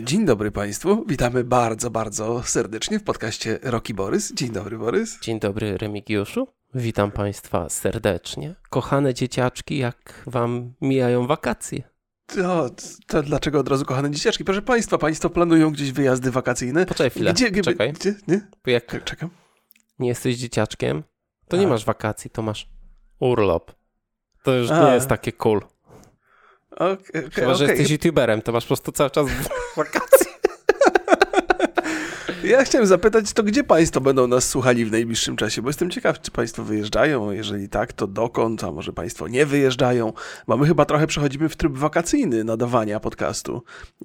Dzień 0.00 0.24
dobry 0.26 0.50
Państwu. 0.50 1.04
Witamy 1.08 1.44
bardzo, 1.44 1.90
bardzo 1.90 2.42
serdecznie 2.42 2.98
w 2.98 3.04
podcaście 3.04 3.58
Roki 3.62 3.94
Borys. 3.94 4.34
Dzień 4.34 4.50
dobry, 4.50 4.78
Borys. 4.78 5.20
Dzień 5.20 5.40
dobry, 5.40 5.78
Remigiuszu. 5.78 6.48
Witam 6.74 7.10
Państwa 7.10 7.68
serdecznie. 7.68 8.54
Kochane 8.70 9.14
dzieciaczki, 9.14 9.78
jak 9.78 10.22
Wam 10.26 10.72
mijają 10.80 11.26
wakacje? 11.26 11.82
To, 12.26 12.70
to 13.06 13.22
dlaczego 13.22 13.60
od 13.60 13.68
razu 13.68 13.84
kochane 13.84 14.10
dzieciaczki? 14.10 14.44
Proszę 14.44 14.62
Państwa, 14.62 14.98
Państwo 14.98 15.30
planują 15.30 15.70
gdzieś 15.70 15.92
wyjazdy 15.92 16.30
wakacyjne. 16.30 16.86
Poczekaj 16.86 17.10
chwilę, 17.10 17.32
Gdzie, 17.32 17.50
gdzie, 17.50 17.62
czekaj. 17.62 17.92
Gdzie? 17.92 18.14
Nie? 18.28 18.40
Jak 18.66 19.04
Czekam. 19.04 19.30
nie 19.98 20.08
jesteś 20.08 20.36
dzieciaczkiem, 20.36 21.02
to 21.48 21.56
A. 21.56 21.60
nie 21.60 21.66
masz 21.66 21.84
wakacji, 21.84 22.30
to 22.30 22.42
masz 22.42 22.68
urlop. 23.20 23.72
To 24.42 24.54
już 24.54 24.70
A. 24.70 24.84
nie 24.88 24.94
jest 24.94 25.08
takie 25.08 25.32
cool. 25.32 25.60
Okej, 26.76 27.22
Chyba, 27.32 27.54
że 27.54 27.64
okej. 27.64 27.76
jesteś 27.76 27.90
youtuberem, 27.90 28.42
to 28.42 28.52
masz 28.52 28.64
po 28.64 28.68
prostu 28.68 28.92
cały 28.92 29.10
czas 29.10 29.26
wakacje. 29.76 30.32
Ja 32.44 32.64
chciałem 32.64 32.86
zapytać, 32.86 33.32
to 33.32 33.42
gdzie 33.42 33.64
Państwo 33.64 34.00
będą 34.00 34.26
nas 34.26 34.48
słuchali 34.48 34.84
w 34.84 34.92
najbliższym 34.92 35.36
czasie? 35.36 35.62
Bo 35.62 35.68
jestem 35.68 35.90
ciekaw, 35.90 36.20
czy 36.20 36.30
Państwo 36.30 36.62
wyjeżdżają. 36.64 37.30
Jeżeli 37.30 37.68
tak, 37.68 37.92
to 37.92 38.06
dokąd? 38.06 38.64
A 38.64 38.72
może 38.72 38.92
Państwo 38.92 39.28
nie 39.28 39.46
wyjeżdżają? 39.46 40.12
Bo 40.48 40.56
my 40.56 40.66
chyba 40.66 40.84
trochę 40.84 41.06
przechodzimy 41.06 41.48
w 41.48 41.56
tryb 41.56 41.72
wakacyjny 41.72 42.44
nadawania 42.44 43.00
podcastu. 43.00 43.62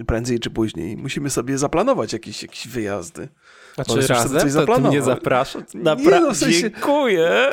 Prędzej 0.07 0.39
czy 0.39 0.49
później. 0.49 0.97
Musimy 0.97 1.29
sobie 1.29 1.57
zaplanować 1.57 2.13
jakieś, 2.13 2.41
jakieś 2.41 2.67
wyjazdy. 2.67 3.29
Borys 3.77 3.95
już 3.95 4.05
sobie 4.05 4.19
razem, 4.19 4.41
coś 4.51 4.65
to 4.67 4.75
ty 4.75 4.81
mnie 4.81 5.01
zapraszasz? 5.01 5.63
Nie, 5.73 5.81
Napra- 5.81 6.21
no, 6.21 6.31
w 6.31 6.37
sensie- 6.37 6.61
Dziękuję. 6.61 7.49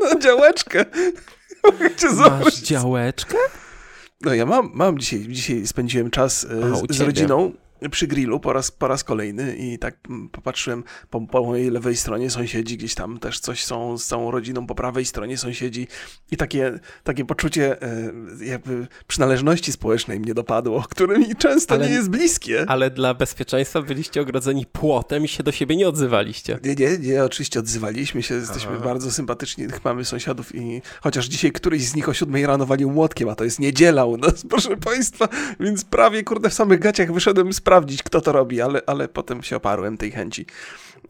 Na 0.14 0.20
działeczkę. 0.20 0.84
Mogę 1.64 1.94
cię 1.94 2.08
Masz 2.10 2.60
działeczkę? 2.60 3.36
No 4.20 4.34
ja 4.34 4.46
mam, 4.46 4.70
mam 4.74 4.98
dzisiaj, 4.98 5.20
dzisiaj 5.28 5.66
spędziłem 5.66 6.10
czas 6.10 6.44
e, 6.44 6.72
A, 6.90 6.92
z, 6.94 7.00
rodziną 7.00 7.52
przy 7.90 8.06
grillu 8.06 8.40
po 8.40 8.52
raz, 8.52 8.70
po 8.70 8.88
raz 8.88 9.04
kolejny 9.04 9.56
i 9.56 9.78
tak 9.78 9.96
popatrzyłem 10.32 10.84
po, 11.10 11.20
po 11.20 11.42
mojej 11.42 11.70
lewej 11.70 11.96
stronie 11.96 12.30
sąsiedzi, 12.30 12.76
gdzieś 12.76 12.94
tam 12.94 13.18
też 13.18 13.40
coś 13.40 13.64
są 13.64 13.98
z 13.98 14.06
całą 14.06 14.30
rodziną, 14.30 14.66
po 14.66 14.74
prawej 14.74 15.04
stronie 15.04 15.38
sąsiedzi 15.38 15.88
i 16.30 16.36
takie, 16.36 16.78
takie 17.04 17.24
poczucie 17.24 17.82
e, 17.82 18.12
jakby 18.40 18.86
przynależności 19.06 19.72
społecznej 19.72 20.20
mnie 20.20 20.34
dopadło, 20.34 20.84
które 20.90 21.18
mi 21.18 21.36
często 21.36 21.74
Ale- 21.74 21.88
nie 21.88 21.94
jest 21.94 22.10
bliskie. 22.10 22.64
Ale 22.68 22.90
dla 22.90 23.14
bezpieczeństwa 23.14 23.82
byliście 23.82 24.20
ogrodzeni 24.20 24.66
płotem 24.66 25.24
i 25.24 25.28
się 25.28 25.42
do 25.42 25.52
siebie 25.52 25.76
nie 25.76 25.88
odzywaliście. 25.88 26.58
Nie, 26.64 26.74
nie, 26.74 26.98
nie, 26.98 27.24
oczywiście 27.24 27.60
odzywaliśmy 27.60 28.22
się, 28.22 28.34
jesteśmy 28.34 28.72
Aha. 28.74 28.84
bardzo 28.84 29.10
sympatyczni, 29.10 29.66
mamy 29.84 30.04
sąsiadów 30.04 30.54
i 30.54 30.82
chociaż 31.00 31.26
dzisiaj 31.26 31.52
któryś 31.52 31.84
z 31.84 31.94
nich 31.94 32.08
o 32.08 32.14
siódmej 32.14 32.46
rano 32.46 32.66
walił 32.66 32.90
młotkiem, 32.90 33.28
a 33.28 33.34
to 33.34 33.44
jest 33.44 33.58
niedziela 33.58 34.04
u 34.04 34.16
nas, 34.16 34.44
proszę 34.50 34.76
państwa, 34.76 35.28
więc 35.60 35.84
prawie 35.84 36.22
kurde 36.24 36.50
w 36.50 36.54
samych 36.54 36.80
gaciach 36.80 37.12
wyszedłem 37.12 37.52
sprawdzić, 37.68 38.02
kto 38.02 38.20
to 38.20 38.32
robi, 38.32 38.60
ale, 38.60 38.80
ale 38.86 39.08
potem 39.08 39.42
się 39.42 39.56
oparłem 39.56 39.96
tej 39.96 40.10
chęci. 40.10 40.46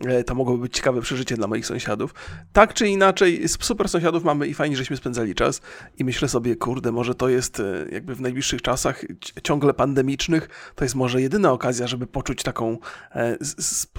E, 0.06 0.24
To 0.24 0.34
mogłoby 0.34 0.62
być 0.62 0.74
ciekawe 0.74 1.00
przeżycie 1.00 1.36
dla 1.36 1.46
moich 1.46 1.66
sąsiadów. 1.66 2.14
Tak 2.52 2.74
czy 2.74 2.88
inaczej, 2.88 3.48
z 3.48 3.64
super 3.64 3.88
sąsiadów 3.88 4.24
mamy 4.24 4.46
i 4.46 4.54
fajnie, 4.54 4.76
żeśmy 4.76 4.96
spędzali 4.96 5.34
czas 5.34 5.60
i 5.98 6.04
myślę 6.04 6.28
sobie, 6.28 6.56
kurde, 6.56 6.92
może 6.92 7.14
to 7.14 7.28
jest 7.28 7.60
e, 7.60 7.64
jakby 7.92 8.14
w 8.14 8.20
najbliższych 8.20 8.62
czasach 8.62 9.04
ci- 9.20 9.32
ciągle 9.42 9.74
pandemicznych, 9.74 10.48
to 10.74 10.84
jest 10.84 10.94
może 10.94 11.20
jedyna 11.22 11.52
okazja, 11.52 11.86
żeby 11.86 12.06
poczuć 12.06 12.42
taką 12.42 12.78
e, 13.14 13.36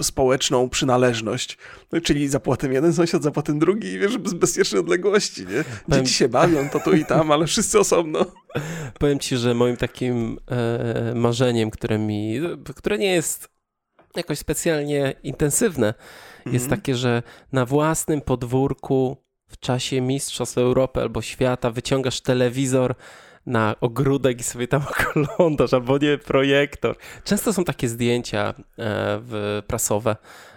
społeczną 0.02 0.68
przynależność. 0.68 1.58
No, 1.92 2.00
czyli 2.00 2.28
za 2.28 2.40
płotem 2.40 2.72
jeden 2.72 2.92
sąsiad, 2.92 3.22
za 3.22 3.30
płotem 3.30 3.58
drugi 3.58 3.88
i 3.88 3.98
wiesz, 3.98 4.12
z 4.24 4.34
bezpiecznej 4.34 4.80
odległości, 4.80 5.46
nie? 5.46 5.64
Dzieci 5.96 6.14
się 6.14 6.28
bawią, 6.28 6.68
to 6.68 6.80
tu 6.80 6.92
i 6.92 7.04
tam, 7.04 7.32
ale 7.32 7.46
wszyscy 7.46 7.78
osobno. 7.78 8.26
Powiem 9.00 9.18
ci, 9.18 9.36
że 9.36 9.54
moim 9.54 9.76
takim 9.76 10.38
marzeniem, 11.14 11.70
które 11.70 11.98
mi, 11.98 12.40
które 12.76 12.98
nie 12.98 13.12
jest 13.14 13.49
jakoś 14.16 14.38
specjalnie 14.38 15.14
intensywne, 15.22 15.94
jest 16.46 16.64
Mhm. 16.64 16.80
takie, 16.80 16.94
że 16.96 17.22
na 17.52 17.66
własnym 17.66 18.20
podwórku 18.20 19.16
w 19.48 19.58
czasie 19.58 20.00
Mistrzostw 20.00 20.58
Europy 20.58 21.00
albo 21.00 21.22
świata 21.22 21.70
wyciągasz 21.70 22.20
telewizor 22.20 22.94
na 23.46 23.74
ogródek 23.80 24.40
i 24.40 24.42
sobie 24.42 24.68
tam 24.68 24.82
oglądasz, 25.38 25.74
albo 25.74 25.98
nie 25.98 26.18
projektor. 26.18 26.96
Często 27.24 27.52
są 27.52 27.64
takie 27.64 27.88
zdjęcia 27.88 28.48
e, 28.48 28.54
w, 29.22 29.62
prasowe, 29.66 30.16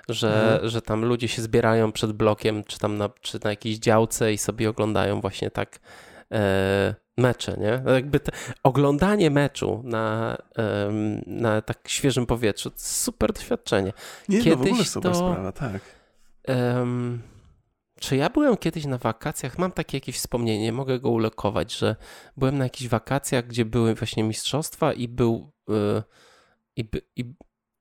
że, 0.09 0.43
Mhm. 0.53 0.69
że 0.69 0.81
tam 0.81 1.05
ludzie 1.05 1.27
się 1.27 1.41
zbierają 1.41 1.91
przed 1.91 2.11
blokiem, 2.11 2.63
czy 2.63 2.79
tam 2.79 2.97
na, 2.97 3.09
czy 3.21 3.39
na 3.43 3.49
jakiejś 3.49 3.77
działce 3.77 4.33
i 4.33 4.37
sobie 4.37 4.69
oglądają 4.69 5.21
właśnie 5.21 5.51
tak 5.51 5.79
e, 6.31 6.95
mecze, 7.17 7.57
nie? 7.57 7.93
Jakby 7.93 8.19
te, 8.19 8.31
oglądanie 8.63 9.29
meczu 9.29 9.81
na, 9.85 10.37
na 11.27 11.61
tak 11.61 11.87
świeżym 11.87 12.25
powietrzu 12.25 12.69
to 12.69 12.77
super 12.79 13.33
doświadczenie. 13.33 13.93
Nie, 14.29 14.37
no 14.37 14.43
w 14.43 14.53
ogóle 14.53 14.71
Kiedyś 14.71 14.89
super 14.89 15.11
to- 15.11 15.17
sprawa, 15.17 15.51
tak. 15.51 15.81
Em, 16.43 17.21
czy 17.99 18.15
ja 18.15 18.29
byłem 18.29 18.57
kiedyś 18.57 18.85
na 18.85 18.97
wakacjach? 18.97 19.57
Mam 19.57 19.71
takie 19.71 19.97
jakieś 19.97 20.17
wspomnienie, 20.17 20.71
mogę 20.71 20.99
go 20.99 21.09
ulokować, 21.09 21.77
że 21.77 21.95
byłem 22.37 22.57
na 22.57 22.63
jakichś 22.63 22.89
wakacjach, 22.89 23.47
gdzie 23.47 23.65
były 23.65 23.95
właśnie 23.95 24.23
mistrzostwa 24.23 24.93
i 24.93 25.07
był 25.07 25.51
y, 25.69 26.03
i, 26.75 26.85
i, 27.15 27.33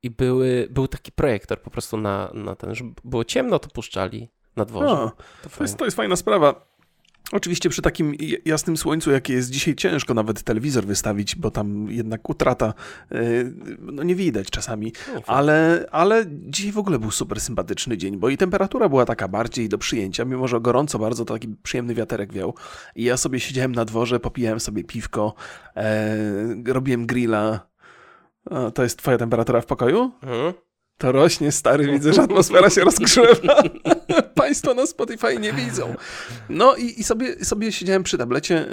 i 0.02 0.10
były, 0.10 0.68
był 0.70 0.88
taki 0.88 1.12
projektor 1.12 1.62
po 1.62 1.70
prostu 1.70 1.96
na, 1.96 2.30
na 2.34 2.56
ten, 2.56 2.74
że 2.74 2.84
było 3.04 3.24
ciemno, 3.24 3.58
to 3.58 3.68
puszczali 3.68 4.30
na 4.56 4.64
dworze. 4.64 4.86
No, 4.86 5.12
to 5.42 5.48
to 5.48 5.64
jest, 5.64 5.76
to 5.76 5.84
jest 5.84 5.96
fajna 5.96 6.16
sprawa. 6.16 6.71
Oczywiście 7.32 7.68
przy 7.68 7.82
takim 7.82 8.14
jasnym 8.44 8.76
słońcu, 8.76 9.10
jakie 9.10 9.32
jest 9.32 9.50
dzisiaj, 9.50 9.74
ciężko 9.74 10.14
nawet 10.14 10.42
telewizor 10.42 10.84
wystawić, 10.84 11.36
bo 11.36 11.50
tam 11.50 11.90
jednak 11.90 12.30
utrata, 12.30 12.74
yy, 13.10 13.54
no 13.80 14.02
nie 14.02 14.14
widać 14.14 14.50
czasami. 14.50 14.92
No. 15.14 15.20
Ale, 15.26 15.86
ale 15.90 16.24
dzisiaj 16.28 16.72
w 16.72 16.78
ogóle 16.78 16.98
był 16.98 17.10
super 17.10 17.40
sympatyczny 17.40 17.96
dzień, 17.96 18.16
bo 18.16 18.28
i 18.28 18.36
temperatura 18.36 18.88
była 18.88 19.04
taka 19.04 19.28
bardziej 19.28 19.68
do 19.68 19.78
przyjęcia, 19.78 20.24
mimo 20.24 20.48
że 20.48 20.60
gorąco 20.60 20.98
bardzo, 20.98 21.24
to 21.24 21.34
taki 21.34 21.48
przyjemny 21.62 21.94
wiaterek 21.94 22.32
wiał. 22.32 22.54
I 22.96 23.04
ja 23.04 23.16
sobie 23.16 23.40
siedziałem 23.40 23.72
na 23.72 23.84
dworze, 23.84 24.20
popijałem 24.20 24.60
sobie 24.60 24.84
piwko, 24.84 25.34
e, 25.76 26.16
robiłem 26.66 27.06
grilla. 27.06 27.66
A, 28.50 28.70
to 28.70 28.82
jest 28.82 28.98
twoja 28.98 29.18
temperatura 29.18 29.60
w 29.60 29.66
pokoju? 29.66 30.12
Mhm. 30.22 30.52
To 31.02 31.12
rośnie, 31.12 31.52
stary, 31.52 31.92
widzę, 31.92 32.12
że 32.12 32.22
atmosfera 32.22 32.70
się 32.70 32.80
rozgrzewa. 32.80 33.62
Państwo 34.34 34.74
na 34.74 34.86
Spotify 34.86 35.38
nie 35.38 35.52
widzą. 35.52 35.94
No 36.48 36.76
i, 36.76 37.00
i 37.00 37.04
sobie, 37.04 37.44
sobie 37.44 37.72
siedziałem 37.72 38.02
przy 38.02 38.18
tablecie, 38.18 38.58
e, 38.58 38.64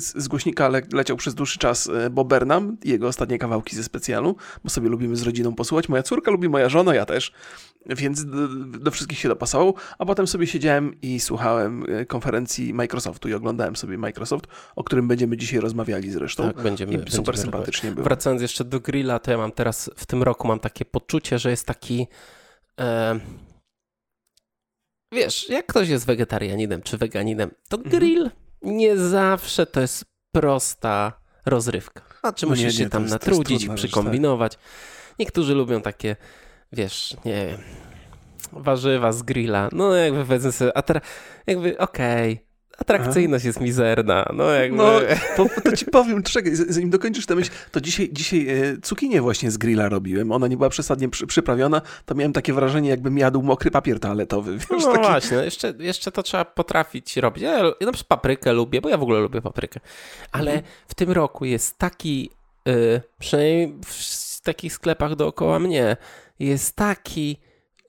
z, 0.00 0.16
z 0.16 0.28
głośnika 0.28 0.68
le, 0.68 0.82
leciał 0.92 1.16
przez 1.16 1.34
dłuższy 1.34 1.58
czas 1.58 1.88
e, 1.88 2.10
Bob 2.10 2.28
Burnham, 2.28 2.76
jego 2.84 3.08
ostatnie 3.08 3.38
kawałki 3.38 3.76
ze 3.76 3.84
specjalu, 3.84 4.36
bo 4.64 4.70
sobie 4.70 4.88
lubimy 4.88 5.16
z 5.16 5.22
rodziną 5.22 5.54
posłuchać. 5.54 5.88
Moja 5.88 6.02
córka 6.02 6.30
lubi, 6.30 6.48
moja 6.48 6.68
żona, 6.68 6.94
ja 6.94 7.06
też, 7.06 7.32
więc 7.86 8.24
do, 8.24 8.48
do 8.64 8.90
wszystkich 8.90 9.18
się 9.18 9.28
dopasował. 9.28 9.74
A 9.98 10.06
potem 10.06 10.26
sobie 10.26 10.46
siedziałem 10.46 11.00
i 11.02 11.20
słuchałem 11.20 11.84
e, 11.88 12.06
konferencji 12.06 12.74
Microsoftu 12.74 13.28
i 13.28 13.34
oglądałem 13.34 13.76
sobie 13.76 13.98
Microsoft, 13.98 14.46
o 14.76 14.84
którym 14.84 15.08
będziemy 15.08 15.36
dzisiaj 15.36 15.60
rozmawiali 15.60 16.10
zresztą. 16.10 16.42
Tak, 16.42 16.62
będziemy, 16.62 16.92
I 16.92 16.96
będziemy 16.96 17.16
super 17.16 17.34
rozmawiać. 17.34 17.54
sympatycznie 17.54 17.90
było. 17.90 18.04
Wracając 18.04 18.42
jeszcze 18.42 18.64
do 18.64 18.80
grilla, 18.80 19.18
to 19.18 19.30
ja 19.30 19.36
mam 19.36 19.52
teraz 19.52 19.90
w 19.96 20.06
tym 20.06 20.22
roku 20.22 20.48
mam 20.48 20.60
takie 20.60 20.84
poczucie, 20.84 21.38
że 21.38 21.50
jest 21.50 21.66
taki. 21.68 22.06
E, 22.80 23.20
wiesz, 25.14 25.48
jak 25.48 25.66
ktoś 25.66 25.88
jest 25.88 26.06
wegetarianinem 26.06 26.82
czy 26.82 26.98
weganinem, 26.98 27.50
to 27.68 27.76
Mhm. 27.76 27.96
grill 27.96 28.30
nie 28.62 28.96
zawsze 28.96 29.66
to 29.66 29.80
jest 29.80 30.04
prosta 30.34 31.12
rozrywka. 31.46 32.02
Znaczy, 32.20 32.46
No 32.46 32.54
nie, 32.54 32.62
musisz 32.64 32.78
nie, 32.78 32.84
się 32.84 32.90
tam 32.90 33.02
jest- 33.02 33.12
natrudzić, 33.12 33.58
trudna 33.58 33.76
rzecz, 33.76 33.82
tak. 33.82 33.90
przykombinować. 33.90 34.58
Niektórzy 35.18 35.54
lubią 35.54 35.82
takie, 35.82 36.16
wiesz, 36.72 37.16
nie 37.24 37.46
wiem, 37.46 37.58
warzywa 38.52 39.12
z 39.12 39.22
grilla. 39.22 39.68
No, 39.72 39.94
jakby 39.94 40.24
powiedzmy 40.24 40.52
sobie, 40.52 40.70
atra- 40.78 41.00
jakby 41.46 41.78
okej. 41.78 42.47
Atrakcyjność 42.78 43.44
jest 43.44 43.60
mizerna. 43.60 44.26
No, 44.34 44.50
jakby. 44.50 44.76
No, 44.76 44.92
to, 45.36 45.46
to 45.64 45.76
ci 45.76 45.84
powiem, 45.84 46.22
czekaj, 46.22 46.52
zanim 46.54 46.90
dokończysz 46.90 47.26
tę 47.26 47.34
myśl, 47.34 47.50
to 47.72 47.80
dzisiaj, 47.80 48.08
dzisiaj 48.12 48.48
e, 48.48 48.76
cukinię 48.82 49.20
właśnie 49.20 49.50
z 49.50 49.56
grilla 49.58 49.88
robiłem. 49.88 50.32
Ona 50.32 50.46
nie 50.48 50.56
była 50.56 50.68
przesadnie 50.68 51.08
przy, 51.08 51.26
przyprawiona, 51.26 51.82
to 52.06 52.14
miałem 52.14 52.32
takie 52.32 52.52
wrażenie, 52.52 52.90
jakbym 52.90 53.18
jadł 53.18 53.42
mokry 53.42 53.70
papier 53.70 54.00
toaletowy. 54.00 54.52
Wiesz, 54.58 54.66
No 54.70 54.92
taki, 54.92 55.06
właśnie, 55.06 55.36
no 55.36 55.42
jeszcze, 55.44 55.74
jeszcze 55.78 56.12
to 56.12 56.22
trzeba 56.22 56.44
potrafić 56.44 57.16
robić. 57.16 57.42
Ja, 57.42 57.52
ja 57.58 57.62
na 57.64 57.92
przykład 57.92 58.04
paprykę 58.08 58.52
lubię, 58.52 58.80
bo 58.80 58.88
ja 58.88 58.96
w 58.98 59.02
ogóle 59.02 59.20
lubię 59.20 59.42
paprykę. 59.42 59.80
Ale 60.32 60.50
Mhm. 60.52 60.72
w 60.88 60.94
tym 60.94 61.10
roku 61.10 61.44
jest 61.44 61.78
taki, 61.78 62.30
y, 62.68 63.00
przynajmniej 63.18 63.74
w 63.86 64.40
takich 64.40 64.72
sklepach 64.72 65.14
dookoła 65.16 65.58
mnie, 65.58 65.96
jest 66.38 66.76
taki 66.76 67.36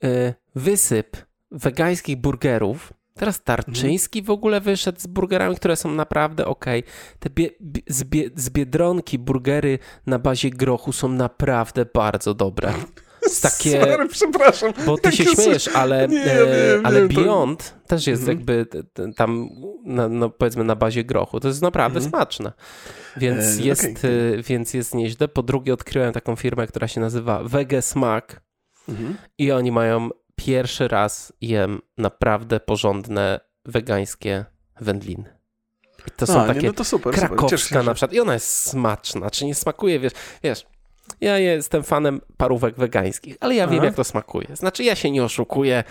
y, 0.03 0.33
wysyp 0.55 1.17
wegańskich 1.51 2.17
burgerów. 2.17 2.93
Teraz 3.13 3.43
Tarczyński 3.43 4.21
w 4.21 4.29
ogóle 4.29 4.61
wyszedł 4.61 4.99
z 4.99 5.07
burgerami, 5.07 5.55
które 5.55 5.75
są 5.75 5.91
naprawdę 5.91 6.45
ok. 6.45 6.65
Te 7.19 7.29
bie, 7.29 7.49
bie, 7.61 7.81
z, 7.87 8.03
bie, 8.03 8.29
z 8.35 8.49
Biedronki 8.49 9.19
burgery 9.19 9.79
na 10.05 10.19
bazie 10.19 10.49
grochu 10.49 10.91
są 10.93 11.09
naprawdę 11.09 11.85
bardzo 11.93 12.33
dobre. 12.33 12.73
takie... 13.41 13.81
Sorry, 13.81 14.07
przepraszam. 14.07 14.73
Bo 14.85 14.97
ty 14.97 15.11
się 15.11 15.25
śmiejesz, 15.25 15.67
ale, 15.67 16.07
Nie, 16.07 16.17
ja 16.17 16.33
e, 16.33 16.79
ale 16.83 17.07
to- 17.07 17.13
Beyond 17.13 17.75
też 17.87 18.07
jest 18.07 18.21
Mhm. 18.21 18.37
jakby 18.37 18.65
tam, 19.15 19.49
na, 19.85 20.09
no 20.09 20.29
powiedzmy, 20.29 20.63
na 20.63 20.75
bazie 20.75 21.03
grochu. 21.03 21.39
To 21.39 21.47
jest 21.47 21.61
naprawdę 21.61 21.97
Mhm. 21.99 22.09
smaczne. 22.11 22.51
Więc, 23.17 23.59
E, 23.59 23.61
jest, 23.61 23.81
okej, 23.81 24.39
e, 24.39 24.43
więc 24.43 24.73
jest 24.73 24.95
nieźle. 24.95 25.27
Po 25.27 25.43
drugie, 25.43 25.73
odkryłem 25.73 26.13
taką 26.13 26.35
firmę, 26.35 26.67
która 26.67 26.87
się 26.87 27.01
nazywa 27.01 27.43
Wege 27.43 27.81
Smack 27.81 28.41
Mhm. 28.89 29.17
i 29.37 29.51
oni 29.51 29.71
mają 29.71 30.09
pierwszy 30.39 30.87
raz 30.87 31.33
jem 31.41 31.81
naprawdę 31.97 32.59
porządne 32.59 33.39
wegańskie 33.65 34.45
wędliny. 34.81 35.39
I 36.07 36.11
to 36.11 36.27
są 36.27 36.41
A, 36.41 36.47
takie 36.47 36.59
nie, 36.59 36.67
no 36.67 36.73
to 36.73 36.83
super, 36.83 37.13
super. 37.13 37.29
Krakowska 37.29 37.57
się, 37.57 37.83
na 37.83 37.93
przykład 37.93 38.13
i 38.13 38.19
ona 38.19 38.33
jest 38.33 38.47
smaczna, 38.47 39.29
czy 39.29 39.45
nie 39.45 39.55
smakuje, 39.55 39.99
wiesz, 39.99 40.13
wiesz, 40.43 40.65
ja 41.21 41.37
jestem 41.37 41.83
fanem 41.83 42.21
parówek 42.37 42.75
wegańskich, 42.75 43.37
ale 43.39 43.55
ja 43.55 43.67
wiem, 43.67 43.79
Aha. 43.79 43.85
jak 43.85 43.95
to 43.95 44.03
smakuje. 44.03 44.47
Znaczy, 44.53 44.83
ja 44.83 44.95
się 44.95 45.11
nie 45.11 45.23
oszukuję. 45.23 45.83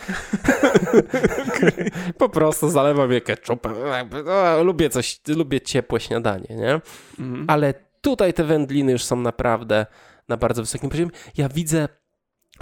po 2.19 2.29
prostu 2.29 2.71
zalewam 2.71 3.12
je 3.12 3.21
ketchupem. 3.21 3.75
No, 4.25 4.65
lubię 4.65 4.91
coś, 4.91 5.21
lubię 5.29 5.61
ciepłe 5.61 6.00
śniadanie, 6.00 6.56
nie? 6.56 6.81
Mhm. 7.19 7.45
Ale 7.49 7.75
tutaj 8.00 8.35
te 8.35 8.45
wędliny 8.45 8.93
już 8.93 9.05
są 9.05 9.17
naprawdę 9.17 9.87
na 10.29 10.37
bardzo 10.37 10.62
wysokim 10.62 10.91
poziomie. 10.91 11.11
Ja 11.37 11.49
widzę 11.49 11.89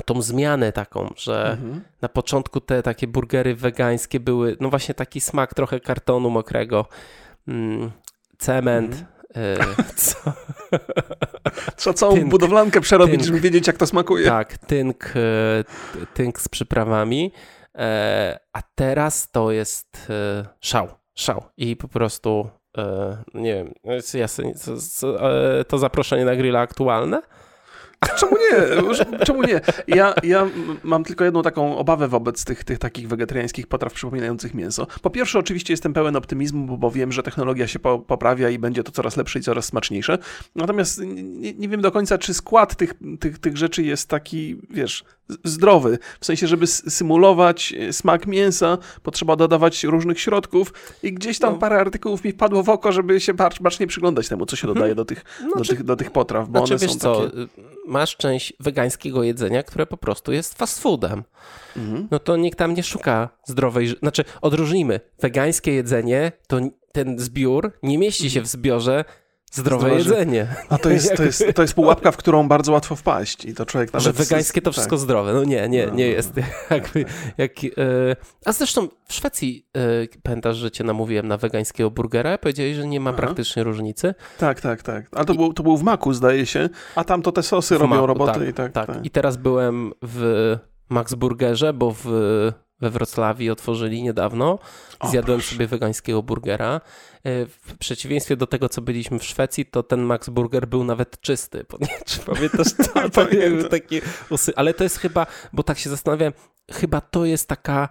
tą 0.02 0.22
zmianę 0.22 0.72
taką, 0.72 1.12
że 1.16 1.50
Mhm. 1.52 1.80
na 2.02 2.08
początku 2.08 2.60
te 2.60 2.82
takie 2.82 3.06
burgery 3.06 3.54
wegańskie 3.54 4.20
były, 4.20 4.56
no 4.60 4.70
właśnie 4.70 4.94
taki 4.94 5.20
smak 5.20 5.54
trochę 5.54 5.80
kartonu 5.80 6.30
mokrego, 6.30 6.86
mm, 7.48 7.90
cement, 8.38 9.04
Mhm. 9.34 9.60
y, 9.60 9.94
co, 9.96 10.16
Trzeba 11.76 11.94
całą 11.94 12.14
Tynk. 12.14 12.30
budowlankę 12.30 12.80
przerobić, 12.80 13.14
Tynk. 13.14 13.26
żeby 13.26 13.40
wiedzieć, 13.40 13.66
jak 13.66 13.76
to 13.76 13.86
smakuje. 13.86 14.26
tak, 14.26 14.58
tynk, 14.58 15.16
y, 15.16 16.06
tynk 16.14 16.40
z 16.40 16.48
przyprawami, 16.48 17.32
e, 17.74 18.38
a 18.52 18.62
teraz 18.74 19.30
to 19.30 19.50
jest 19.52 20.06
e, 20.10 20.44
szał, 20.60 20.88
szał 21.14 21.42
i 21.56 21.76
po 21.76 21.88
prostu 21.88 22.48
e, 22.78 23.16
nie 23.34 23.54
wiem, 23.54 23.74
no 23.84 23.92
jest 23.94 24.14
e, 24.40 25.64
to 25.64 25.78
zaproszenie 25.78 26.24
na 26.24 26.36
grilla 26.36 26.60
aktualne? 26.60 27.22
Czemu 28.18 28.32
nie? 28.36 29.18
Czemu 29.24 29.42
nie? 29.42 29.60
Ja, 29.88 30.14
ja 30.22 30.46
mam 30.82 31.04
tylko 31.04 31.24
jedną 31.24 31.42
taką 31.42 31.78
obawę 31.78 32.08
wobec 32.08 32.44
tych, 32.44 32.64
tych 32.64 32.78
takich 32.78 33.08
wegetariańskich 33.08 33.66
potraw 33.66 33.92
przypominających 33.92 34.54
mięso. 34.54 34.86
Po 35.02 35.10
pierwsze, 35.10 35.38
oczywiście 35.38 35.72
jestem 35.72 35.92
pełen 35.92 36.16
optymizmu, 36.16 36.66
bo, 36.66 36.76
bo 36.76 36.90
wiem, 36.90 37.12
że 37.12 37.22
technologia 37.22 37.66
się 37.66 37.78
po, 37.78 37.98
poprawia 37.98 38.50
i 38.50 38.58
będzie 38.58 38.82
to 38.84 38.92
coraz 38.92 39.16
lepsze 39.16 39.38
i 39.38 39.42
coraz 39.42 39.64
smaczniejsze. 39.64 40.18
Natomiast 40.54 41.00
nie, 41.04 41.54
nie 41.54 41.68
wiem 41.68 41.80
do 41.80 41.92
końca, 41.92 42.18
czy 42.18 42.34
skład 42.34 42.76
tych, 42.76 42.94
tych, 43.20 43.38
tych 43.38 43.56
rzeczy 43.56 43.82
jest 43.82 44.08
taki, 44.08 44.56
wiesz, 44.70 45.04
zdrowy. 45.44 45.98
W 46.20 46.26
sensie, 46.26 46.46
żeby 46.46 46.66
symulować 46.66 47.74
e, 47.78 47.92
smak 47.92 48.26
mięsa, 48.26 48.78
potrzeba 49.02 49.36
dodawać 49.36 49.84
różnych 49.84 50.20
środków 50.20 50.72
i 51.02 51.12
gdzieś 51.12 51.38
tam 51.38 51.52
No. 51.52 51.58
parę 51.58 51.80
artykułów 51.80 52.24
mi 52.24 52.32
wpadło 52.32 52.62
w 52.62 52.68
oko, 52.68 52.92
żeby 52.92 53.20
się 53.20 53.34
bacz, 53.34 53.62
bacznie 53.62 53.86
przyglądać 53.86 54.28
temu, 54.28 54.46
co 54.46 54.56
się 54.56 54.66
dodaje 54.66 54.94
do 54.94 55.04
tych, 55.04 55.24
do 55.44 55.50
Znaczy- 55.50 55.68
tych, 55.68 55.82
do 55.82 55.96
tych 55.96 56.10
potraw, 56.10 56.48
bo 56.48 56.58
Znaczy, 56.58 56.74
one 56.74 56.80
wiesz 56.82 56.92
są 56.92 56.98
co, 56.98 57.24
takie... 57.26 57.38
y, 57.38 57.48
masz 57.86 58.16
część 58.16 58.52
wegańskiego 58.60 59.22
jedzenia, 59.22 59.62
które 59.62 59.86
po 59.86 59.96
prostu 59.96 60.32
jest 60.32 60.58
fast 60.58 60.80
foodem. 60.80 61.24
Mhm. 61.76 62.08
No 62.10 62.18
to 62.18 62.36
nikt 62.36 62.58
tam 62.58 62.74
nie 62.74 62.82
szuka 62.82 63.28
zdrowej, 63.44 63.88
znaczy 63.88 64.24
odróżnijmy, 64.40 65.00
wegańskie 65.20 65.72
jedzenie, 65.72 66.32
to 66.48 66.60
ten 66.92 67.18
zbiór 67.18 67.72
nie 67.82 67.98
mieści 67.98 68.30
się 68.30 68.40
w 68.40 68.46
zbiorze 68.46 69.04
zdrowe 69.52 69.84
Zdrowe 69.86 70.00
ży- 70.02 70.10
jedzenie. 70.10 70.46
A 70.68 70.78
to 70.78 70.90
jest, 70.90 71.16
to, 71.16 71.22
jest, 71.22 71.44
to 71.54 71.62
jest 71.62 71.74
pułapka, 71.74 72.10
w 72.12 72.16
którą 72.16 72.48
bardzo 72.48 72.72
łatwo 72.72 72.96
wpaść 72.96 73.44
i 73.44 73.54
to 73.54 73.66
człowiek 73.66 73.92
nawet... 73.92 74.04
Że 74.04 74.12
wegańskie 74.12 74.60
to 74.60 74.64
tak. 74.64 74.72
wszystko 74.72 74.96
zdrowe. 74.96 75.32
No 75.32 75.44
nie, 75.44 75.68
nie, 75.68 75.86
No, 75.86 75.94
nie 75.94 76.06
no, 76.06 76.12
jest. 76.12 76.32
Jakby, 76.70 77.04
jak, 77.38 77.52
e, 77.64 77.66
a 78.44 78.52
zresztą 78.52 78.88
w 79.08 79.12
Szwecji 79.14 79.66
e, 79.76 79.80
pamiętasz, 80.22 80.56
że 80.56 80.70
cię 80.70 80.84
namówiłem 80.84 81.28
na 81.28 81.36
wegańskiego 81.36 81.90
burgera? 81.90 82.38
Powiedziałeś, 82.38 82.76
że 82.76 82.86
nie 82.86 83.00
ma 83.00 83.10
Aha. 83.10 83.16
praktycznie 83.18 83.64
różnicy. 83.64 84.14
Tak, 84.38 84.60
tak, 84.60 84.82
tak. 84.82 85.06
Ale 85.12 85.24
to 85.24 85.34
był, 85.34 85.52
to 85.52 85.62
był 85.62 85.76
w 85.76 85.82
Maku, 85.82 86.12
zdaje 86.12 86.46
się, 86.46 86.68
a 86.94 87.04
tam 87.04 87.22
to 87.22 87.32
te 87.32 87.42
sosy 87.42 87.74
W 87.78 87.80
robią 87.80 87.94
Maku, 87.94 88.06
robotę 88.06 88.32
tak, 88.32 88.48
i 88.48 88.52
tak, 88.52 88.72
Tak, 88.72 88.86
tak. 88.86 89.06
i 89.06 89.10
teraz 89.10 89.36
byłem 89.36 89.92
w 90.02 90.56
Max 90.88 91.14
Burgerze, 91.14 91.72
bo 91.72 91.94
w, 91.94 92.06
we 92.80 92.90
Wrocławiu 92.90 93.52
otworzyli 93.52 94.02
niedawno. 94.02 94.58
O, 95.00 95.08
Zjadłem 95.08 95.38
proszę. 95.38 95.54
sobie 95.54 95.66
wegańskiego 95.66 96.22
burgera. 96.22 96.80
E, 97.24 97.46
W 97.46 97.78
przeciwieństwie 97.78 98.36
do 98.36 98.46
tego, 98.46 98.68
co 98.68 98.82
byliśmy 98.82 99.18
w 99.18 99.24
Szwecji, 99.24 99.66
to 99.66 99.82
ten 99.82 100.00
Max 100.02 100.28
Burger 100.28 100.68
był 100.68 100.84
nawet 100.84 101.20
czysty. 101.20 101.66
Czy 102.06 102.20
pamiętasz 102.20 102.72
to? 102.72 103.10
Pamiętam. 103.10 103.70
taki 103.70 104.00
usy... 104.30 104.52
Ale 104.56 104.74
to 104.74 104.84
jest 104.84 104.98
chyba, 104.98 105.26
bo 105.52 105.62
tak 105.62 105.78
się 105.78 105.90
zastanawiałem, 105.90 106.32
chyba 106.72 107.00
to 107.00 107.24
jest 107.24 107.48
taka 107.48 107.88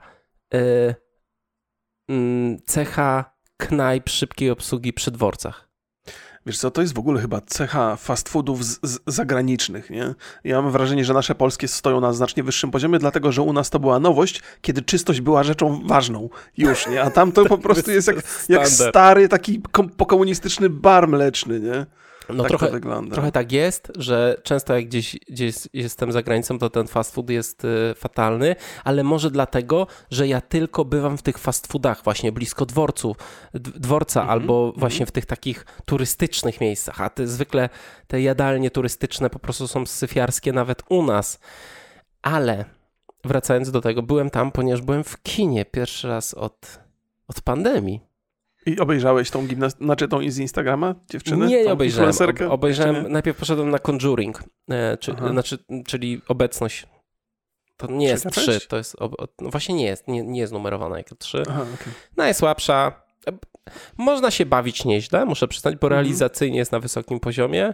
mm, 2.09 2.57
cecha 2.65 3.35
knajp 3.57 4.09
szybkiej 4.09 4.49
obsługi 4.49 4.93
przy 4.93 5.11
dworcach. 5.11 5.64
Wiesz 6.45 6.57
co, 6.57 6.71
to 6.71 6.81
jest 6.81 6.93
w 6.93 6.99
ogóle 6.99 7.21
chyba 7.21 7.41
cecha 7.41 7.95
fast 7.95 8.29
foodów 8.29 8.65
z, 8.65 8.79
z 8.83 8.99
zagranicznych, 9.07 9.89
nie? 9.89 10.13
Ja 10.43 10.61
mam 10.61 10.71
wrażenie, 10.71 11.05
że 11.05 11.13
nasze 11.13 11.35
polskie 11.35 11.67
stoją 11.67 12.01
na 12.01 12.13
znacznie 12.13 12.43
wyższym 12.43 12.71
poziomie, 12.71 12.99
dlatego 12.99 13.31
że 13.31 13.41
u 13.41 13.53
nas 13.53 13.69
to 13.69 13.79
była 13.79 13.99
nowość, 13.99 14.41
kiedy 14.61 14.81
czystość 14.81 15.21
była 15.21 15.43
rzeczą 15.43 15.81
ważną 15.87 16.29
już, 16.57 16.87
nie? 16.87 17.01
A 17.01 17.11
tam 17.11 17.31
to 17.31 17.45
po 17.45 17.57
prostu 17.65 17.91
jest 17.91 18.07
jak, 18.07 18.17
jak 18.49 18.67
stary 18.67 19.27
taki 19.29 19.61
kom- 19.71 19.89
pokomunistyczny 19.89 20.69
bar 20.69 21.07
mleczny, 21.07 21.59
nie? 21.59 21.85
No 22.29 22.43
tak 22.43 22.47
trochę. 22.49 22.65
Trochę 23.13 23.31
tak 23.31 23.51
jest, 23.51 23.91
że 23.97 24.37
często 24.43 24.75
jak 24.75 24.85
gdzieś, 24.85 25.17
gdzieś 25.29 25.55
jestem 25.73 26.11
za 26.11 26.23
granicą, 26.23 26.59
to 26.59 26.69
ten 26.69 26.87
fast 26.87 27.15
food 27.15 27.29
jest 27.29 27.65
y, 27.65 27.93
fatalny, 27.95 28.55
ale 28.83 29.03
może 29.03 29.31
dlatego, 29.31 29.87
że 30.09 30.27
ja 30.27 30.41
tylko 30.41 30.85
bywam 30.85 31.17
w 31.17 31.21
tych 31.21 31.37
fast 31.37 31.67
foodach 31.67 32.03
właśnie 32.03 32.31
blisko 32.31 32.65
dworców, 32.65 33.17
d- 33.53 33.71
dworca 33.75 34.21
Mhm, 34.21 34.41
albo 34.41 34.65
mhm. 34.65 34.79
właśnie 34.79 35.05
w 35.05 35.11
tych 35.11 35.25
takich 35.25 35.65
turystycznych 35.85 36.61
miejscach, 36.61 37.01
a 37.01 37.09
te 37.09 37.27
zwykle 37.27 37.69
te 38.07 38.21
jadalnie 38.21 38.71
turystyczne 38.71 39.29
po 39.29 39.39
prostu 39.39 39.67
są 39.67 39.85
syfiarskie 39.85 40.53
nawet 40.53 40.83
u 40.89 41.03
nas. 41.03 41.39
Ale 42.21 42.65
wracając 43.23 43.71
do 43.71 43.81
tego, 43.81 44.01
byłem 44.03 44.29
tam, 44.29 44.51
ponieważ 44.51 44.81
byłem 44.81 45.03
w 45.03 45.21
kinie 45.21 45.65
pierwszy 45.65 46.07
raz 46.07 46.33
od, 46.33 46.79
od 47.27 47.41
pandemii. 47.41 48.01
I 48.65 48.79
obejrzałeś 48.79 49.31
tą 49.31 49.47
gimnastykę, 49.47 49.85
znaczy 49.85 50.07
tą 50.07 50.29
z 50.29 50.37
Instagrama 50.37 50.95
dziewczynę? 51.09 51.47
Nie, 51.47 51.63
nie 51.63 51.73
obejrzałem. 51.73 52.13
Ob, 52.29 52.51
obejrzałem, 52.51 53.03
nie? 53.03 53.09
najpierw 53.09 53.37
poszedłem 53.37 53.69
na 53.69 53.79
Conjuring, 53.79 54.43
e, 54.69 54.97
czy, 54.97 55.15
znaczy, 55.31 55.57
czyli 55.87 56.21
obecność. 56.27 56.87
To 57.77 57.87
nie 57.91 58.07
jest 58.07 58.23
Trzecia 58.23 58.41
trzy, 58.41 58.51
część? 58.51 58.67
to 58.67 58.77
jest, 58.77 58.95
ob, 58.99 59.15
no 59.41 59.49
właśnie 59.49 59.75
nie 59.75 59.85
jest, 59.85 60.07
nie, 60.07 60.23
nie 60.23 60.39
jest 60.39 60.53
numerowana 60.53 60.97
jako 60.97 61.15
trzy. 61.15 61.43
Aha, 61.49 61.61
okej. 61.61 61.93
Najsłabsza. 62.17 63.05
Można 63.97 64.31
się 64.31 64.45
bawić 64.45 64.85
nieźle, 64.85 65.25
muszę 65.25 65.47
przyznać, 65.47 65.75
bo 65.75 65.87
Mhm. 65.87 65.91
realizacyjnie 65.91 66.57
jest 66.57 66.71
na 66.71 66.79
wysokim 66.79 67.19
poziomie. 67.19 67.73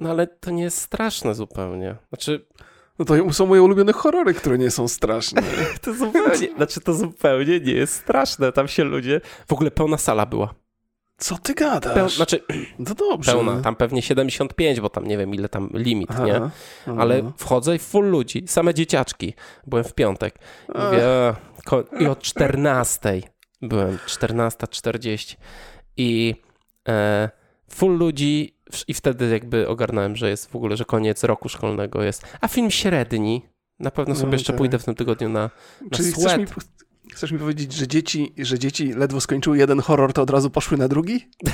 No 0.00 0.10
ale 0.10 0.26
to 0.26 0.50
nie 0.50 0.62
jest 0.62 0.78
straszne 0.78 1.34
zupełnie. 1.34 1.96
Znaczy, 2.08 2.46
No 2.98 3.04
to 3.04 3.32
są 3.32 3.46
moje 3.46 3.62
ulubione 3.62 3.92
horrory, 3.92 4.34
które 4.34 4.58
nie 4.58 4.70
są 4.70 4.88
straszne. 4.88 5.42
to 5.82 5.94
zupełnie, 5.94 6.48
znaczy 6.56 6.80
to 6.80 6.94
zupełnie 6.94 7.60
nie 7.60 7.72
jest 7.72 7.94
straszne. 7.94 8.52
Tam 8.52 8.68
się 8.68 8.84
ludzie. 8.84 9.20
W 9.48 9.52
ogóle 9.52 9.70
pełna 9.70 9.98
sala 9.98 10.26
była. 10.26 10.54
Co 11.16 11.38
ty 11.38 11.54
gadasz? 11.54 11.94
Peł, 11.94 12.08
znaczy, 12.08 12.40
No 12.78 12.94
dobrze. 12.94 13.32
pełna, 13.32 13.60
tam 13.60 13.76
pewnie 13.76 14.02
75, 14.02 14.80
bo 14.80 14.88
tam 14.88 15.06
nie 15.06 15.18
wiem 15.18 15.34
ile 15.34 15.48
tam 15.48 15.70
limit, 15.74 16.10
Aha, 16.10 16.24
nie? 16.26 16.40
Ale 16.98 17.22
no. 17.22 17.32
wchodzę 17.36 17.76
i 17.76 17.78
full 17.78 18.10
ludzi, 18.10 18.44
same 18.46 18.74
dzieciaczki. 18.74 19.34
Byłem 19.66 19.84
w 19.84 19.94
piątek. 19.94 20.38
Ach. 20.74 20.84
Mówię, 20.84 21.02
I 22.00 22.06
od 22.06 22.18
14 22.22 23.22
byłem, 23.62 23.96
14.40 23.96 25.36
i 25.96 26.34
e, 26.88 27.30
full 27.70 27.98
ludzi 27.98 28.56
i 28.88 28.94
wtedy 28.94 29.28
jakby 29.28 29.68
ogarnąłem, 29.68 30.16
że 30.16 30.28
jest 30.30 30.50
w 30.50 30.56
ogóle, 30.56 30.76
że 30.76 30.84
koniec 30.84 31.24
roku 31.24 31.48
szkolnego 31.48 32.02
jest. 32.02 32.26
A 32.40 32.48
film 32.48 32.70
średni, 32.70 33.42
na 33.80 33.90
pewno 33.90 34.14
sobie 34.14 34.26
No, 34.26 34.32
jeszcze 34.32 34.52
tak. 34.52 34.58
pójdę 34.58 34.78
w 34.78 34.84
tym 34.84 34.94
tygodniu 34.94 35.28
na, 35.28 35.40
na 35.80 35.90
Czyli 35.96 36.12
chcesz 36.12 36.38
mi, 36.38 36.46
chcesz 37.12 37.32
mi 37.32 37.38
powiedzieć, 37.38 37.72
że 37.72 37.88
dzieci, 37.88 38.32
że 38.38 38.58
dzieci 38.58 38.92
ledwo 38.92 39.20
skończyły 39.20 39.58
jeden 39.58 39.80
horror, 39.80 40.12
to 40.12 40.22
od 40.22 40.30
razu 40.30 40.50
poszły 40.50 40.78
na 40.78 40.88
drugi? 40.88 41.28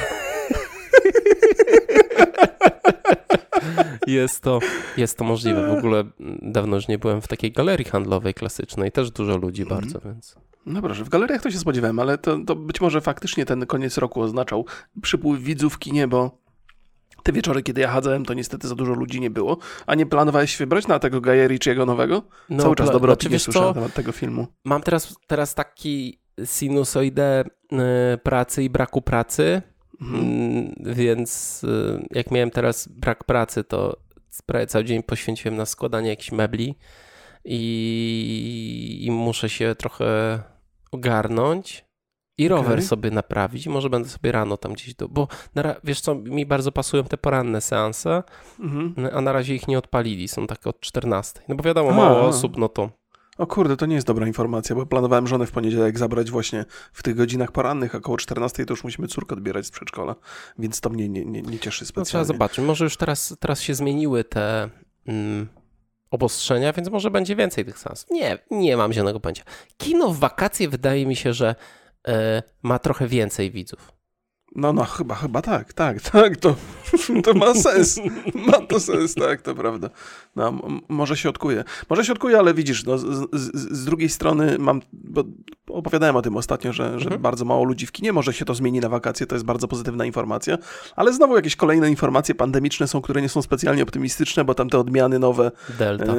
Jest 4.07 4.41
to, 4.41 4.59
jest 4.97 5.19
to 5.19 5.25
możliwe. 5.25 5.69
W 5.75 5.79
ogóle 5.79 6.05
dawno 6.43 6.77
już 6.77 6.89
nie 6.89 6.99
byłem 6.99 7.21
w 7.23 7.29
takiej 7.29 7.53
galerii 7.53 7.85
handlowej 7.85 8.35
klasycznej, 8.35 8.93
też 8.93 9.11
dużo 9.11 9.37
ludzi 9.37 9.63
Mhm. 9.63 9.81
bardzo, 9.81 10.01
więc... 10.01 10.37
No 10.67 10.83
proszę, 10.83 11.05
w 11.05 11.09
galeriach 11.09 11.43
to 11.43 11.51
się 11.51 11.59
spodziewałem, 11.59 11.99
ale 11.99 12.19
to, 12.19 12.39
to 12.47 12.57
być 12.57 12.81
może 12.81 13.01
faktycznie 13.01 13.47
ten 13.47 13.67
koniec 13.67 13.99
roku 13.99 14.21
oznaczał 14.21 14.65
przypływ 15.03 15.43
widzów 15.43 15.75
w 15.75 15.79
kinie, 15.79 16.09
bo 16.09 16.39
te 17.29 17.33
wieczory, 17.33 17.63
kiedy 17.63 17.81
ja 17.81 17.89
chadzałem, 17.89 18.25
to 18.25 18.35
niestety 18.35 18.69
za 18.69 18.75
dużo 18.75 18.93
ludzi 18.93 19.21
nie 19.21 19.31
było. 19.31 19.59
A 19.87 19.95
nie 19.95 20.07
planowałeś 20.07 20.53
się 20.53 20.59
wybrać 20.59 20.87
na 20.87 20.99
tego 20.99 21.21
Gaja 21.21 21.47
Ritchiego 21.49 21.87
nowego? 21.87 22.23
No, 22.49 22.63
Cały 22.63 22.77
czas 22.77 22.91
dobre 22.91 23.15
znaczy, 23.15 23.39
słyszę 23.39 23.61
na 23.61 23.75
temat 23.75 23.95
tego 23.95 24.13
filmu. 24.13 24.47
Mam 24.65 24.83
teraz, 24.83 25.17
teraz 25.27 25.55
taki 25.55 26.21
sinusoidę 26.45 27.45
y, 28.15 28.19
pracy 28.19 28.63
i 28.63 28.71
braku 28.71 29.03
pracy, 29.03 29.63
Mhm. 30.01 30.25
Mm, 30.25 30.75
Więc 30.95 31.65
y, 31.65 32.07
jak 32.11 32.31
miałem 32.31 32.51
teraz 32.51 32.89
brak 32.89 33.25
pracy, 33.25 33.65
to 33.65 33.97
prawie 34.47 34.67
cały 34.67 34.85
dzień 34.85 35.03
poświęciłem 35.03 35.57
na 35.57 35.67
składanie 35.67 36.09
jakichś 36.09 36.33
mebli 36.33 36.75
i, 37.45 38.99
i 39.03 39.11
muszę 39.11 39.49
się 39.49 39.75
trochę 39.75 40.41
ogarnąć 40.91 41.88
i 42.39 42.49
rower 42.49 42.73
Okej. 42.73 42.85
sobie 42.85 43.11
naprawić. 43.11 43.67
Może 43.67 43.91
będę 43.91 44.09
sobie 44.09 44.33
rano 44.33 44.57
tam 44.57 44.73
gdzieś 44.73 44.95
do. 44.95 45.09
Bo 45.09 45.29
na, 45.55 45.75
wiesz 45.85 46.01
co, 46.01 46.15
mi 46.15 46.47
bardzo 46.47 46.73
pasują 46.73 47.05
te 47.05 47.19
poranne 47.19 47.61
seanse, 47.61 48.23
Mhm. 48.61 49.09
a 49.17 49.21
na 49.21 49.33
razie 49.33 49.55
ich 49.55 49.69
nie 49.69 49.79
odpalili. 49.79 50.29
Są 50.29 50.47
takie 50.47 50.71
od 50.71 50.81
14. 50.81 51.41
No 51.49 51.55
bo 51.55 51.63
wiadomo, 51.63 51.91
A. 51.91 51.95
mało 51.95 52.21
osób, 52.21 52.57
no 52.59 52.69
to. 52.69 52.91
O 53.39 53.47
kurde, 53.47 53.77
to 53.77 53.87
nie 53.87 53.95
jest 53.95 54.07
dobra 54.07 54.27
informacja, 54.27 54.77
bo 54.77 54.87
planowałem 54.87 55.27
żonę 55.27 55.47
w 55.47 55.51
poniedziałek 55.53 55.99
zabrać 55.99 56.31
właśnie 56.31 56.65
w 56.93 57.03
tych 57.03 57.15
godzinach 57.15 57.53
porannych, 57.53 57.95
a 57.95 57.99
około 57.99 58.17
14 58.19 58.67
to 58.67 58.73
już 58.73 58.85
musimy 58.85 59.09
córkę 59.09 59.35
odbierać 59.35 59.67
z 59.67 59.71
przedszkola, 59.71 60.15
więc 60.59 60.81
to 60.81 60.91
mnie 60.91 61.09
nie, 61.09 61.25
nie, 61.25 61.43
nie 61.43 61.59
cieszy 61.59 61.85
No, 61.85 61.87
trzeba 61.87 62.05
specjalnie. 62.05 62.27
zobaczyć. 62.27 62.65
Może 62.65 62.85
już 62.85 62.97
teraz, 62.97 63.37
teraz 63.41 63.61
się 63.61 63.75
zmieniły 63.75 64.25
te 64.25 64.71
mm, 65.07 65.49
obostrzenia, 66.11 66.73
więc 66.73 66.91
może 66.91 67.11
będzie 67.11 67.37
więcej 67.37 67.65
tych 67.65 67.79
seansów. 67.79 68.11
Nie, 68.11 68.39
nie 68.51 68.77
mam 68.77 68.93
zielonego 68.93 69.21
pojęcia. 69.21 69.43
Kino 69.77 70.09
w 70.09 70.19
wakacje 70.19 70.69
wydaje 70.69 71.07
mi 71.07 71.17
się, 71.17 71.33
że 71.33 71.55
ma 72.63 72.79
trochę 72.79 73.09
więcej 73.09 73.51
widzów. 73.51 73.93
No, 74.57 74.73
no, 74.73 74.85
chyba, 74.85 75.15
chyba 75.15 75.43
tak, 75.43 75.73
tak, 75.73 76.03
tak, 76.11 76.37
to, 76.37 76.57
to 77.25 77.35
ma 77.35 77.55
sens. 77.55 78.01
Ma 78.35 78.61
to 78.67 78.81
sens, 78.81 79.15
tak, 79.15 79.43
to 79.43 79.55
prawda. 79.55 79.91
No, 80.39 80.53
może 80.89 81.17
się 81.17 81.29
odkuje. 81.29 81.65
Może 81.91 82.05
się 82.05 82.13
odkuje, 82.13 82.39
ale 82.39 82.55
widzisz, 82.55 82.85
no, 82.85 82.99
z, 82.99 83.05
z, 83.33 83.51
z 83.79 83.85
drugiej 83.85 84.09
strony 84.09 84.57
mam, 84.59 84.81
bo 84.93 85.25
opowiadałem 85.69 86.17
o 86.17 86.23
tym 86.23 86.37
ostatnio, 86.37 86.73
że, 86.73 86.85
że 86.99 87.05
Mhm. 87.05 87.23
bardzo 87.23 87.45
mało 87.45 87.65
ludzi 87.65 87.87
w 87.87 87.93
kinie, 87.93 88.13
może 88.13 88.33
się 88.33 88.45
to 88.45 88.55
zmieni 88.55 88.81
na 88.81 88.89
wakacje, 88.89 89.27
to 89.27 89.35
jest 89.35 89.45
bardzo 89.45 89.69
pozytywna 89.69 90.05
informacja, 90.05 90.59
ale 90.97 91.13
znowu 91.13 91.37
jakieś 91.37 91.57
kolejne 91.57 91.91
informacje 91.91 92.35
pandemiczne 92.35 92.89
są, 92.89 93.01
które 93.03 93.23
nie 93.23 93.29
są 93.29 93.43
specjalnie 93.43 93.83
optymistyczne, 93.83 94.45
bo 94.45 94.55
tam 94.55 94.71
te 94.71 94.79
odmiany 94.79 95.19
nowe, 95.19 95.51
Delta. 95.79 96.05
e, 96.05 96.17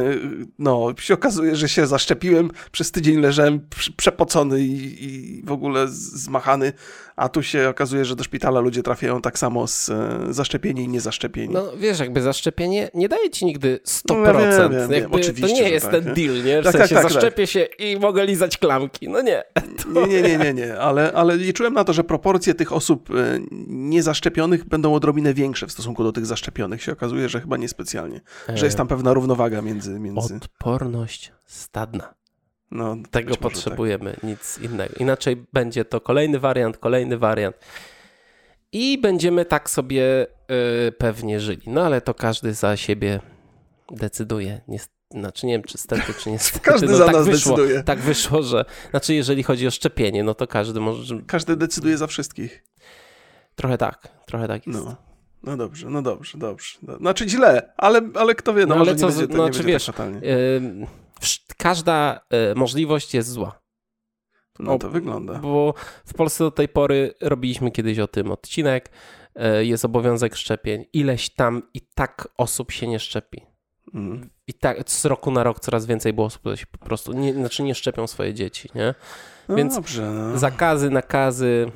no, 0.59 0.87
się 0.99 1.13
okazuje, 1.13 1.55
że 1.55 1.69
się 1.69 1.87
zaszczepiłem, 1.87 2.51
przez 2.71 2.91
tydzień 2.91 3.19
leżałem 3.19 3.59
prze- 3.69 3.91
przepocony 3.97 4.61
i, 4.61 5.03
i 5.05 5.41
w 5.45 5.51
ogóle 5.51 5.87
zmachany, 5.87 6.73
a 7.15 7.29
tu 7.29 7.43
się 7.43 7.69
okazuje, 7.69 8.05
że 8.05 8.15
do 8.15 8.23
szpitala 8.23 8.59
ludzie 8.59 8.83
trafiają 8.83 9.21
tak 9.21 9.39
samo 9.39 9.67
z 9.67 9.89
e, 9.89 10.19
zaszczepieni 10.29 10.83
i 10.83 10.87
niezaszczepieni. 10.87 11.53
No 11.53 11.63
wiesz, 11.77 11.99
jakby 11.99 12.21
zaszczepienie 12.21 12.91
nie 12.93 13.09
daje 13.09 13.29
ci 13.29 13.45
nigdy 13.45 13.79
100%. 13.87 14.08
No, 14.15 14.25
ja 14.25 14.33
wiem, 14.69 14.71
wiem, 14.71 14.89
wiem. 14.89 15.13
Oczywiście, 15.13 15.47
to 15.47 15.61
nie 15.63 15.69
jest 15.69 15.85
tak, 15.85 15.93
ten 15.95 16.05
nie? 16.05 16.13
deal, 16.13 16.43
nie? 16.43 16.61
W 16.61 16.63
Tak, 16.63 16.73
sensie 16.73 16.95
tak, 16.95 17.03
tak, 17.03 17.13
zaszczepię 17.13 17.47
się 17.47 17.59
i 17.79 17.99
mogę 17.99 18.25
lizać 18.25 18.57
klamki. 18.57 19.09
No 19.09 19.21
nie. 19.21 19.43
Nie, 19.93 20.07
nie, 20.07 20.21
nie, 20.21 20.37
nie, 20.37 20.53
nie, 20.53 20.79
ale, 20.79 21.11
ale 21.13 21.37
liczyłem 21.37 21.73
na 21.73 21.83
to, 21.83 21.93
że 21.93 22.03
proporcje 22.03 22.53
tych 22.55 22.73
osób 22.73 23.09
e, 23.11 23.13
niezaszczepionych 23.67 24.65
będą 24.65 24.93
odrobinę 24.93 25.33
większe 25.33 25.67
w 25.67 25.71
stosunku 25.71 26.03
do 26.03 26.11
tych 26.11 26.25
zaszczepionych. 26.25 26.83
Się 26.83 26.91
okazuje, 26.91 27.29
że 27.29 27.41
chyba 27.41 27.57
niespecjalnie. 27.57 28.21
Że 28.53 28.65
jest 28.65 28.77
tam 28.77 28.87
pewna 28.87 29.13
równowaga 29.13 29.61
między... 29.61 29.99
między 29.99 30.35
Odporność 30.35 31.31
stadna. 31.45 32.13
no, 32.71 32.95
Tego 33.11 33.29
może 33.29 33.39
potrzebujemy, 33.41 34.15
nic 34.23 34.59
innego. 34.61 34.93
Inaczej 34.99 35.45
będzie 35.53 35.85
to 35.85 36.01
kolejny 36.01 36.39
wariant, 36.39 36.77
kolejny 36.77 37.17
wariant. 37.17 37.55
I 38.71 38.97
będziemy 38.97 39.45
tak 39.45 39.69
sobie 39.69 40.27
y, 40.87 40.91
pewnie 40.91 41.39
żyli. 41.39 41.61
No 41.67 41.81
ale 41.85 42.01
to 42.01 42.13
każdy 42.13 42.53
za 42.53 42.77
siebie 42.77 43.19
decyduje. 43.91 44.61
Nie, 44.67 44.79
znaczy 45.11 45.45
nie 45.47 45.53
wiem, 45.53 45.63
czy 45.63 45.77
stety, 45.77 46.13
czy 46.13 46.31
niestety. 46.31 46.59
Każdy 46.71 46.87
no, 46.87 46.97
za 46.97 47.05
tak 47.05 47.15
nas 47.15 47.25
wyszło, 47.25 47.55
decyduje. 47.55 47.83
Tak 47.83 47.99
wyszło, 47.99 48.43
że. 48.43 48.65
Znaczy, 48.89 49.13
jeżeli 49.13 49.43
chodzi 49.43 49.67
o 49.67 49.71
szczepienie, 49.71 50.23
no 50.23 50.33
to 50.33 50.47
każdy 50.47 50.79
może. 50.79 51.15
Tak. 51.17 51.25
Każdy 51.25 51.55
decyduje 51.55 51.97
za 51.97 52.07
wszystkich. 52.07 52.63
Trochę 53.55 53.77
tak, 53.77 54.07
trochę 54.25 54.47
tak 54.47 54.67
jest. 54.67 54.85
No. 54.85 54.95
No 55.43 55.57
dobrze, 55.57 55.89
no 55.89 56.01
dobrze, 56.01 56.37
dobrze. 56.37 56.77
No, 56.81 56.97
Znaczy 56.97 57.29
źle, 57.29 57.73
ale, 57.77 58.01
ale 58.15 58.35
kto 58.35 58.53
wie, 58.53 58.65
no, 58.65 58.75
No, 58.75 58.81
ale 58.81 58.95
co 58.95 59.07
będzie, 59.07 59.21
no, 59.21 59.27
czy 59.27 59.37
będzie 59.37 59.63
wiesz, 59.63 59.85
tak 59.85 60.09
wsz- 61.21 61.41
każda 61.57 62.21
y, 62.51 62.55
możliwość 62.55 63.13
jest 63.13 63.29
zła. 63.29 63.61
No 64.59 64.73
o, 64.73 64.77
to 64.77 64.89
wygląda. 64.89 65.39
Bo 65.39 65.73
w 66.05 66.13
Polsce 66.13 66.43
do 66.43 66.51
tej 66.51 66.69
pory 66.69 67.13
robiliśmy 67.21 67.71
kiedyś 67.71 67.99
o 67.99 68.07
tym 68.07 68.31
odcinek. 68.31 68.89
y, 69.59 69.65
Jest 69.65 69.85
obowiązek 69.85 70.35
szczepień. 70.35 70.85
Ileś 70.93 71.29
tam 71.29 71.61
i 71.73 71.81
tak 71.81 72.27
osób 72.37 72.71
się 72.71 72.87
nie 72.87 72.99
szczepi. 72.99 73.48
Mm. 73.93 74.29
I 74.47 74.53
tak 74.53 74.89
z 74.89 75.05
roku 75.05 75.31
na 75.31 75.43
rok 75.43 75.59
coraz 75.59 75.85
więcej 75.85 76.13
było 76.13 76.27
osób, 76.27 76.39
które 76.39 76.57
się 76.57 76.65
po 76.71 76.85
prostu 76.85 77.13
nie, 77.13 77.33
znaczy 77.33 77.63
nie 77.63 77.75
szczepią 77.75 78.07
swoje 78.07 78.33
dzieci, 78.33 78.69
nie? 78.75 78.95
No 79.49 79.55
Więc 79.55 79.75
dobrze, 79.75 80.11
no. 80.11 80.37
Zakazy, 80.37 80.89
nakazy 80.89 81.71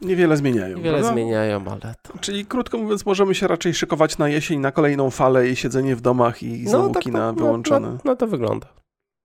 niewiele 0.00 0.36
zmieniają. 0.36 0.76
niewiele 0.76 0.98
prawda? 0.98 1.12
zmieniają, 1.12 1.64
ale 1.66 1.94
to... 2.02 2.18
Czyli 2.18 2.46
krótko 2.46 2.78
mówiąc, 2.78 3.06
możemy 3.06 3.34
się 3.34 3.46
raczej 3.46 3.74
szykować 3.74 4.18
na 4.18 4.28
jesień, 4.28 4.60
na 4.60 4.72
kolejną 4.72 5.10
falę 5.10 5.48
i 5.48 5.56
siedzenie 5.56 5.96
w 5.96 6.00
domach 6.00 6.42
i 6.42 6.68
znowu 6.68 6.94
tak, 6.94 7.02
kina 7.02 7.32
no, 7.32 7.38
wyłączone. 7.38 7.90
No, 7.90 7.98
no 8.04 8.16
to 8.16 8.26
wygląda. 8.26 8.66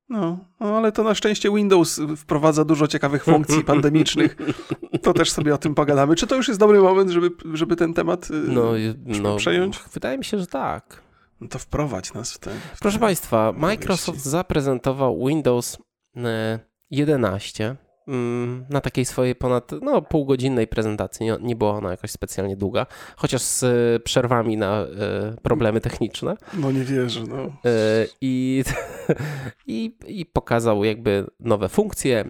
No, 0.09 0.37
no, 0.59 0.77
ale 0.77 0.91
to 0.91 1.03
na 1.03 1.15
szczęście 1.15 1.51
Windows 1.51 2.01
wprowadza 2.17 2.65
dużo 2.65 2.87
ciekawych 2.87 3.23
funkcji 3.23 3.63
pandemicznych. 3.73 4.37
To 5.01 5.13
też 5.13 5.31
sobie 5.31 5.53
o 5.53 5.57
tym 5.57 5.75
pogadamy. 5.75 6.15
Czy 6.15 6.27
to 6.27 6.35
już 6.35 6.47
jest 6.47 6.59
dobry 6.59 6.79
moment, 6.79 7.09
żeby, 7.09 7.31
żeby 7.53 7.75
ten 7.75 7.93
temat 7.93 8.31
y, 8.31 8.33
No, 8.33 8.71
no, 9.05 9.35
przejąć? 9.35 9.79
Wydaje 9.93 10.17
mi 10.17 10.25
się, 10.25 10.39
że 10.39 10.47
tak. 10.47 11.02
No 11.43 11.49
to 11.49 11.59
wprowadź 11.59 12.13
nas 12.13 12.33
w 12.33 12.37
ten. 12.37 12.53
W 12.75 12.79
Proszę 12.79 12.99
Państwa, 12.99 13.49
opowieści. 13.49 13.61
Microsoft 13.61 14.19
zaprezentował 14.19 15.25
Windows 15.27 15.77
e, 16.17 16.59
11 16.91 17.75
mm, 18.07 18.65
na 18.69 18.81
takiej 18.81 19.05
swojej 19.05 19.35
ponad 19.35 19.71
no, 19.81 20.01
półgodzinnej 20.01 20.67
prezentacji. 20.67 21.25
Nie, 21.25 21.37
nie 21.41 21.55
była 21.55 21.71
ona 21.71 21.91
jakoś 21.91 22.11
specjalnie 22.11 22.57
długa, 22.57 22.85
chociaż 23.15 23.41
z 23.41 23.63
e, 23.63 23.99
przerwami 23.99 24.57
na 24.57 24.81
e, 24.81 24.87
problemy 25.41 25.81
techniczne. 25.81 26.37
No 26.53 26.71
nie 26.71 26.83
wierzę, 26.83 27.23
no. 27.29 27.43
E, 27.65 28.05
I, 28.21 28.63
i, 29.67 29.97
I 30.07 30.25
pokazał 30.25 30.83
jakby 30.83 31.25
nowe 31.39 31.69
funkcje. 31.69 32.25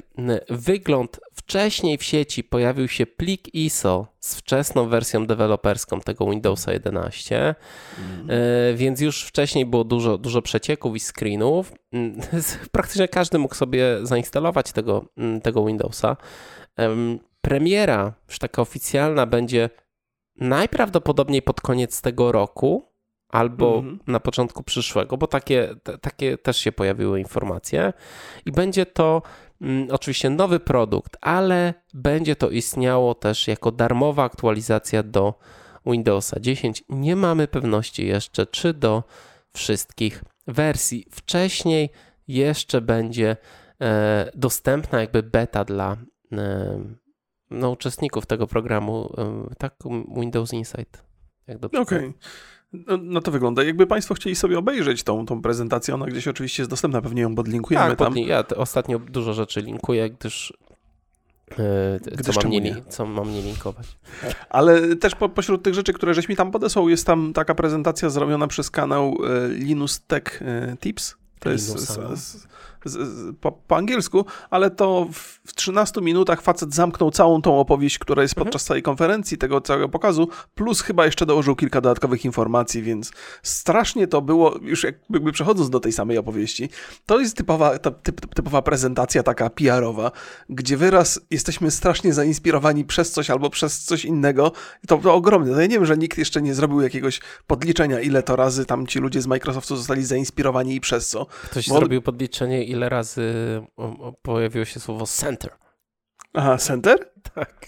Wygląd 0.50 1.20
wcześniej 1.34 1.98
w 1.98 2.04
sieci 2.04 2.44
pojawił 2.44 2.88
się 2.88 3.06
plik 3.06 3.56
ISO 3.56 4.08
z 4.20 4.36
wczesną 4.36 4.90
wersją 4.90 5.28
deweloperską 5.28 6.00
tego 6.00 6.30
Windowsa 6.30 6.74
11, 6.74 7.56
e, 8.30 8.74
więc 8.76 9.02
już 9.02 9.24
wcześniej 9.24 9.66
było 9.66 9.84
dużo, 9.84 10.18
dużo 10.18 10.42
przecieków 10.42 10.96
i 10.96 11.00
screenów. 11.00 11.74
Mm, 11.92 12.22
Praktycznie 12.72 13.08
każdy 13.08 13.40
mógł 13.40 13.56
sobie 13.56 14.00
zainstalować 14.04 14.72
tego, 14.72 15.06
mm, 15.18 15.42
tego 15.42 15.66
Windowsa. 15.66 16.18
Em, 16.76 17.20
Premiera, 17.42 18.14
już 18.30 18.40
taka 18.40 18.62
oficjalna, 18.62 19.26
będzie 19.26 19.70
najprawdopodobniej 20.36 21.42
pod 21.42 21.62
koniec 21.62 22.02
tego 22.02 22.32
roku 22.32 22.93
albo 23.34 23.76
Mhm. 23.76 24.00
na 24.08 24.20
początku 24.20 24.64
przyszłego, 24.64 25.18
bo 25.18 25.28
takie, 25.28 25.76
te, 25.84 25.98
takie 25.98 26.38
też 26.38 26.58
się 26.58 26.72
pojawiły 26.72 27.20
informacje. 27.20 27.94
I 28.46 28.52
będzie 28.52 28.86
to 28.86 29.22
mm, 29.62 29.88
oczywiście 29.92 30.30
nowy 30.30 30.60
produkt, 30.60 31.18
ale 31.22 31.74
będzie 31.94 32.36
to 32.36 32.50
istniało 32.50 33.16
też 33.16 33.48
jako 33.48 33.72
darmowa 33.72 34.24
aktualizacja 34.24 35.04
do 35.04 35.34
Windowsa 35.86 36.40
10. 36.40 36.84
Nie 36.90 37.16
mamy 37.16 37.48
pewności 37.48 38.08
jeszcze, 38.08 38.46
czy 38.46 38.74
do 38.74 39.04
wszystkich 39.54 40.24
wersji. 40.48 41.06
Wcześniej 41.12 41.90
jeszcze 42.28 42.82
będzie 42.82 43.38
e, 43.82 44.32
dostępna 44.36 45.02
jakby 45.02 45.24
beta 45.24 45.66
dla 45.66 45.98
e, 46.32 46.80
no, 47.52 47.70
uczestników 47.70 48.26
tego 48.26 48.48
programu, 48.48 49.14
e, 49.18 49.56
tak, 49.58 49.76
Windows 50.18 50.54
Insight. 50.54 51.04
Jak 51.48 51.60
dobrze 51.60 51.82
Okej. 51.82 52.14
No, 52.74 52.98
no 53.02 53.22
to 53.22 53.32
wygląda. 53.32 53.64
Jakby 53.64 53.88
Państwo 53.88 54.14
chcieli 54.14 54.36
sobie 54.36 54.60
obejrzeć 54.60 55.04
tą, 55.04 55.26
tą 55.26 55.42
prezentację, 55.42 55.94
ona 55.94 56.06
gdzieś 56.06 56.28
oczywiście 56.28 56.64
jest 56.64 56.70
dostępna, 56.70 57.02
pewnie 57.02 57.22
ją 57.22 57.36
podlinkujemy 57.36 57.90
Tak, 57.90 58.00
tam. 58.00 58.14
podli- 58.14 58.28
ja 58.28 58.44
ostatnio 58.56 59.00
dużo 59.00 59.34
rzeczy 59.34 59.62
linkuję, 59.62 60.10
gdyż 60.10 60.54
e, 61.52 62.24
co, 62.24 62.42
mam 62.42 62.52
nie, 62.52 62.62
nie? 62.62 62.84
co 62.90 63.06
mam 63.06 63.32
nie 63.34 63.42
linkować. 63.42 63.88
Ale 64.50 64.96
też 64.96 65.16
po, 65.16 65.30
pośród 65.30 65.64
tych 65.64 65.74
rzeczy, 65.74 65.94
które 65.94 66.14
żeś 66.14 66.30
mi 66.30 66.36
tam 66.36 66.52
podesłał, 66.52 66.90
jest 66.90 67.06
tam 67.08 67.34
taka 67.34 67.56
prezentacja 67.56 68.10
zrobiona 68.10 68.48
przez 68.48 68.72
kanał 68.72 69.18
e, 69.26 69.50
Linus 69.50 70.02
Tech 70.08 70.42
e, 70.42 70.78
Tips. 70.80 71.16
To 71.40 71.50
jest 71.50 71.68
Linusa, 71.68 72.02
no. 72.02 72.10
Z, 72.86 72.92
z, 72.92 73.36
po, 73.42 73.52
po 73.52 73.76
angielsku, 73.78 74.26
ale 74.50 74.72
to 74.72 75.08
w, 75.14 75.18
w 75.48 75.54
13 75.56 76.02
minutach 76.02 76.42
facet 76.42 76.74
zamknął 76.76 77.12
całą 77.12 77.42
tą 77.42 77.60
opowieść, 77.60 78.00
która 78.00 78.22
jest 78.22 78.34
Mhm. 78.34 78.46
podczas 78.46 78.64
całej 78.64 78.84
konferencji, 78.84 79.38
tego 79.38 79.62
całego 79.62 79.90
pokazu, 79.90 80.28
plus 80.56 80.82
chyba 80.82 81.06
jeszcze 81.06 81.26
dołożył 81.26 81.56
kilka 81.56 81.82
dodatkowych 81.82 82.26
informacji, 82.26 82.82
więc 82.82 83.12
strasznie 83.44 84.08
to 84.08 84.22
było, 84.22 84.56
już 84.62 84.84
jakby 84.84 85.32
przechodząc 85.32 85.70
do 85.70 85.80
tej 85.80 85.92
samej 85.92 86.18
opowieści, 86.18 86.70
to 87.06 87.20
jest 87.20 87.38
typowa, 87.38 87.80
ta, 87.80 87.92
typ, 87.92 88.36
typowa 88.36 88.62
prezentacja 88.62 89.24
taka 89.24 89.50
PR-owa, 89.50 90.12
gdzie 90.50 90.78
wyraz 90.78 91.20
jesteśmy 91.32 91.72
strasznie 91.72 92.14
zainspirowani 92.14 92.86
przez 92.86 93.12
coś 93.12 93.30
albo 93.30 93.50
przez 93.50 93.80
coś 93.84 94.06
innego. 94.06 94.52
To, 94.88 94.98
to 94.98 95.14
ogromne. 95.14 95.52
No 95.52 95.62
ja 95.62 95.68
nie 95.68 95.76
wiem, 95.76 95.86
że 95.86 95.98
nikt 95.98 96.18
jeszcze 96.18 96.42
nie 96.42 96.54
zrobił 96.54 96.82
jakiegoś 96.82 97.20
podliczenia, 97.48 98.00
ile 98.00 98.24
to 98.24 98.36
razy 98.36 98.66
tam 98.66 98.88
ci 98.88 99.00
ludzie 99.00 99.22
z 99.22 99.28
Microsoftu 99.28 99.76
zostali 99.76 100.06
zainspirowani 100.06 100.76
i 100.76 100.82
przez 100.82 101.08
co. 101.10 101.26
Ktoś 101.44 101.70
Bo- 101.70 101.76
zrobił 101.78 102.02
podliczenie, 102.02 102.64
ile 102.74 102.90
razy 102.90 103.34
pojawiło 104.22 104.66
się 104.66 104.80
słowo 104.80 105.06
center. 105.06 105.52
Aha, 106.34 106.58
Center? 106.58 107.12
Tak. 107.36 107.68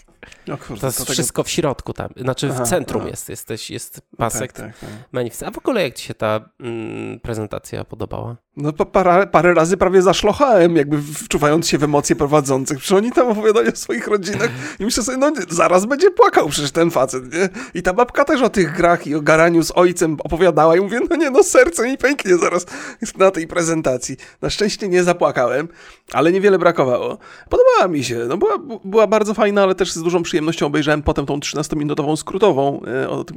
O 0.52 0.56
kurde, 0.56 0.80
To 0.80 0.86
jest 0.86 0.98
tego- 0.98 1.12
wszystko 1.12 1.42
w 1.44 1.48
środku 1.50 1.92
tam, 1.92 2.08
znaczy 2.16 2.48
Aha, 2.54 2.64
w 2.64 2.68
centrum 2.68 3.00
aha. 3.02 3.10
jest, 3.10 3.28
jesteś, 3.28 3.70
jest 3.70 4.00
pasek 4.16 4.52
Tak, 4.52 4.66
tak, 4.66 4.78
tak. 4.78 4.90
manifestacji. 5.12 5.46
A 5.48 5.50
w 5.54 5.58
ogóle 5.58 5.82
jak 5.82 5.94
ci 5.94 6.06
się 6.06 6.14
ta 6.14 6.40
mm, 6.60 7.20
prezentacja 7.20 7.84
podobała? 7.84 8.36
No 8.56 8.72
pa- 8.72 8.84
parę, 8.84 9.26
parę 9.26 9.54
razy 9.54 9.76
prawie 9.76 10.02
zaszlochałem, 10.02 10.76
jakby 10.76 11.02
wczuwając 11.02 11.68
się 11.68 11.78
w 11.78 11.84
emocje 11.84 12.16
prowadzących. 12.16 12.78
Przecież 12.78 12.92
oni 12.98 13.12
tam 13.12 13.28
opowiadali 13.28 13.68
o 13.72 13.76
swoich 13.76 14.06
rodzinach 14.08 14.50
i 14.80 14.84
myślę 14.84 15.02
sobie, 15.02 15.18
no 15.18 15.32
zaraz 15.48 15.86
będzie 15.86 16.10
płakał 16.10 16.48
przecież 16.48 16.70
ten 16.70 16.90
facet, 16.90 17.32
nie? 17.34 17.48
I 17.74 17.82
ta 17.82 17.92
babka 17.92 18.24
też 18.24 18.42
o 18.42 18.48
tych 18.48 18.72
grach 18.76 19.06
i 19.06 19.14
o 19.14 19.20
garaniu 19.20 19.62
z 19.62 19.72
ojcem 19.74 20.16
opowiadała 20.24 20.76
i 20.76 20.80
mówię, 20.80 21.00
no 21.10 21.16
nie, 21.16 21.30
no 21.30 21.42
serce 21.42 21.88
mi 21.88 21.98
pęknie 21.98 22.36
zaraz 22.36 22.66
na 23.18 23.30
tej 23.30 23.46
prezentacji. 23.46 24.16
Na 24.42 24.50
szczęście 24.50 24.88
nie 24.88 25.04
zapłakałem, 25.04 25.68
ale 26.12 26.32
niewiele 26.32 26.58
brakowało. 26.58 27.18
Podobała 27.50 27.88
mi 27.88 28.04
się, 28.04 28.18
no 28.28 28.36
była, 28.36 28.58
była 28.84 29.06
bardzo 29.06 29.34
fajna, 29.34 29.62
ale 29.62 29.74
też 29.74 29.92
z 29.92 30.02
dużą 30.02 30.22
przyjemnością 30.22 30.35
obejrzałem 30.66 31.02
potem 31.02 31.26
tą 31.26 31.38
13-minutową 31.38 32.16
skrótową 32.16 32.80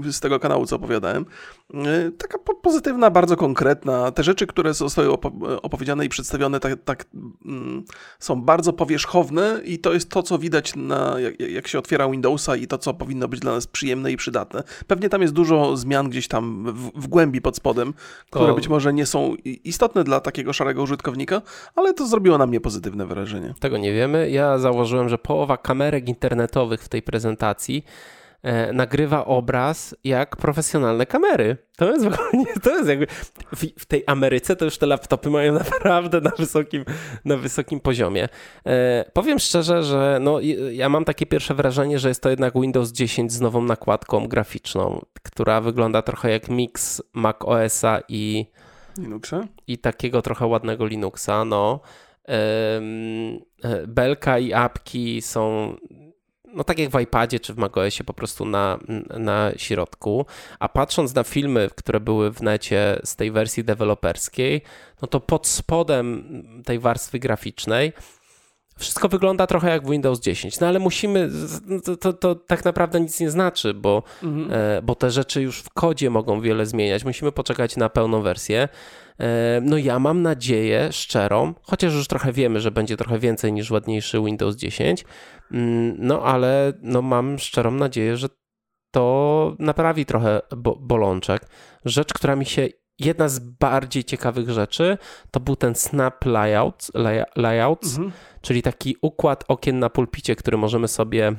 e, 0.06 0.12
z 0.12 0.20
tego 0.20 0.40
kanału, 0.40 0.66
co 0.66 0.76
opowiadałem. 0.76 1.26
E, 1.74 2.12
Taka 2.18 2.38
po- 2.38 2.56
pozytywna, 2.56 3.10
bardzo 3.10 3.38
konkretna. 3.38 4.12
Te 4.12 4.24
rzeczy, 4.24 4.48
które 4.48 4.74
zostały 4.74 5.08
opo- 5.08 5.60
opowiedziane 5.62 6.06
i 6.06 6.10
przedstawione, 6.10 6.60
tak, 6.60 6.74
tak 6.86 7.06
mm, 7.46 7.84
są 8.20 8.42
bardzo 8.42 8.74
powierzchowne 8.74 9.62
i 9.66 9.80
to 9.80 9.94
jest 9.94 10.10
to, 10.10 10.24
co 10.24 10.38
widać, 10.38 10.76
na, 10.76 11.16
jak, 11.50 11.68
się 11.68 11.80
otwiera 11.80 12.10
Windowsa 12.10 12.56
i 12.56 12.68
to, 12.68 12.78
co 12.78 12.94
powinno 12.94 13.28
być 13.28 13.40
dla 13.40 13.52
nas 13.52 13.68
przyjemne 13.68 14.12
i 14.12 14.18
przydatne. 14.18 14.64
Pewnie 14.88 15.10
tam 15.10 15.22
jest 15.22 15.34
dużo 15.34 15.78
zmian 15.78 16.10
gdzieś 16.10 16.28
tam 16.28 16.66
w, 16.74 17.02
w 17.02 17.08
głębi 17.08 17.42
pod 17.42 17.56
spodem, 17.56 17.94
które 18.30 18.48
To- 18.48 18.56
być 18.56 18.68
może 18.68 18.94
nie 18.94 19.06
są 19.06 19.36
istotne 19.46 20.04
dla 20.04 20.20
takiego 20.20 20.54
szarego 20.54 20.84
użytkownika, 20.84 21.42
ale 21.76 21.94
to 21.94 22.08
zrobiło 22.08 22.38
na 22.38 22.46
mnie 22.46 22.62
pozytywne 22.62 23.06
wrażenie. 23.06 23.54
Tego 23.60 23.78
nie 23.78 23.94
wiemy. 23.94 24.30
Ja 24.30 24.58
założyłem, 24.58 25.10
że 25.10 25.18
połowa 25.18 25.58
kamerek 25.58 26.08
internetowych 26.10 26.84
w 26.90 26.92
tej 26.92 27.02
prezentacji 27.02 27.86
e, 28.44 28.74
nagrywa 28.74 29.26
obraz 29.26 29.96
jak 30.04 30.38
profesjonalne 30.38 31.06
kamery. 31.06 31.58
To 31.78 31.92
jest 31.92 32.06
w 32.06 32.08
ogóle 32.08 32.30
nie, 32.34 32.54
to 32.64 32.70
jest 32.70 32.90
jakby 32.90 33.08
w, 33.56 33.66
w 33.80 33.86
tej 33.86 34.04
Ameryce 34.08 34.56
to 34.56 34.66
już 34.66 34.78
te 34.78 34.86
laptopy 34.86 35.30
mają 35.30 35.54
naprawdę 35.74 36.22
na 36.22 36.32
wysokim, 36.38 36.86
na 37.26 37.38
wysokim 37.38 37.80
poziomie. 37.80 38.30
E, 38.66 39.06
powiem 39.14 39.40
szczerze, 39.40 39.84
że 39.84 40.20
no, 40.22 40.40
ja 40.72 40.90
mam 40.90 41.06
takie 41.06 41.26
pierwsze 41.26 41.54
wrażenie, 41.54 42.00
że 42.00 42.10
jest 42.10 42.24
to 42.24 42.30
jednak 42.30 42.54
Windows 42.54 42.92
10 42.92 43.32
z 43.32 43.42
nową 43.42 43.62
nakładką 43.62 44.28
graficzną, 44.28 45.06
która 45.24 45.62
wygląda 45.62 46.02
trochę 46.02 46.32
jak 46.32 46.50
mix 46.50 47.02
Mac 47.14 47.36
OS-a 47.40 48.02
i 48.08 48.46
Linuxa? 48.98 49.48
i 49.68 49.78
takiego 49.78 50.22
trochę 50.22 50.46
ładnego 50.46 50.86
Linuxa, 50.86 51.46
no. 51.46 51.80
E, 52.28 52.82
Belka 53.88 54.40
i 54.40 54.54
apki 54.54 55.22
są 55.22 55.76
no 56.54 56.64
tak 56.64 56.80
jak 56.80 56.90
w 56.90 57.00
iPadzie 57.00 57.40
czy 57.40 57.54
w 57.54 57.58
macOSie 57.58 58.04
po 58.04 58.14
prostu 58.14 58.46
na, 58.46 58.80
na 59.20 59.52
środku, 59.58 60.26
a 60.60 60.70
patrząc 60.70 61.16
na 61.16 61.24
filmy, 61.24 61.70
które 61.76 62.00
były 62.00 62.32
w 62.32 62.42
necie 62.42 63.00
z 63.04 63.16
tej 63.16 63.32
wersji 63.32 63.64
deweloperskiej, 63.64 64.62
no 65.02 65.08
to 65.08 65.20
pod 65.20 65.48
spodem 65.48 66.24
tej 66.66 66.80
warstwy 66.80 67.20
graficznej 67.20 67.94
wszystko 68.80 69.10
wygląda 69.10 69.48
trochę 69.48 69.70
jak 69.70 69.86
w 69.88 69.90
Windows 69.90 70.20
10, 70.20 70.60
no 70.60 70.68
ale 70.68 70.80
musimy, 70.80 71.30
to, 71.86 71.98
to, 71.98 72.14
to 72.14 72.36
tak 72.36 72.66
naprawdę 72.66 73.02
nic 73.02 73.20
nie 73.20 73.30
znaczy, 73.32 73.74
bo 73.74 74.04
Mhm. 74.24 74.52
e, 74.52 74.82
bo 74.82 74.96
te 74.96 75.12
rzeczy 75.12 75.42
już 75.42 75.60
w 75.60 75.70
kodzie 75.70 76.10
mogą 76.10 76.42
wiele 76.42 76.66
zmieniać. 76.66 77.06
Musimy 77.06 77.32
poczekać 77.32 77.78
na 77.78 77.90
pełną 77.90 78.22
wersję. 78.22 78.70
E, 79.20 79.62
No 79.64 79.78
ja 79.78 80.00
mam 80.00 80.22
nadzieję 80.22 80.92
szczerą, 80.92 81.54
chociaż 81.62 81.94
już 81.94 82.08
trochę 82.08 82.34
wiemy, 82.34 82.60
że 82.62 82.72
będzie 82.72 82.98
trochę 82.98 83.20
więcej 83.20 83.54
niż 83.54 83.72
ładniejszy 83.72 84.22
Windows 84.22 84.56
10, 84.56 85.06
mm, 85.52 85.96
no 86.00 86.24
ale 86.24 86.74
no 86.82 87.02
mam 87.02 87.40
szczerą 87.40 87.72
nadzieję, 87.72 88.18
że 88.18 88.28
to 88.92 89.56
naprawi 89.60 90.06
trochę 90.06 90.42
bo 90.58 90.76
bolączek. 90.76 91.46
Rzecz, 91.86 92.14
która 92.14 92.36
mi 92.36 92.46
się 92.46 92.68
jedna 93.00 93.30
z 93.30 93.40
bardziej 93.40 94.04
ciekawych 94.04 94.50
rzeczy, 94.50 94.98
to 95.32 95.40
był 95.40 95.56
ten 95.56 95.76
snap 95.76 96.26
layout, 96.26 96.88
lay, 96.94 97.24
layouts, 97.36 97.98
Mhm. 97.98 98.12
czyli 98.42 98.62
taki 98.62 98.96
układ 99.02 99.44
okien 99.48 99.80
na 99.80 99.90
pulpicie, 99.90 100.36
który 100.36 100.58
możemy 100.58 100.88
sobie 100.88 101.34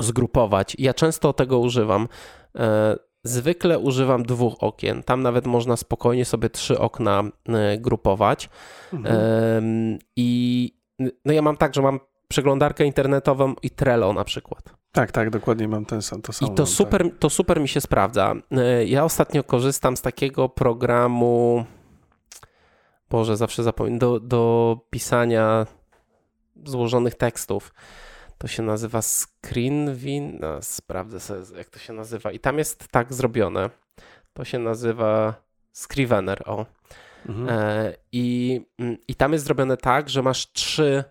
zgrupować. 0.00 0.76
Ja 0.78 0.94
często 0.94 1.32
tego 1.32 1.58
używam. 1.58 2.08
Zwykle 3.24 3.78
używam 3.78 4.22
dwóch 4.22 4.54
okien. 4.60 5.02
Tam 5.02 5.22
nawet 5.22 5.46
można 5.46 5.76
spokojnie 5.76 6.24
sobie 6.24 6.50
trzy 6.50 6.78
okna 6.78 7.22
e, 7.48 7.78
grupować. 7.78 8.48
Mhm. 8.92 9.98
I 10.16 10.72
no 11.24 11.32
ja 11.32 11.42
mam 11.42 11.56
tak, 11.56 11.74
że 11.74 11.82
mam 11.82 12.00
przeglądarkę 12.28 12.84
internetową 12.84 13.54
i 13.62 13.70
Trello 13.70 14.12
na 14.12 14.24
przykład. 14.24 14.64
Tak, 14.92 15.12
tak, 15.12 15.30
dokładnie 15.30 15.68
mam 15.68 15.84
ten 15.84 16.02
sam, 16.02 16.22
to 16.22 16.32
samo. 16.32 16.52
I 16.52 16.54
to 16.54 16.62
mam, 16.62 16.66
super, 16.72 17.10
to 17.18 17.30
super 17.30 17.60
mi 17.60 17.68
się 17.68 17.80
sprawdza. 17.80 18.34
E, 18.50 18.84
Ja 18.84 19.04
ostatnio 19.04 19.44
korzystam 19.44 19.96
z 19.96 20.02
takiego 20.02 20.48
programu. 20.48 21.64
Boże, 23.10 23.36
zawsze 23.36 23.62
zapomnę. 23.62 23.98
Do, 23.98 24.20
do 24.20 24.76
pisania 24.90 25.66
złożonych 26.64 27.14
tekstów. 27.14 27.74
To 28.38 28.48
się 28.48 28.62
nazywa 28.62 29.00
Screenvin. 29.02 30.38
No, 30.40 30.62
sprawdzę 30.62 31.20
sobie, 31.20 31.58
jak 31.58 31.70
to 31.70 31.78
się 31.78 31.92
nazywa. 31.92 32.32
I 32.32 32.40
tam 32.40 32.58
jest 32.58 32.88
tak 32.88 33.12
zrobione. 33.14 33.70
To 34.32 34.44
się 34.44 34.58
nazywa 34.58 35.34
Scrivener. 35.72 36.42
O. 36.46 36.66
Mhm. 37.28 37.48
E, 37.48 37.94
I, 38.12 38.60
mm, 38.78 38.96
I 39.08 39.14
tam 39.14 39.32
jest 39.32 39.44
zrobione 39.44 39.76
tak, 39.76 40.08
że 40.08 40.22
masz 40.22 40.52
trzy, 40.52 41.04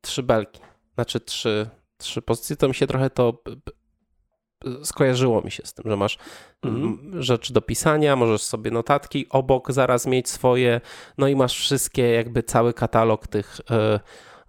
trzy 0.00 0.22
belki, 0.22 0.60
znaczy 0.94 1.20
trzy, 1.20 1.68
trzy 1.96 2.22
pozycje. 2.22 2.56
To 2.56 2.68
mi 2.68 2.74
się 2.74 2.86
trochę 2.86 3.10
to 3.10 3.42
skojarzyło 4.84 5.42
mi 5.42 5.50
się 5.50 5.62
z 5.66 5.74
tym, 5.74 5.90
że 5.90 5.96
masz 5.96 6.18
Mhm. 6.64 7.22
rzecz 7.22 7.52
do 7.52 7.60
pisania, 7.60 8.16
możesz 8.16 8.42
sobie 8.42 8.70
notatki 8.70 9.26
obok 9.30 9.72
zaraz 9.72 10.06
mieć 10.06 10.28
swoje, 10.28 10.80
no 11.18 11.28
i 11.28 11.36
masz 11.36 11.58
wszystkie, 11.58 12.08
jakby 12.12 12.42
cały 12.42 12.74
katalog 12.74 13.26
tych 13.26 13.60
e, 13.70 14.00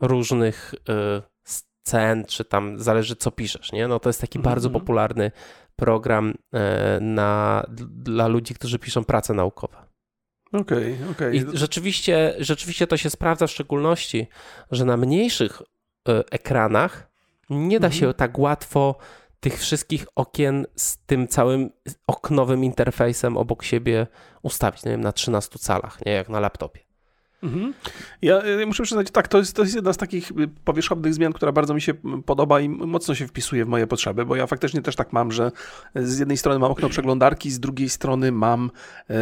różnych 0.02 0.74
e, 0.90 1.22
scen, 1.88 2.26
czy 2.26 2.46
tam 2.46 2.80
zależy 2.80 3.16
co 3.16 3.32
piszesz, 3.32 3.72
nie? 3.72 3.88
No 3.88 4.00
to 4.00 4.10
jest 4.10 4.22
taki 4.22 4.38
Mhm, 4.38 4.54
bardzo 4.54 4.68
mhm. 4.68 4.82
popularny 4.82 5.32
program 5.76 6.34
e, 6.54 7.00
na, 7.02 7.64
dla 7.90 8.28
ludzi, 8.28 8.54
którzy 8.54 8.80
piszą 8.80 9.04
prace 9.06 9.34
naukowe. 9.34 9.78
Okej, 10.54 10.98
okej. 11.12 11.38
I 11.38 11.46
rzeczywiście, 11.54 12.34
rzeczywiście 12.40 12.88
to 12.88 12.98
się 12.98 13.10
sprawdza 13.10 13.48
w 13.48 13.52
szczególności, 13.52 14.28
że 14.72 14.86
na 14.86 14.98
mniejszych 14.98 15.62
e, 16.10 16.24
ekranach 16.32 17.10
nie 17.50 17.80
da 17.80 17.88
Mhm. 17.88 18.00
się 18.00 18.14
tak 18.14 18.40
łatwo 18.40 18.96
tych 19.40 19.60
wszystkich 19.60 20.06
okien 20.16 20.66
z 20.76 20.98
tym 20.98 21.28
całym 21.28 21.70
oknowym 22.08 22.64
interfejsem 22.64 23.38
obok 23.38 23.64
siebie 23.64 24.08
ustawić, 24.42 24.86
nie 24.86 24.92
wiem, 24.92 25.02
na 25.02 25.12
13 25.12 25.60
calach, 25.60 26.06
nie 26.06 26.12
jak 26.12 26.30
na 26.30 26.40
laptopie. 26.40 26.87
Mhm. 27.44 27.74
Ja, 28.22 28.46
ja 28.46 28.66
muszę 28.66 28.84
przyznać, 28.84 29.12
tak, 29.12 29.28
to 29.28 29.38
jest, 29.38 29.56
to 29.56 29.62
jest 29.62 29.76
jedna 29.76 29.94
z 29.94 29.98
takich 29.98 30.32
y, 30.32 30.48
powierzchownych 30.66 31.14
zmian, 31.14 31.34
która 31.34 31.52
bardzo 31.52 31.74
mi 31.74 31.82
się 31.82 31.94
podoba 32.26 32.60
i 32.60 32.70
mocno 32.70 33.16
się 33.16 33.28
wpisuje 33.28 33.66
w 33.66 33.68
moje 33.68 33.88
potrzeby, 33.88 34.26
bo 34.26 34.36
ja 34.36 34.48
faktycznie 34.48 34.82
też 34.82 34.96
tak 34.96 35.14
mam, 35.14 35.32
że 35.32 35.52
z 35.96 36.20
jednej 36.20 36.38
strony 36.38 36.60
mam 36.60 36.72
okno 36.72 36.90
przeglądarki, 36.90 37.52
z 37.52 37.60
drugiej 37.60 37.90
strony 37.90 38.32
mam 38.32 38.72
e, 39.10 39.16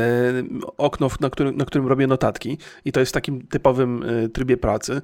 okno, 0.78 1.10
na 1.20 1.30
którym, 1.30 1.58
na 1.58 1.66
którym 1.66 1.88
robię 1.88 2.08
notatki 2.08 2.58
i 2.86 2.92
to 2.92 3.00
jest 3.00 3.12
w 3.12 3.14
takim 3.14 3.48
typowym 3.48 4.04
e, 4.04 4.30
trybie 4.30 4.58
pracy. 4.58 5.02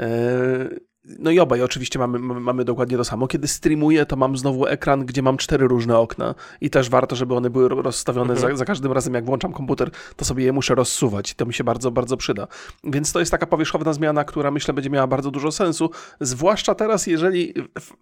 E, 0.00 0.93
no 1.18 1.30
i 1.30 1.38
obaj 1.40 1.62
oczywiście 1.62 1.98
mamy, 1.98 2.18
mamy, 2.18 2.64
dokładnie 2.64 2.96
to 2.96 3.04
samo. 3.04 3.26
Kiedy 3.26 3.48
streamuję, 3.48 4.06
to 4.06 4.16
mam 4.16 4.36
znowu 4.36 4.66
ekran, 4.66 5.06
gdzie 5.06 5.22
mam 5.22 5.36
cztery 5.36 5.68
różne 5.68 5.98
okna 5.98 6.34
i 6.60 6.70
też 6.70 6.90
warto, 6.90 7.16
żeby 7.16 7.34
one 7.34 7.50
były 7.50 7.68
ro- 7.68 7.82
rozstawione 7.82 8.32
Mhm. 8.32 8.50
za, 8.52 8.56
za 8.58 8.64
każdym 8.64 8.92
razem, 8.92 9.14
jak 9.14 9.24
włączam 9.24 9.52
komputer, 9.52 9.90
to 10.16 10.24
sobie 10.24 10.44
je 10.44 10.52
muszę 10.52 10.74
rozsuwać 10.74 11.32
i 11.32 11.34
to 11.34 11.46
mi 11.46 11.54
się 11.54 11.64
bardzo, 11.64 11.90
bardzo 11.90 12.16
przyda. 12.16 12.46
Więc 12.84 13.12
to 13.12 13.18
jest 13.20 13.30
taka 13.30 13.46
powierzchowna 13.46 13.92
zmiana, 13.92 14.24
która 14.24 14.50
myślę 14.50 14.74
będzie 14.74 14.90
miała 14.90 15.06
bardzo 15.06 15.30
dużo 15.30 15.52
sensu, 15.52 15.90
zwłaszcza 16.20 16.74
teraz, 16.74 17.06
jeżeli 17.06 17.54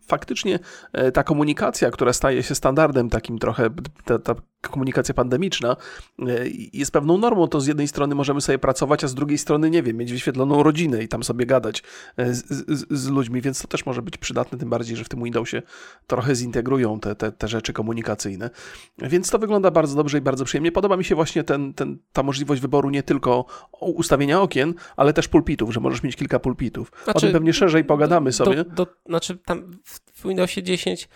faktycznie 0.07 0.59
e, 0.93 1.13
ta 1.13 1.23
komunikacja, 1.25 1.91
która 1.91 2.13
staje 2.13 2.43
się 2.43 2.55
standardem 2.55 3.11
takim 3.11 3.39
trochę, 3.39 3.71
ta, 4.05 4.19
ta 4.19 4.35
komunikacja 4.71 5.15
pandemiczna 5.15 5.77
e, 6.19 6.25
jest 6.73 6.93
pewną 6.93 7.19
normą, 7.19 7.49
to 7.49 7.61
z 7.61 7.67
jednej 7.67 7.89
strony 7.89 8.15
możemy 8.15 8.41
sobie 8.41 8.59
pracować, 8.59 9.05
a 9.05 9.09
z 9.09 9.15
drugiej 9.15 9.39
strony, 9.39 9.71
nie 9.71 9.83
wiem, 9.83 9.97
mieć 9.97 10.13
wyświetloną 10.13 10.63
rodzinę 10.63 11.03
i 11.03 11.09
tam 11.09 11.25
sobie 11.25 11.47
gadać 11.47 11.83
e, 12.17 12.35
z, 12.35 12.45
z, 12.49 12.87
z 12.91 13.09
ludźmi, 13.09 13.41
więc 13.41 13.63
to 13.63 13.69
też 13.69 13.87
może 13.87 14.03
być 14.03 14.17
przydatne, 14.17 14.59
tym 14.59 14.71
bardziej, 14.71 14.97
że 14.97 15.05
w 15.05 15.09
tym 15.09 15.25
Windowsie 15.25 15.63
trochę 16.07 16.35
zintegrują 16.35 17.01
te, 17.01 17.15
te, 17.15 17.33
te 17.33 17.49
rzeczy 17.49 17.73
komunikacyjne. 17.73 18.51
Więc 18.99 19.31
to 19.31 19.39
wygląda 19.39 19.71
bardzo 19.71 19.97
dobrze 19.97 20.19
i 20.19 20.21
bardzo 20.21 20.45
przyjemnie. 20.45 20.73
Podoba 20.73 20.97
mi 20.97 21.05
się 21.05 21.15
właśnie 21.15 21.45
ten, 21.45 21.75
ten, 21.75 21.99
ta 22.13 22.23
możliwość 22.23 22.61
wyboru 22.61 22.91
nie 22.91 23.03
tylko 23.03 23.45
ustawienia 23.81 24.41
okien, 24.41 24.75
ale 24.97 25.13
też 25.13 25.29
pulpitów, 25.29 25.75
że 25.75 25.81
możesz 25.81 26.03
mieć 26.03 26.17
kilka 26.17 26.39
pulpitów. 26.39 26.93
o 26.93 27.05
Znaczy, 27.05 27.21
tym 27.21 27.33
pewnie 27.33 27.53
szerzej 27.53 27.85
pogadamy 27.85 28.31
do, 28.31 28.37
sobie. 28.37 28.57
Do, 28.57 28.65
do, 28.65 28.87
znaczy 29.07 29.39
tam 29.45 29.73
w, 29.85 30.01
w 30.21 30.29
Windowsie 30.29 30.63
10, 30.63 31.09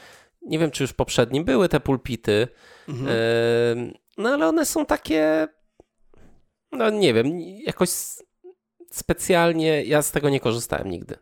nie 0.47 0.59
wiem 0.59 0.71
czy 0.71 0.85
już 0.85 0.93
poprzednim 0.93 1.45
były 1.45 1.69
te 1.69 1.81
pulpity, 1.81 2.49
Mhm. 2.89 3.93
No 4.19 4.29
ale 4.29 4.49
one 4.49 4.67
są 4.67 4.87
takie, 4.87 5.49
no 6.73 6.91
nie 6.91 7.15
wiem, 7.15 7.41
jakoś 7.67 7.91
specjalnie 8.91 9.85
ja 9.85 10.03
z 10.03 10.11
tego 10.11 10.29
nie 10.29 10.41
korzystałem 10.41 10.91
nigdy. 10.91 11.17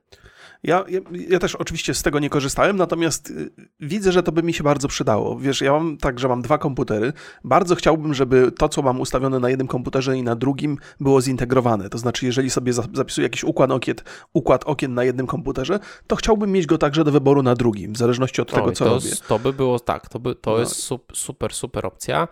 Ja, 0.65 0.85
ja, 0.89 1.01
ja, 1.29 1.39
też 1.39 1.55
oczywiście 1.55 1.95
z 1.95 2.03
tego 2.03 2.19
nie 2.19 2.31
korzystałem, 2.31 2.77
natomiast 2.77 3.31
y, 3.31 3.51
widzę, 3.81 4.13
że 4.13 4.23
to 4.23 4.33
by 4.33 4.43
mi 4.43 4.55
się 4.55 4.65
bardzo 4.65 4.89
przydało. 4.89 5.39
Wiesz, 5.39 5.61
ja 5.61 5.73
mam 5.73 5.97
tak, 5.97 6.21
że 6.21 6.29
mam 6.29 6.43
dwa 6.43 6.59
komputery. 6.59 7.13
Bardzo 7.45 7.75
chciałbym, 7.75 8.15
żeby 8.15 8.53
to, 8.53 8.69
co 8.69 8.83
mam 8.83 9.01
ustawione 9.01 9.39
na 9.39 9.51
jednym 9.51 9.69
komputerze 9.69 10.17
i 10.17 10.23
na 10.23 10.37
drugim, 10.37 10.79
było 11.01 11.21
zintegrowane. 11.21 11.89
To 11.89 11.99
znaczy, 11.99 12.27
jeżeli 12.27 12.51
sobie 12.51 12.73
zapisuję 12.73 13.25
jakiś 13.25 13.45
układ 13.45 13.71
okien, 13.71 13.97
układ 14.33 14.65
okien 14.65 14.95
na 14.95 15.05
jednym 15.05 15.27
komputerze, 15.27 15.79
to 16.07 16.17
chciałbym 16.17 16.53
mieć 16.53 16.67
go 16.67 16.79
także 16.79 17.05
do 17.05 17.13
wyboru 17.13 17.43
na 17.43 17.55
drugim, 17.55 17.93
w 17.93 17.97
zależności 17.97 18.43
od 18.43 18.53
tego, 18.53 18.73
co 18.73 18.85
to, 18.85 18.95
robię. 18.95 19.11
To 19.29 19.39
by 19.39 19.53
było 19.53 19.81
tak, 19.81 20.09
to, 20.09 20.19
by, 20.19 20.35
to 20.35 20.51
no. 20.51 20.59
jest 20.59 20.91
super, 21.13 21.55
super 21.55 21.87
opcja. 21.87 22.29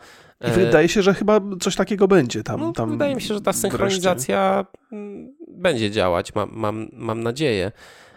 I 0.48 0.50
wydaje 0.50 0.88
się, 0.88 1.02
że 1.02 1.14
chyba 1.14 1.40
coś 1.60 1.76
takiego 1.76 2.08
będzie 2.08 2.42
tam. 2.42 2.60
No, 2.60 2.72
tam 2.72 2.90
wydaje 2.90 3.14
mi 3.14 3.20
się, 3.20 3.34
że 3.34 3.40
ta 3.40 3.52
synchronizacja 3.52 4.64
wreszcie. 4.90 5.32
będzie 5.48 5.90
działać, 5.90 6.34
mam, 6.34 6.50
mam, 6.52 6.88
mam 6.92 7.22
nadzieję. 7.22 7.72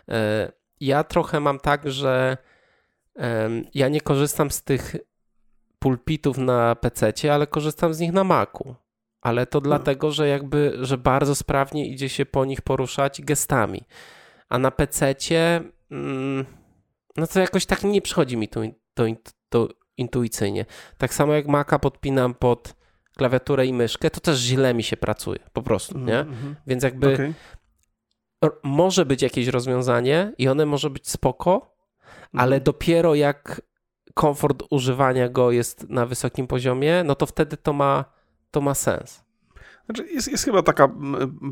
E, 0.10 0.52
ja 0.80 1.04
trochę 1.04 1.40
mam 1.40 1.60
tak, 1.60 1.92
że 1.92 2.38
ja 3.74 3.90
nie 3.90 4.02
korzystam 4.02 4.52
z 4.52 4.64
tych 4.64 4.96
pulpitów 5.80 6.38
na 6.38 6.76
PC, 6.76 7.34
ale 7.34 7.48
korzystam 7.48 7.94
z 7.94 8.00
nich 8.00 8.14
na 8.14 8.24
Macu. 8.24 8.76
Ale 9.22 9.46
to 9.46 9.60
no. 9.60 9.62
dlatego, 9.62 10.12
że 10.12 10.28
jakby, 10.28 10.78
że 10.82 10.98
bardzo 10.98 11.36
sprawnie 11.36 11.88
idzie 11.88 12.10
się 12.10 12.26
po 12.26 12.46
nich 12.46 12.62
poruszać 12.62 13.22
gestami. 13.22 13.82
A 14.50 14.60
na 14.60 14.72
PC, 14.72 15.16
mm, 15.92 16.46
no 17.18 17.28
to 17.28 17.40
jakoś 17.40 17.66
tak 17.66 17.84
nie 17.84 18.02
przychodzi 18.02 18.38
mi 18.38 18.48
to, 18.48 18.62
to, 18.94 19.04
to 19.50 19.68
intuicyjnie. 19.98 20.66
Tak 20.98 21.14
samo 21.14 21.34
jak 21.34 21.48
Maca 21.48 21.80
podpinam 21.80 22.34
pod 22.34 22.76
klawiaturę 23.18 23.66
i 23.66 23.74
myszkę, 23.74 24.10
to 24.10 24.20
też 24.20 24.40
źle 24.40 24.74
mi 24.74 24.84
się 24.84 24.98
pracuje, 24.98 25.40
po 25.54 25.62
prostu, 25.62 26.00
nie? 26.00 26.20
Mm 26.20 26.34
-hmm. 26.34 26.56
Więc 26.68 26.84
jakby 26.84 27.14
okay. 27.14 27.34
Może 28.64 29.06
być 29.06 29.22
jakieś 29.22 29.48
rozwiązanie 29.48 30.34
i 30.38 30.48
one 30.48 30.66
może 30.66 30.90
być 30.90 31.10
spoko, 31.10 31.50
-hmm. 31.60 32.42
ale 32.42 32.62
dopiero 32.62 33.16
jak 33.16 33.62
komfort 34.14 34.64
używania 34.70 35.30
go 35.30 35.52
jest 35.52 35.90
na 35.90 36.06
wysokim 36.06 36.48
poziomie, 36.48 37.04
no 37.06 37.16
to 37.16 37.26
wtedy 37.26 37.58
to 37.58 37.74
ma, 37.74 38.06
to 38.52 38.62
ma 38.62 38.74
sens. 38.74 39.25
Znaczy 39.86 40.06
jest, 40.14 40.28
jest 40.28 40.46
chyba 40.46 40.62
taka 40.62 40.90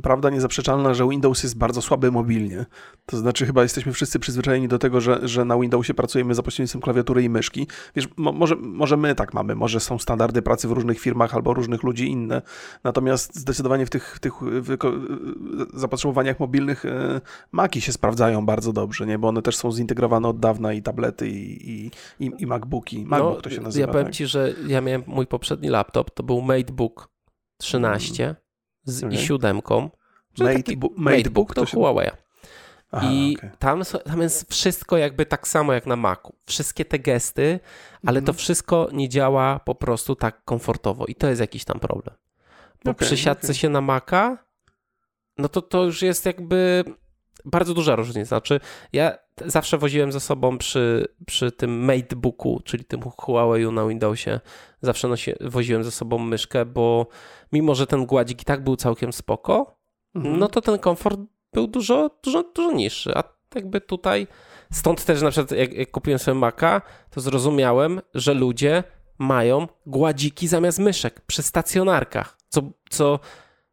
prawda 0.03 0.29
niezaprzeczalna, 0.29 0.93
że 0.93 1.09
Windows 1.09 1.43
jest 1.43 1.57
bardzo 1.57 1.81
słaby 1.81 2.11
mobilnie. 2.11 2.65
To 3.05 3.17
znaczy 3.17 3.45
chyba 3.45 3.63
jesteśmy 3.63 3.93
wszyscy 3.93 4.19
przyzwyczajeni 4.19 4.67
do 4.67 4.79
tego, 4.79 5.01
że, 5.01 5.27
że 5.27 5.45
na 5.45 5.59
Windowsie 5.59 5.93
pracujemy 5.93 6.35
za 6.35 6.43
pośrednictwem 6.43 6.81
klawiatury 6.81 7.23
i 7.23 7.29
myszki. 7.29 7.67
Wiesz, 7.95 8.07
mo, 8.17 8.31
może, 8.31 8.55
może 8.55 8.97
my 8.97 9.15
tak 9.15 9.33
mamy, 9.33 9.55
może 9.55 9.79
są 9.79 9.99
standardy 9.99 10.41
pracy 10.41 10.67
w 10.67 10.71
różnych 10.71 10.99
firmach 10.99 11.35
albo 11.35 11.53
różnych 11.53 11.83
ludzi 11.83 12.11
inne. 12.11 12.41
Natomiast 12.83 13.35
zdecydowanie 13.35 13.85
w 13.85 13.89
tych, 13.89 14.19
tych 14.19 14.33
zapotrzebowaniach 15.73 16.39
mobilnych 16.39 16.85
e, 16.85 17.21
Maki 17.51 17.81
się 17.81 17.91
sprawdzają 17.91 18.45
bardzo 18.45 18.73
dobrze, 18.73 19.05
nie? 19.05 19.19
bo 19.19 19.27
one 19.27 19.41
też 19.41 19.55
są 19.55 19.71
zintegrowane 19.71 20.27
od 20.27 20.39
dawna 20.39 20.73
i 20.73 20.81
tablety 20.81 21.29
i, 21.29 21.71
i, 21.71 21.91
i, 22.19 22.31
i 22.37 22.47
MacBooki. 22.47 23.05
MacBook 23.05 23.35
no, 23.35 23.41
to 23.41 23.49
się 23.49 23.61
nazywa. 23.61 23.81
Ja 23.81 23.91
powiem 23.91 24.05
tak? 24.05 24.15
Ci, 24.15 24.27
że 24.27 24.53
ja 24.67 24.81
miałem 24.81 25.03
mój 25.07 25.27
poprzedni 25.27 25.69
laptop, 25.69 26.11
to 26.11 26.23
był 26.23 26.41
MateBook 26.41 27.12
13 27.63 28.35
z 28.83 29.03
okay. 29.03 29.15
i 29.15 29.17
7. 29.17 29.61
Matebook, 30.39 30.93
Matebook 30.97 31.53
to, 31.53 31.65
to 31.65 31.71
Huawei. 31.71 32.11
Aha, 32.91 33.07
I 33.11 33.35
okay. 33.37 33.51
tam, 33.59 33.81
tam 34.05 34.21
jest 34.21 34.51
wszystko 34.51 34.97
jakby 34.97 35.25
tak 35.25 35.47
samo 35.47 35.73
jak 35.73 35.85
na 35.85 35.95
Macu. 35.95 36.35
Wszystkie 36.45 36.85
te 36.85 36.99
gesty, 36.99 37.59
ale 38.05 38.21
to 38.21 38.31
mhm. 38.31 38.37
wszystko 38.37 38.89
nie 38.91 39.09
działa 39.09 39.59
po 39.59 39.75
prostu 39.75 40.15
tak 40.15 40.43
komfortowo 40.45 41.05
i 41.05 41.15
to 41.15 41.29
jest 41.29 41.41
jakiś 41.41 41.65
tam 41.65 41.79
problem. 41.79 42.15
Po 42.83 42.91
okay, 42.91 43.07
przysiadce 43.07 43.47
okay. 43.47 43.55
się 43.55 43.69
na 43.69 43.81
Maca, 43.81 44.37
no 45.37 45.49
to 45.49 45.61
to 45.61 45.83
już 45.83 46.01
jest 46.01 46.25
jakby 46.25 46.83
bardzo 47.45 47.73
duża 47.73 47.95
różnica. 47.95 48.27
Znaczy, 48.29 48.59
ja 48.93 49.17
zawsze 49.45 49.77
woziłem 49.77 50.11
ze 50.11 50.19
sobą 50.19 50.57
przy, 50.57 51.07
przy 51.25 51.51
tym 51.51 51.85
Matebooku, 51.85 52.61
czyli 52.65 52.85
tym 52.85 53.01
Huawei 53.01 53.71
na 53.71 53.87
Windowsie, 53.87 54.39
zawsze 54.81 55.07
nosi, 55.07 55.31
woziłem 55.41 55.83
ze 55.83 55.91
sobą 55.91 56.19
myszkę, 56.19 56.65
bo 56.65 57.07
mimo, 57.51 57.75
że 57.75 57.87
ten 57.87 58.05
gładzik 58.05 58.41
i 58.41 58.45
tak 58.45 58.63
był 58.63 58.75
całkiem 58.75 59.13
spoko, 59.13 59.77
mhm. 60.15 60.39
no 60.39 60.47
to 60.47 60.61
ten 60.61 60.79
komfort 60.79 61.19
był 61.53 61.67
dużo, 61.67 62.09
dużo, 62.23 62.43
dużo 62.55 62.71
niższy. 62.71 63.11
A 63.15 63.23
jakby 63.55 63.81
tutaj, 63.81 64.27
stąd 64.71 65.05
też 65.05 65.21
na 65.21 65.31
przykład 65.31 65.51
jak, 65.51 65.73
jak 65.73 65.91
kupiłem 65.91 66.19
sobie 66.19 66.35
Maca, 66.35 66.81
to 67.09 67.21
zrozumiałem, 67.21 68.01
że 68.13 68.33
ludzie 68.33 68.83
mają 69.17 69.67
gładziki 69.85 70.47
zamiast 70.47 70.79
myszek 70.79 71.21
przy 71.21 71.43
stacjonarkach, 71.43 72.37
co, 72.49 72.61
co 72.89 73.19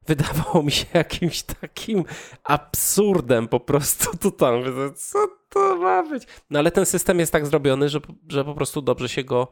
wydawało 0.07 0.63
mi 0.63 0.71
się 0.71 0.87
jakimś 0.95 1.43
takim 1.43 2.05
absurdem 2.45 3.49
po 3.49 3.61
prostu 3.61 4.17
tutaj. 4.19 4.63
Co 4.97 5.19
to 5.49 5.77
ma 5.77 6.03
być? 6.03 6.27
No 6.51 6.59
ale 6.59 6.71
ten 6.71 6.87
system 6.87 7.19
jest 7.19 7.33
tak 7.33 7.47
zrobiony, 7.47 7.89
że, 7.89 8.01
że 8.29 8.45
po 8.45 8.55
prostu 8.55 8.83
dobrze 8.83 9.09
się 9.09 9.25
go 9.25 9.49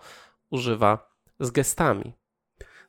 używa 0.50 1.14
z 1.40 1.50
gestami. 1.50 2.12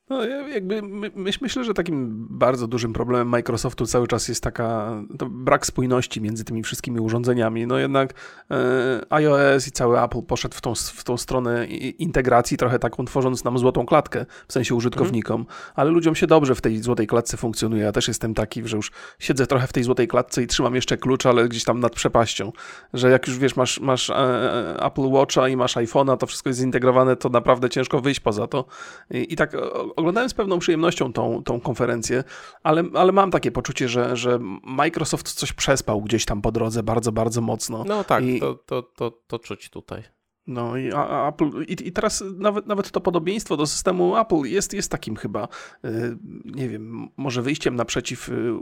No, 0.10 0.26
jakby 0.26 0.82
my, 0.82 1.12
myślę, 1.16 1.64
że 1.64 1.74
takim 1.74 2.28
bardzo 2.30 2.68
dużym 2.68 2.94
problemem 2.94 3.28
Microsoftu 3.28 3.86
cały 3.86 4.08
czas 4.08 4.28
jest 4.28 4.44
taka 4.44 5.02
brak 5.30 5.66
spójności 5.66 6.22
między 6.22 6.44
tymi 6.44 6.64
wszystkimi 6.64 7.00
urządzeniami. 7.00 7.68
No 7.68 7.78
jednak 7.78 8.14
e, 8.52 9.02
iOS 9.10 9.68
i 9.68 9.72
cały 9.72 10.02
Apple 10.02 10.22
poszedł 10.22 10.56
w 10.56 10.62
tą, 10.62 10.76
w 10.76 11.04
tą 11.04 11.18
stronę 11.18 11.66
integracji, 11.98 12.58
trochę 12.58 12.80
taką 12.80 13.06
tworząc 13.06 13.44
nam 13.44 13.58
złotą 13.58 13.86
klatkę, 13.86 14.26
w 14.48 14.54
sensie 14.54 14.76
użytkownikom, 14.76 15.42
mhm. 15.42 15.60
ale 15.76 15.92
ludziom 15.92 16.16
się 16.16 16.28
dobrze 16.28 16.56
w 16.56 16.62
tej 16.62 16.82
złotej 16.82 17.08
klatce 17.08 17.38
funkcjonuje. 17.38 17.84
Ja 17.84 17.92
też 17.92 18.08
jestem 18.08 18.34
taki, 18.34 18.68
że 18.68 18.78
już 18.78 18.92
siedzę 19.20 19.48
trochę 19.48 19.68
w 19.68 19.74
tej 19.74 19.84
złotej 19.84 20.08
klatce 20.08 20.44
i 20.44 20.48
trzymam 20.48 20.76
jeszcze 20.76 20.98
klucz, 20.98 21.26
ale 21.26 21.48
gdzieś 21.50 21.64
tam 21.64 21.80
nad 21.80 21.96
przepaścią, 21.96 22.52
że 22.94 23.10
jak 23.10 23.28
już 23.28 23.38
wiesz, 23.38 23.56
masz, 23.56 23.80
masz 23.80 24.10
e, 24.10 24.84
Apple 24.86 25.10
Watcha 25.10 25.48
i 25.48 25.58
masz 25.58 25.76
iPhone'a, 25.76 26.18
to 26.18 26.28
wszystko 26.28 26.50
jest 26.50 26.60
zintegrowane, 26.60 27.16
to 27.16 27.30
naprawdę 27.30 27.70
ciężko 27.70 28.02
wyjść 28.02 28.20
poza 28.20 28.48
to. 28.48 28.66
I, 29.12 29.34
i 29.34 29.36
tak 29.36 29.56
oglądałem 30.00 30.30
z 30.30 30.34
pewną 30.34 30.60
przyjemnością 30.60 31.14
tą, 31.14 31.44
tą 31.44 31.60
konferencję, 31.60 32.24
ale, 32.64 32.84
ale 32.94 33.12
mam 33.12 33.32
takie 33.32 33.52
poczucie, 33.52 33.90
że, 33.90 34.18
że 34.18 34.40
Microsoft 34.64 35.34
coś 35.34 35.54
przespał 35.54 36.02
gdzieś 36.02 36.26
tam 36.26 36.42
po 36.42 36.52
drodze 36.52 36.84
bardzo, 36.84 37.12
bardzo 37.12 37.42
mocno. 37.42 37.84
No 37.88 38.04
tak, 38.04 38.24
I... 38.24 38.40
to, 38.40 38.56
to, 38.56 38.82
to, 38.82 39.12
to 39.28 39.40
czuć 39.40 39.70
tutaj. 39.70 40.04
No 40.50 40.78
i 40.78 40.90
Apple, 41.28 41.50
i, 41.68 41.88
i, 41.88 41.92
teraz 41.92 42.24
nawet, 42.38 42.68
nawet 42.68 42.92
to 42.92 43.02
podobieństwo 43.02 43.58
do 43.58 43.66
systemu 43.66 44.18
Apple 44.18 44.42
jest, 44.44 44.74
jest 44.74 44.92
takim 44.92 45.16
chyba, 45.16 45.48
y, 45.86 46.18
nie 46.46 46.70
wiem, 46.70 47.10
może 47.18 47.42
wyjściem 47.42 47.76
naprzeciw 47.76 48.30
y, 48.30 48.54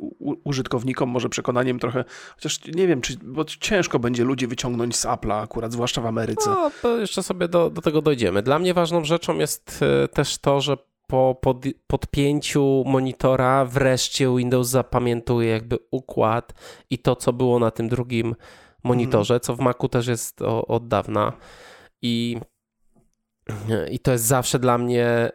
użytkownikom, 0.43 1.09
może 1.09 1.29
przekonaniem 1.29 1.79
trochę, 1.79 2.05
chociaż 2.35 2.59
nie 2.65 2.87
wiem, 2.87 3.01
czy, 3.01 3.17
bo 3.23 3.45
ciężko 3.45 3.99
będzie 3.99 4.23
ludzi 4.23 4.47
wyciągnąć 4.47 4.95
z 4.95 5.05
Apple'a 5.05 5.43
akurat, 5.43 5.71
zwłaszcza 5.71 6.01
w 6.01 6.05
Ameryce. 6.05 6.49
No, 6.49 6.71
to 6.81 6.97
jeszcze 6.97 7.23
sobie 7.23 7.47
do, 7.47 7.69
do 7.69 7.81
tego 7.81 8.01
dojdziemy. 8.01 8.41
Dla 8.41 8.59
mnie 8.59 8.73
ważną 8.73 9.05
rzeczą 9.05 9.37
jest 9.37 9.83
y, 10.05 10.07
też 10.07 10.37
to, 10.37 10.61
że 10.61 10.77
po 11.07 11.37
pod, 11.41 11.65
podpięciu 11.87 12.83
monitora 12.85 13.65
wreszcie 13.65 14.35
Windows 14.35 14.67
zapamiętuje 14.67 15.49
jakby 15.49 15.77
układ 15.91 16.53
i 16.89 16.97
to, 16.97 17.15
co 17.15 17.33
było 17.33 17.59
na 17.59 17.71
tym 17.71 17.89
drugim 17.89 18.35
monitorze, 18.83 19.33
mm. 19.33 19.41
co 19.41 19.55
w 19.55 19.59
Macu 19.59 19.89
też 19.89 20.07
jest 20.07 20.41
o, 20.41 20.67
od 20.67 20.87
dawna. 20.87 21.33
I, 22.01 22.37
I 23.91 23.99
to 23.99 24.11
jest 24.11 24.25
zawsze 24.25 24.59
dla 24.59 24.77
mnie. 24.77 25.05
E, 25.05 25.31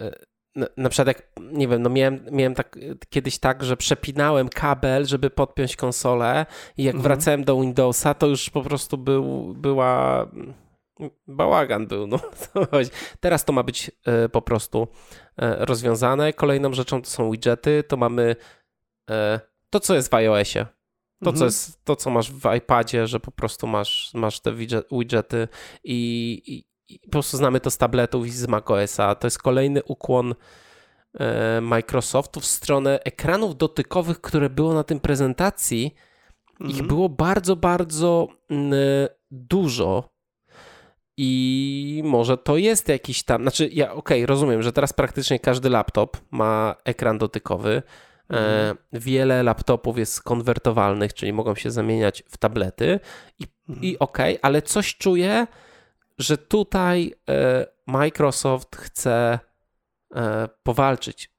e, 0.00 0.28
na 0.76 0.88
przykład 0.88 1.08
jak, 1.08 1.28
nie 1.52 1.68
wiem, 1.68 1.82
no 1.82 1.90
miałem, 1.90 2.20
miałem 2.30 2.54
tak, 2.54 2.78
kiedyś 3.08 3.38
tak, 3.38 3.64
że 3.64 3.76
przepinałem 3.76 4.48
kabel, 4.48 5.06
żeby 5.06 5.30
podpiąć 5.30 5.76
konsolę 5.76 6.46
i 6.76 6.84
jak 6.84 6.94
mm. 6.94 7.02
wracałem 7.02 7.44
do 7.44 7.60
Windowsa, 7.60 8.14
to 8.14 8.26
już 8.26 8.50
po 8.50 8.62
prostu 8.62 8.98
był, 8.98 9.54
była 9.54 10.26
bałagan 11.26 11.86
był. 11.86 12.06
No. 12.06 12.20
Teraz 13.20 13.44
to 13.44 13.52
ma 13.52 13.62
być 13.62 13.90
e, 14.06 14.28
po 14.28 14.42
prostu 14.42 14.88
e, 15.36 15.64
rozwiązane. 15.64 16.32
Kolejną 16.32 16.72
rzeczą 16.72 17.02
to 17.02 17.10
są 17.10 17.30
widgety. 17.30 17.84
To 17.88 17.96
mamy 17.96 18.36
e, 19.10 19.40
to, 19.70 19.80
co 19.80 19.94
jest 19.94 20.10
w 20.10 20.14
iOSie. 20.14 20.66
To, 21.24 21.30
mhm. 21.30 21.36
co 21.36 21.44
jest, 21.44 21.84
to, 21.84 21.96
co 21.96 22.10
masz 22.10 22.32
w 22.32 22.56
iPadzie, 22.56 23.06
że 23.06 23.20
po 23.20 23.30
prostu 23.30 23.66
masz, 23.66 24.10
masz 24.14 24.40
te 24.40 24.52
widgety 24.92 25.48
i, 25.84 26.42
i, 26.46 26.64
i 26.94 26.98
po 27.00 27.10
prostu 27.10 27.36
znamy 27.36 27.60
to 27.60 27.70
z 27.70 27.78
tabletów 27.78 28.26
i 28.26 28.30
z 28.30 28.48
macOSa. 28.48 29.14
To 29.14 29.26
jest 29.26 29.38
kolejny 29.38 29.82
ukłon 29.84 30.34
Microsoftu 31.62 32.40
w 32.40 32.46
stronę 32.46 33.00
ekranów 33.04 33.56
dotykowych, 33.56 34.20
które 34.20 34.50
było 34.50 34.74
na 34.74 34.84
tym 34.84 35.00
prezentacji. 35.00 35.94
Mhm. 36.60 36.70
Ich 36.70 36.86
było 36.86 37.08
bardzo, 37.08 37.56
bardzo 37.56 38.28
mm, 38.50 38.72
dużo 39.30 40.17
i 41.20 42.02
może 42.04 42.38
to 42.38 42.56
jest 42.56 42.88
jakiś 42.88 43.22
tam, 43.22 43.42
znaczy 43.42 43.68
ja 43.72 43.92
okej, 43.92 44.18
okay, 44.18 44.26
rozumiem, 44.26 44.62
że 44.62 44.72
teraz 44.72 44.92
praktycznie 44.92 45.38
każdy 45.38 45.70
laptop 45.70 46.16
ma 46.30 46.76
ekran 46.84 47.18
dotykowy. 47.18 47.82
E, 48.30 48.36
mhm. 48.36 48.76
wiele 48.92 49.42
laptopów 49.42 49.98
jest 49.98 50.22
konwertowalnych, 50.22 51.14
czyli 51.14 51.32
mogą 51.32 51.54
się 51.54 51.70
zamieniać 51.70 52.22
w 52.28 52.36
tablety 52.36 53.00
i, 53.38 53.44
mhm. 53.68 53.84
i 53.86 53.98
okej, 53.98 54.34
okay, 54.34 54.42
ale 54.42 54.62
coś 54.62 54.96
czuję, 54.96 55.46
że 56.18 56.38
tutaj 56.38 57.14
e, 57.28 57.66
Microsoft 57.86 58.76
chce 58.76 59.38
e, 60.14 60.48
powalczyć 60.62 61.30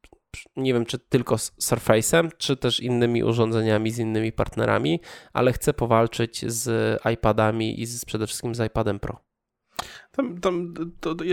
nie 0.56 0.74
wiem, 0.74 0.86
czy 0.86 1.00
tylko 1.00 1.38
z 1.38 1.52
Surface'em, 1.52 2.30
czy 2.38 2.58
też 2.58 2.80
innymi 2.80 3.24
urządzeniami, 3.24 3.92
z 3.92 4.00
innymi 4.00 4.32
partnerami, 4.32 5.00
ale 5.34 5.54
chcę 5.54 5.74
powalczyć 5.74 6.52
z 6.52 7.00
iPadami 7.14 7.82
i 7.82 7.86
z, 7.86 8.06
przede 8.06 8.28
wszystkim 8.28 8.56
z 8.56 8.60
iPadem 8.60 9.00
Pro. 9.00 9.29
Tam, 10.12 10.40
tam, 10.40 10.74
to, 11.00 11.16
to, 11.16 11.26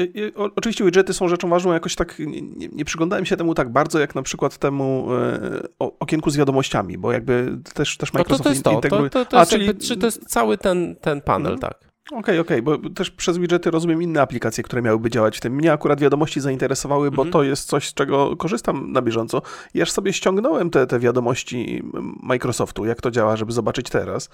oczywiście 0.56 0.84
widgety 0.84 1.12
są 1.12 1.28
rzeczą 1.28 1.48
ważną, 1.48 1.72
jakoś 1.72 1.94
tak 1.94 2.18
nie, 2.18 2.42
nie, 2.42 2.68
nie, 2.68 2.84
przyglądałem 2.84 3.24
się 3.26 3.36
temu 3.36 3.54
tak 3.54 3.72
bardzo, 3.72 3.98
jak 3.98 4.14
na 4.14 4.22
przykład 4.22 4.58
temu 4.58 5.08
e, 5.14 5.68
okienku 5.78 6.30
z 6.30 6.36
wiadomościami, 6.36 6.98
bo 6.98 7.12
jakby 7.12 7.58
też, 7.74 7.96
też 7.96 8.12
Microsoft 8.12 8.44
no 8.44 8.44
to, 8.44 8.44
to 8.44 8.50
jest 8.50 8.64
to, 8.64 8.80
to, 8.88 9.08
to, 9.10 9.24
to, 9.24 9.38
jest 9.38 9.52
A, 9.52 9.56
czyli... 9.56 9.66
jakby, 9.66 9.82
czy 9.82 9.96
to 9.96 10.06
jest 10.06 10.26
cały 10.26 10.58
ten, 10.58 10.96
ten 10.96 11.20
panel, 11.20 11.52
no. 11.52 11.58
tak. 11.58 11.85
Okej, 12.06 12.18
okay, 12.20 12.40
okej, 12.40 12.60
okay, 12.60 12.78
bo 12.78 12.90
też 12.90 13.10
przez 13.10 13.38
widgety 13.38 13.70
rozumiem 13.70 14.02
inne 14.02 14.20
aplikacje, 14.20 14.64
które 14.64 14.82
miałyby 14.82 15.10
działać 15.10 15.38
w 15.38 15.40
tym. 15.40 15.52
Mnie 15.52 15.72
akurat 15.72 16.00
wiadomości 16.00 16.40
zainteresowały, 16.40 17.10
bo 17.10 17.22
mm 17.22 17.30
-hmm. 17.30 17.32
to 17.32 17.42
jest 17.42 17.68
coś, 17.68 17.88
z 17.88 17.94
czego 17.94 18.36
korzystam 18.36 18.92
na 18.92 19.02
bieżąco. 19.02 19.42
Ja 19.74 19.80
już 19.80 19.90
sobie 19.90 20.12
ściągnąłem 20.12 20.70
te, 20.70 20.86
te 20.86 20.98
wiadomości 20.98 21.82
Microsoftu, 22.22 22.84
jak 22.84 23.00
to 23.00 23.10
działa, 23.10 23.36
żeby 23.36 23.52
zobaczyć 23.52 23.90
teraz. 23.90 24.30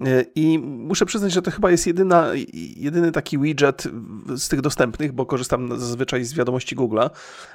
E, 0.00 0.24
I 0.34 0.58
muszę 0.58 1.06
przyznać, 1.06 1.32
że 1.32 1.42
to 1.42 1.50
chyba 1.50 1.70
jest 1.70 1.86
jedyna, 1.86 2.26
jedyny 2.76 3.12
taki 3.12 3.38
widget 3.38 3.88
z 4.36 4.48
tych 4.48 4.60
dostępnych, 4.60 5.12
bo 5.12 5.26
korzystam 5.26 5.78
zazwyczaj 5.78 6.24
z 6.24 6.34
wiadomości 6.34 6.76
Google'a. 6.76 7.10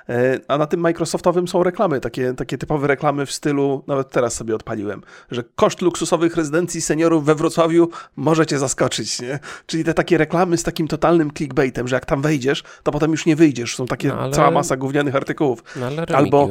E, 0.10 0.40
a 0.48 0.58
na 0.58 0.68
tym 0.68 0.80
Microsoftowym 0.80 1.48
są 1.48 1.64
reklamy, 1.64 2.00
takie, 2.00 2.34
takie 2.34 2.58
typowe 2.58 2.88
reklamy 2.88 3.26
w 3.26 3.32
stylu, 3.32 3.84
nawet 3.88 4.10
teraz 4.10 4.34
sobie 4.34 4.56
odpaliłem, 4.56 5.02
że 5.32 5.44
koszt 5.56 5.82
luksusowych 5.82 6.36
rezydencji 6.36 6.82
seniorów 6.82 7.26
we 7.26 7.36
Wrocławiu 7.36 7.90
możecie 8.16 8.60
zaskoczyć, 8.60 9.22
nie? 9.22 9.40
Czyli 9.66 9.84
te 9.84 9.94
takie 9.94 10.18
reklamy 10.18 10.58
z 10.58 10.64
takim 10.64 10.88
totalnym 10.88 11.32
clickbaitem, 11.32 11.88
że 11.88 11.96
jak 11.96 12.06
tam 12.06 12.22
wejdziesz, 12.22 12.64
to 12.84 12.92
potem 12.92 13.12
już 13.12 13.26
nie 13.26 13.36
wyjdziesz. 13.36 13.76
Są 13.76 13.86
takie 13.86 14.08
no, 14.08 14.20
ale... 14.20 14.34
cała 14.34 14.52
masa 14.52 14.78
gównianych 14.78 15.16
artykułów. 15.16 15.64
No, 15.76 15.86
ale 15.86 16.06
Albo 16.14 16.50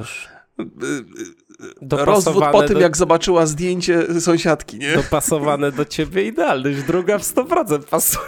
rozwód 1.91 2.45
po 2.53 2.63
tym, 2.63 2.75
do... 2.75 2.81
jak 2.81 2.97
zobaczyła 2.97 3.47
zdjęcie 3.47 4.21
sąsiadki, 4.21 4.79
nie? 4.79 4.95
Dopasowane 4.95 5.73
do 5.73 5.85
ciebie 5.85 6.25
idealny, 6.25 6.73
druga 6.73 7.19
w 7.19 7.23
100% 7.23 7.83
pasuje. 7.83 8.25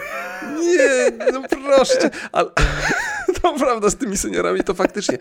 Nie, 0.59 1.11
no 1.31 1.41
proszę 1.49 2.09
ale... 2.31 2.49
To 3.43 3.53
prawda, 3.59 3.89
z 3.89 3.95
tymi 3.95 4.17
seniorami 4.17 4.63
to 4.63 4.73
faktycznie. 4.73 5.17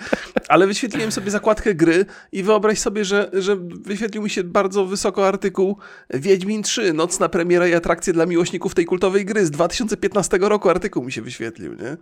Ale 0.48 0.66
wyświetliłem 0.66 1.12
sobie 1.12 1.30
zakładkę 1.30 1.74
gry 1.74 2.04
i 2.32 2.42
wyobraź 2.42 2.78
sobie, 2.78 3.04
że, 3.04 3.30
że 3.32 3.56
wyświetlił 3.56 4.22
mi 4.22 4.30
się 4.30 4.44
bardzo 4.44 4.86
wysoko 4.86 5.28
artykuł 5.28 5.76
Wiedźmin 6.10 6.62
3, 6.62 6.92
nocna 6.92 7.28
premiera 7.28 7.68
i 7.68 7.74
atrakcje 7.74 8.12
dla 8.12 8.26
miłośników 8.26 8.74
tej 8.74 8.84
kultowej 8.84 9.24
gry. 9.24 9.46
Z 9.46 9.50
2015 9.50 10.38
roku 10.40 10.70
artykuł 10.70 11.04
mi 11.04 11.12
się 11.12 11.22
wyświetlił, 11.22 11.74
nie? 11.74 11.96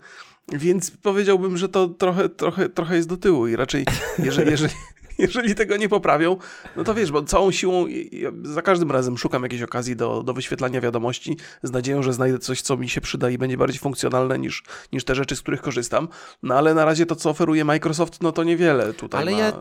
Więc 0.58 0.90
powiedziałbym, 0.90 1.56
że 1.56 1.68
to 1.68 1.88
trochę, 1.88 2.28
trochę, 2.28 2.68
trochę 2.68 2.96
jest 2.96 3.08
do 3.08 3.16
tyłu 3.16 3.46
i 3.46 3.56
raczej, 3.56 3.84
jeżeli, 4.18 4.50
jeżeli, 4.50 4.74
jeżeli 5.26 5.54
tego 5.54 5.76
nie 5.76 5.88
poprawią, 5.88 6.36
no 6.76 6.84
to 6.84 6.94
wiesz, 6.94 7.12
bo 7.12 7.22
całą 7.22 7.50
siłą 7.50 7.86
ja 8.12 8.30
za 8.42 8.62
każdym 8.62 8.90
razem 8.90 9.18
szukam 9.18 9.42
jakiejś 9.42 9.62
okazji 9.62 9.96
do, 9.96 10.22
do 10.22 10.34
wyświetlania 10.34 10.80
wiadomości 10.80 11.36
z 11.62 11.70
nadzieją, 11.70 12.02
że 12.02 12.12
znajdę 12.12 12.38
coś, 12.38 12.62
co 12.62 12.76
mi 12.76 12.88
się 12.88 13.00
przyda 13.00 13.30
i 13.30 13.38
będzie 13.38 13.56
bardziej 13.56 13.80
funkcjonalne 13.80 14.38
niż, 14.38 14.62
niż 14.92 15.04
te 15.04 15.14
rzeczy, 15.14 15.36
z 15.36 15.42
których 15.42 15.60
korzystam. 15.60 16.08
No 16.42 16.54
ale 16.54 16.74
na 16.74 16.84
razie 16.84 17.06
to, 17.06 17.16
co 17.16 17.30
oferuje 17.30 17.64
Microsoft, 17.64 18.22
no 18.22 18.32
to 18.32 18.44
niewiele 18.44 18.92
tutaj 18.92 19.22
Ale 19.22 19.32
ma, 19.32 19.38
ja, 19.38 19.48
y, 19.48 19.52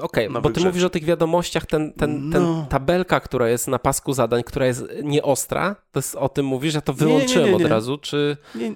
okej, 0.00 0.28
okay, 0.28 0.42
bo 0.42 0.50
ty 0.50 0.60
mówisz 0.60 0.84
o 0.84 0.90
tych 0.90 1.04
wiadomościach, 1.04 1.66
ten, 1.66 1.92
ten, 1.92 2.32
ten 2.32 2.42
no. 2.42 2.66
tabelka, 2.70 3.20
która 3.20 3.48
jest 3.48 3.68
na 3.68 3.78
pasku 3.78 4.12
zadań, 4.12 4.42
która 4.42 4.66
jest 4.66 4.84
nieostra, 5.02 5.76
to 5.92 5.98
jest, 5.98 6.14
o 6.14 6.28
tym 6.28 6.46
mówisz, 6.46 6.74
ja 6.74 6.80
to 6.80 6.92
wyłączyłem 6.92 7.46
nie, 7.46 7.52
nie, 7.52 7.58
nie, 7.58 7.64
od 7.64 7.70
razu, 7.70 7.98
czy... 7.98 8.36
Nie, 8.54 8.66
yy, 8.66 8.74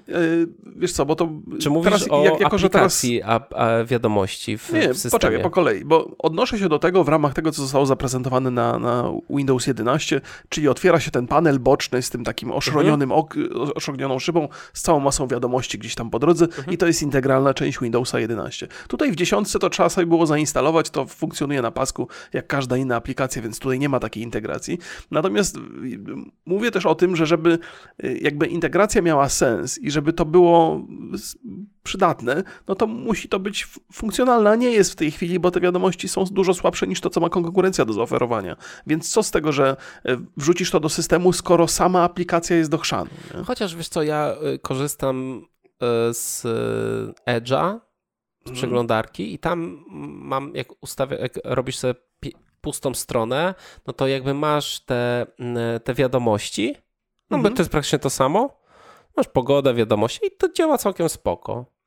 wiesz 0.76 0.92
co, 0.92 1.06
bo 1.06 1.16
to... 1.16 1.28
Czy 1.60 1.70
mówisz 1.70 1.92
teraz, 1.92 2.10
o 2.10 2.24
jak, 2.24 2.40
jako, 2.40 2.56
aplikacji 2.56 3.20
teraz... 3.20 3.42
a, 3.54 3.56
a 3.56 3.84
wiadomości 3.84 4.58
w, 4.58 4.72
nie, 4.72 4.94
w 4.94 4.98
systemie? 4.98 5.10
poczekaj, 5.10 5.42
po 5.42 5.50
kolei, 5.50 5.84
bo 5.84 6.16
odnoszę 6.28 6.58
się 6.58 6.68
do 6.68 6.78
tego 6.78 7.04
w 7.04 7.08
ramach 7.08 7.34
tego, 7.34 7.52
co 7.52 7.62
zostało 7.62 7.86
zaprezentowane 7.86 8.50
na, 8.50 8.78
na 8.78 9.12
Windows 9.30 9.66
11, 9.66 10.20
czyli 10.48 10.68
otwiera 10.68 11.00
się 11.00 11.10
ten 11.10 11.26
panel 11.26 11.58
boczny 11.58 12.02
z 12.02 12.10
tym 12.10 12.24
takim 12.24 12.52
oszronionym, 12.52 13.12
mhm. 13.12 13.48
oszronioną 13.74 14.18
szybą, 14.18 14.48
z 14.72 14.82
całą 14.82 15.00
masą 15.00 15.26
wiadomości 15.26 15.78
gdzieś 15.78 15.94
tam 15.94 16.10
po 16.10 16.18
drodze 16.18 16.44
mhm. 16.44 16.70
i 16.70 16.78
to 16.78 16.86
jest 16.86 17.02
integralna 17.02 17.54
część 17.54 17.80
Windowsa 17.80 18.20
11. 18.20 18.68
Tutaj 18.88 19.12
w 19.12 19.16
dziesiątce 19.16 19.58
to 19.58 19.70
trzeba 19.70 19.88
sobie 19.88 20.06
było 20.06 20.26
zainstalować, 20.26 20.90
to 20.90 21.06
funkcjonuje 21.06 21.62
na 21.62 21.70
pasku 21.70 22.08
jak 22.32 22.46
każda 22.46 22.76
inna 22.76 22.96
aplikacja, 22.96 23.42
więc 23.42 23.58
tutaj 23.58 23.78
nie 23.78 23.88
ma 23.88 24.00
takiej 24.00 24.22
integracji. 24.22 24.78
Natomiast 25.10 25.56
y, 25.56 25.60
mówię 26.46 26.70
też 26.70 26.86
o 26.86 26.94
tym, 26.94 27.16
że 27.16 27.26
żeby 27.26 27.58
y, 28.04 28.18
jakby 28.22 28.46
integracja 28.46 29.02
miała 29.02 29.28
sens 29.28 29.78
i 29.78 29.90
żeby 29.90 30.12
to 30.12 30.24
było 30.24 30.86
przydatne, 31.88 32.42
no 32.68 32.74
to 32.74 32.86
musi 32.86 33.28
to 33.28 33.38
być 33.38 33.68
funkcjonalne, 33.92 34.50
a 34.50 34.54
nie 34.54 34.70
jest 34.70 34.92
w 34.92 34.96
tej 34.96 35.10
chwili, 35.10 35.38
bo 35.38 35.50
te 35.50 35.60
wiadomości 35.60 36.08
są 36.08 36.24
dużo 36.24 36.54
słabsze 36.54 36.86
niż 36.86 37.00
to, 37.00 37.10
co 37.10 37.20
ma 37.20 37.28
konkurencja 37.28 37.84
do 37.84 37.92
zaoferowania. 37.92 38.56
Więc 38.86 39.10
co 39.10 39.22
z 39.22 39.30
tego, 39.30 39.52
że 39.52 39.76
e, 40.04 40.16
wrzucisz 40.36 40.70
to 40.70 40.80
do 40.80 40.88
systemu, 40.88 41.32
skoro 41.32 41.68
sama 41.68 42.02
aplikacja 42.02 42.56
jest 42.56 42.70
do 42.70 42.78
chrzanu? 42.78 43.10
Nie? 43.34 43.44
Chociaż 43.44 43.76
wiesz 43.76 43.88
co, 43.88 44.02
ja 44.02 44.34
e, 44.54 44.58
korzystam 44.58 45.46
e, 45.82 46.14
z 46.14 46.42
Edge'a, 47.26 47.80
z 48.38 48.48
mhm. 48.48 48.56
przeglądarki 48.56 49.34
i 49.34 49.38
tam 49.38 49.84
mam, 50.22 50.54
jak, 50.54 50.82
ustawia, 50.82 51.16
jak 51.18 51.32
robisz 51.44 51.76
sobie 51.76 51.94
pustą 52.60 52.94
stronę, 52.94 53.54
no 53.86 53.92
to 53.92 54.06
jakby 54.06 54.34
masz 54.34 54.80
te, 54.80 55.26
te 55.84 55.94
wiadomości, 55.94 56.74
no 57.30 57.36
mhm. 57.36 57.42
bo 57.42 57.56
to 57.56 57.62
jest 57.62 57.70
praktycznie 57.70 57.98
to 57.98 58.10
samo, 58.10 58.58
masz 59.16 59.28
pogodę, 59.28 59.74
wiadomości 59.74 60.20
i 60.26 60.30
to 60.30 60.52
działa 60.52 60.78
całkiem 60.78 61.08
spoko. 61.08 61.77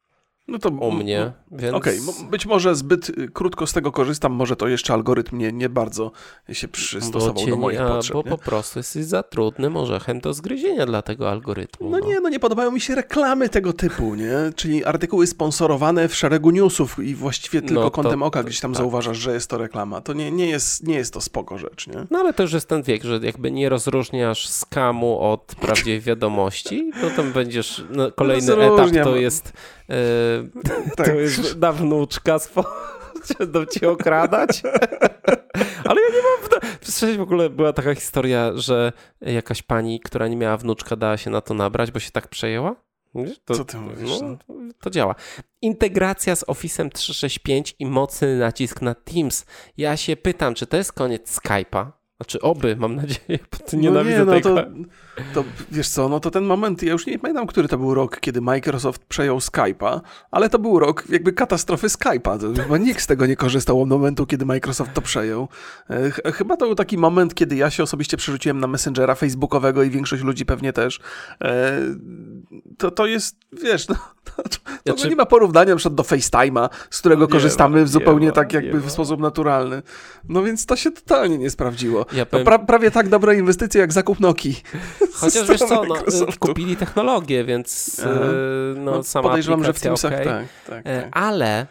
No 0.51 0.59
to 0.59 0.69
u 0.69 0.91
mnie, 0.91 1.31
więc... 1.51 1.75
Okej, 1.75 1.99
okay. 1.99 2.29
być 2.29 2.45
może 2.45 2.75
zbyt 2.75 3.09
y, 3.09 3.29
krótko 3.33 3.67
z 3.67 3.73
tego 3.73 3.91
korzystam, 3.91 4.31
może 4.31 4.55
to 4.55 4.67
jeszcze 4.67 4.93
algorytm 4.93 5.37
nie, 5.37 5.51
nie 5.51 5.69
bardzo 5.69 6.11
się 6.51 6.67
przystosował 6.67 7.45
do 7.47 7.57
moich 7.57 7.79
nie, 7.79 7.85
potrzeb. 7.85 8.13
Bo 8.13 8.23
nie? 8.23 8.29
po 8.29 8.37
prostu 8.37 8.79
jesteś 8.79 9.05
za 9.05 9.23
trudnym 9.23 9.77
orzechem 9.77 10.19
do 10.19 10.33
zgryzienia 10.33 10.85
dla 10.85 11.01
tego 11.01 11.29
algorytmu. 11.29 11.89
No, 11.89 11.97
no, 11.99 12.07
nie, 12.07 12.19
no 12.19 12.29
nie 12.29 12.39
podobają 12.39 12.71
mi 12.71 12.81
się 12.81 12.95
reklamy 12.95 13.49
tego 13.49 13.73
typu, 13.73 14.15
nie? 14.15 14.33
Czyli 14.55 14.85
artykuły 14.85 15.27
sponsorowane 15.27 16.07
w 16.07 16.15
szeregu 16.15 16.51
newsów 16.51 16.99
i 16.99 17.15
właściwie 17.15 17.61
tylko 17.61 17.73
no 17.83 17.89
to, 17.89 17.91
kątem 17.91 18.23
oka 18.23 18.43
gdzieś 18.43 18.59
tam 18.59 18.71
tak. 18.71 18.77
zauważasz, 18.77 19.17
że 19.17 19.33
jest 19.33 19.49
to 19.49 19.57
reklama. 19.57 20.01
To 20.01 20.13
nie, 20.13 20.31
nie, 20.31 20.45
jest, 20.45 20.87
nie 20.87 20.95
jest 20.95 21.13
to 21.13 21.21
spoko 21.21 21.57
rzecz, 21.57 21.87
nie? 21.87 22.05
No 22.09 22.19
ale 22.19 22.33
to 22.33 22.43
już 22.43 22.53
jest 22.53 22.67
ten 22.67 22.83
wiek, 22.83 23.03
że 23.03 23.19
jakby 23.23 23.51
nie 23.51 23.69
rozróżniasz 23.69 24.47
skamu 24.47 25.19
od 25.19 25.55
prawdziwej 25.55 26.01
wiadomości, 26.01 26.91
potem 27.01 27.31
będziesz, 27.31 27.83
no, 27.89 28.11
kolejny 28.11 28.55
no, 28.55 28.73
etap 28.73 29.03
to 29.03 29.15
jest 29.15 29.53
Yy, 29.91 30.49
tak. 30.95 31.07
To 31.07 31.13
jest 31.13 31.57
na 31.57 31.71
wnuczka 31.71 32.39
spo... 32.39 32.65
będą 33.39 33.65
ci 33.73 33.85
okradać. 33.85 34.61
Ale 35.89 36.01
ja 36.01 36.07
nie 36.09 36.21
mam. 36.21 36.61
Przecież 36.81 37.17
w 37.17 37.21
ogóle 37.21 37.49
była 37.49 37.73
taka 37.73 37.95
historia, 37.95 38.51
że 38.55 38.93
jakaś 39.21 39.61
pani, 39.61 39.99
która 39.99 40.27
nie 40.27 40.37
miała 40.37 40.57
wnuczka, 40.57 40.95
dała 40.95 41.17
się 41.17 41.29
na 41.29 41.41
to 41.41 41.53
nabrać, 41.53 41.91
bo 41.91 41.99
się 41.99 42.11
tak 42.11 42.27
przejęła. 42.27 42.75
To, 43.45 43.55
Co 43.55 43.65
ty 43.65 43.77
mówisz? 43.77 44.09
No, 44.21 44.37
to 44.81 44.89
działa. 44.89 45.15
Integracja 45.61 46.35
z 46.35 46.45
Office'em 46.45 46.89
365 46.89 47.75
i 47.79 47.85
mocny 47.85 48.37
nacisk 48.37 48.81
na 48.81 48.95
Teams. 48.95 49.45
Ja 49.77 49.97
się 49.97 50.15
pytam, 50.15 50.53
czy 50.53 50.67
to 50.67 50.77
jest 50.77 50.93
koniec 50.93 51.39
Skype'a? 51.39 51.91
Znaczy 52.21 52.41
oby, 52.41 52.75
mam 52.75 52.95
nadzieję, 52.95 53.39
bo 53.51 53.57
ty 53.57 53.77
no 53.77 53.81
nienawidzę 53.81 54.19
nie, 54.19 54.25
no 54.25 54.31
tej 54.31 54.41
to, 54.41 54.55
to 55.33 55.43
wiesz 55.71 55.89
co, 55.89 56.09
no 56.09 56.19
to 56.19 56.31
ten 56.31 56.43
moment, 56.43 56.83
ja 56.83 56.91
już 56.91 57.05
nie 57.05 57.19
pamiętam, 57.19 57.47
który 57.47 57.67
to 57.67 57.77
był 57.77 57.93
rok, 57.93 58.19
kiedy 58.19 58.41
Microsoft 58.41 59.05
przejął 59.05 59.37
Skype'a, 59.37 59.99
ale 60.31 60.49
to 60.49 60.59
był 60.59 60.79
rok 60.79 61.03
jakby 61.09 61.33
katastrofy 61.33 61.87
Skype'a. 61.87 62.61
Chyba 62.63 62.77
nikt 62.77 63.01
z 63.01 63.07
tego 63.07 63.25
nie 63.25 63.35
korzystał 63.35 63.81
od 63.81 63.89
momentu, 63.89 64.25
kiedy 64.25 64.45
Microsoft 64.45 64.93
to 64.93 65.01
przejął. 65.01 65.47
E, 65.89 66.31
chyba 66.31 66.57
to 66.57 66.65
był 66.65 66.75
taki 66.75 66.97
moment, 66.97 67.33
kiedy 67.33 67.55
ja 67.55 67.69
się 67.69 67.83
osobiście 67.83 68.17
przerzuciłem 68.17 68.59
na 68.59 68.67
Messengera 68.67 69.15
Facebookowego 69.15 69.83
i 69.83 69.89
większość 69.89 70.23
ludzi 70.23 70.45
pewnie 70.45 70.73
też. 70.73 70.99
E, 71.43 71.79
to, 72.77 72.91
to 72.91 73.05
jest, 73.05 73.35
wiesz, 73.63 73.87
no, 73.87 73.95
to, 74.35 74.43
to, 74.43 74.57
ja 74.85 74.93
czy... 74.93 75.09
nie 75.09 75.15
ma 75.15 75.25
porównania 75.25 75.75
na 75.75 75.91
do 75.91 76.03
FaceTime'a, 76.03 76.69
z 76.89 76.99
którego 76.99 77.21
no 77.21 77.27
korzystamy 77.27 77.81
ma, 77.81 77.87
zupełnie 77.87 78.27
ma, 78.27 78.33
tak 78.33 78.53
jakby 78.53 78.79
w 78.79 78.91
sposób 78.91 79.19
naturalny. 79.19 79.81
No 80.29 80.43
więc 80.43 80.65
to 80.65 80.75
się 80.75 80.91
totalnie 80.91 81.37
nie 81.37 81.49
sprawdziło. 81.49 82.05
Ja 82.13 82.25
powiem... 82.25 82.45
pra 82.45 82.59
prawie 82.59 82.91
tak 82.91 83.09
dobra 83.09 83.33
inwestycja 83.33 83.81
jak 83.81 83.93
zakup 83.93 84.19
Noki. 84.19 84.61
Chociaż 85.13 85.49
wiesz 85.49 85.59
co, 85.59 85.83
no, 85.83 85.95
kupili 86.39 86.77
technologię, 86.77 87.43
więc 87.43 87.99
y, 87.99 88.05
no, 88.75 88.91
no, 88.91 89.03
sama 89.03 89.29
podejrzewam, 89.29 89.63
że 89.63 89.73
w 89.73 89.79
tym 89.79 89.93
okay. 89.93 90.25
tak, 90.25 90.45
tak, 90.67 90.81
e, 90.85 91.01
tak. 91.01 91.09
Ale 91.11 91.67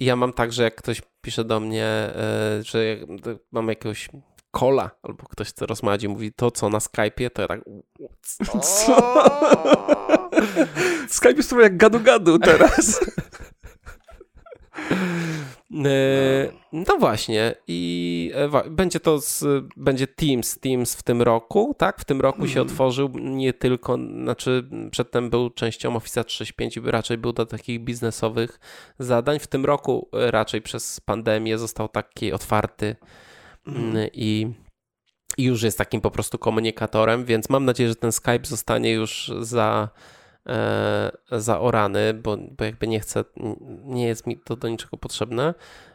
ja 0.00 0.16
mam 0.16 0.32
tak, 0.32 0.52
że 0.52 0.62
jak 0.62 0.74
ktoś 0.74 1.02
pisze 1.20 1.44
do 1.44 1.60
mnie, 1.60 1.84
e, 1.84 2.12
że 2.62 2.78
mam 3.52 3.68
jakiegoś 3.68 4.08
kola, 4.50 4.90
albo 5.02 5.24
ktoś 5.24 5.48
chce 5.48 5.66
rozmawiać 5.66 6.02
i 6.02 6.08
mówi 6.08 6.32
to, 6.32 6.50
co 6.50 6.68
na 6.68 6.78
Skype'ie, 6.78 7.30
to 7.30 7.42
ja 7.42 7.48
tak... 7.48 7.60
Co? 8.62 9.22
Skype 11.08 11.34
jest 11.34 11.48
trochę 11.48 11.64
jak 11.64 11.76
gadu-gadu 11.76 12.38
teraz. 12.38 13.00
E, 15.84 16.52
no 16.72 16.96
właśnie 16.98 17.54
i 17.68 18.32
e, 18.34 18.70
będzie 18.70 19.00
to 19.00 19.20
z, 19.20 19.44
będzie 19.76 20.06
Teams, 20.06 20.58
Teams 20.58 20.94
w 20.94 21.02
tym 21.02 21.22
roku, 21.22 21.74
tak? 21.78 22.00
W 22.00 22.04
tym 22.04 22.20
roku 22.20 22.46
się 22.46 22.60
Mhm. 22.60 22.66
otworzył 22.66 23.08
nie 23.14 23.52
tylko, 23.52 23.98
znaczy 24.22 24.68
przedtem 24.90 25.30
był 25.30 25.50
częścią 25.50 25.96
Office 25.96 26.24
365 26.24 26.76
i 26.76 26.80
raczej 26.90 27.18
był 27.18 27.32
do 27.32 27.46
takich 27.46 27.80
biznesowych 27.84 28.60
zadań. 28.98 29.38
W 29.38 29.46
tym 29.46 29.64
roku 29.64 30.08
e, 30.12 30.30
raczej 30.30 30.62
przez 30.62 31.00
pandemię 31.00 31.58
został 31.58 31.88
taki 31.88 32.32
otwarty 32.32 32.96
Mhm. 33.66 33.90
mm, 33.90 34.08
i 34.12 34.52
i 35.38 35.44
już 35.44 35.62
jest 35.62 35.78
takim 35.78 36.00
po 36.00 36.10
prostu 36.10 36.38
komunikatorem, 36.38 37.24
więc 37.24 37.48
mam 37.48 37.64
nadzieję, 37.64 37.88
że 37.88 37.96
ten 37.96 38.12
Skype 38.12 38.44
zostanie 38.44 38.92
już 38.92 39.32
za, 39.40 39.88
zaorany, 41.30 42.14
bo, 42.14 42.36
bo 42.36 42.64
jakby 42.64 42.88
nie 42.88 43.00
chcę, 43.00 43.24
nie 43.84 44.06
jest 44.06 44.26
mi 44.26 44.36
to 44.36 44.56
do 44.56 44.68
niczego 44.68 44.96
potrzebne 44.96 45.54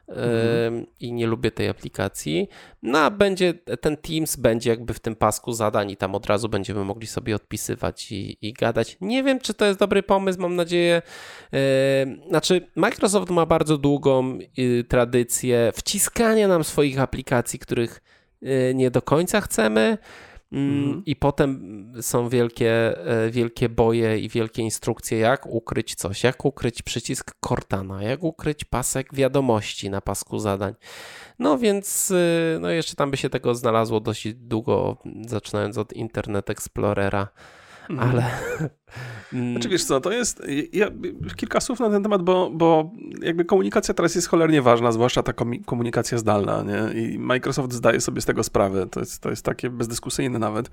e, 0.10 0.72
i 1.00 1.14
nie 1.14 1.28
lubię 1.28 1.52
tej 1.52 1.70
aplikacji. 1.70 2.50
No 2.84 3.00
a 3.00 3.10
będzie, 3.10 3.54
ten 3.54 3.98
Teams 3.98 4.36
będzie 4.36 4.70
jakby 4.70 4.94
w 4.94 5.00
tym 5.00 5.16
pasku 5.16 5.54
zadań 5.54 5.92
i 5.92 5.98
tam 5.98 6.16
od 6.16 6.26
razu 6.26 6.50
będziemy 6.50 6.84
mogli 6.84 7.08
sobie 7.08 7.36
odpisywać 7.36 8.12
i, 8.12 8.48
i 8.48 8.54
gadać. 8.54 8.98
Nie 9.02 9.24
wiem, 9.24 9.40
czy 9.40 9.54
to 9.54 9.66
jest 9.66 9.80
dobry 9.80 10.04
pomysł, 10.04 10.42
mam 10.42 10.56
nadzieję. 10.56 11.02
E, 11.54 11.60
znaczy, 12.30 12.68
Microsoft 12.76 13.30
ma 13.30 13.46
bardzo 13.46 13.78
długą 13.78 14.40
y, 14.60 14.84
tradycję 14.84 15.72
wciskania 15.76 16.48
nam 16.48 16.64
swoich 16.64 17.00
aplikacji, 17.00 17.60
których 17.60 18.02
y, 18.44 18.74
nie 18.76 18.92
do 18.92 19.02
końca 19.02 19.42
chcemy. 19.42 19.98
Mhm. 20.52 21.02
I 21.06 21.16
potem 21.16 21.94
są 22.02 22.30
wielkie, 22.30 22.98
e, 23.08 23.30
wielkie 23.32 23.70
boje 23.70 24.20
i 24.20 24.30
wielkie 24.30 24.62
instrukcje, 24.62 25.18
jak 25.18 25.46
ukryć 25.46 25.96
coś, 25.96 26.24
jak 26.24 26.46
ukryć 26.46 26.82
przycisk 26.82 27.36
Cortana, 27.48 28.04
jak 28.04 28.24
ukryć 28.24 28.64
pasek 28.64 29.14
wiadomości 29.16 29.90
na 29.90 30.02
pasku 30.02 30.40
zadań. 30.40 30.74
No 31.40 31.58
więc 31.58 32.12
y, 32.12 32.58
no 32.62 32.70
jeszcze 32.70 32.96
tam 32.96 33.12
by 33.12 33.18
się 33.18 33.30
tego 33.30 33.56
znalazło 33.56 34.00
dość 34.00 34.34
długo, 34.34 34.98
zaczynając 35.28 35.78
od 35.78 35.94
Internet 35.94 36.50
Explorera, 36.50 37.28
Mhm. 37.90 38.10
ale... 38.10 38.26
Mm, 39.34 39.54
Znaczy 39.54 39.70
wiesz 39.70 39.84
co, 39.84 40.02
to 40.02 40.12
jest, 40.12 40.44
ja, 40.74 40.88
kilka 41.36 41.62
słów 41.62 41.80
na 41.80 41.90
ten 41.90 42.04
temat, 42.04 42.22
bo, 42.22 42.50
bo 42.54 42.92
jakby 43.22 43.46
komunikacja 43.46 43.94
teraz 43.94 44.16
jest 44.16 44.28
cholernie 44.28 44.62
ważna, 44.62 44.92
zwłaszcza 44.92 45.24
ta 45.24 45.34
komunikacja 45.66 46.18
zdalna, 46.18 46.63
nie? 46.63 47.02
I 47.02 47.20
Microsoft 47.20 47.74
zdaje 47.74 48.02
sobie 48.02 48.22
z 48.22 48.26
tego 48.26 48.44
sprawę, 48.44 48.88
to 48.88 49.00
jest, 49.00 49.22
to 49.22 49.30
jest 49.30 49.46
takie 49.46 49.70
bezdyskusyjne 49.70 50.40
nawet. 50.40 50.70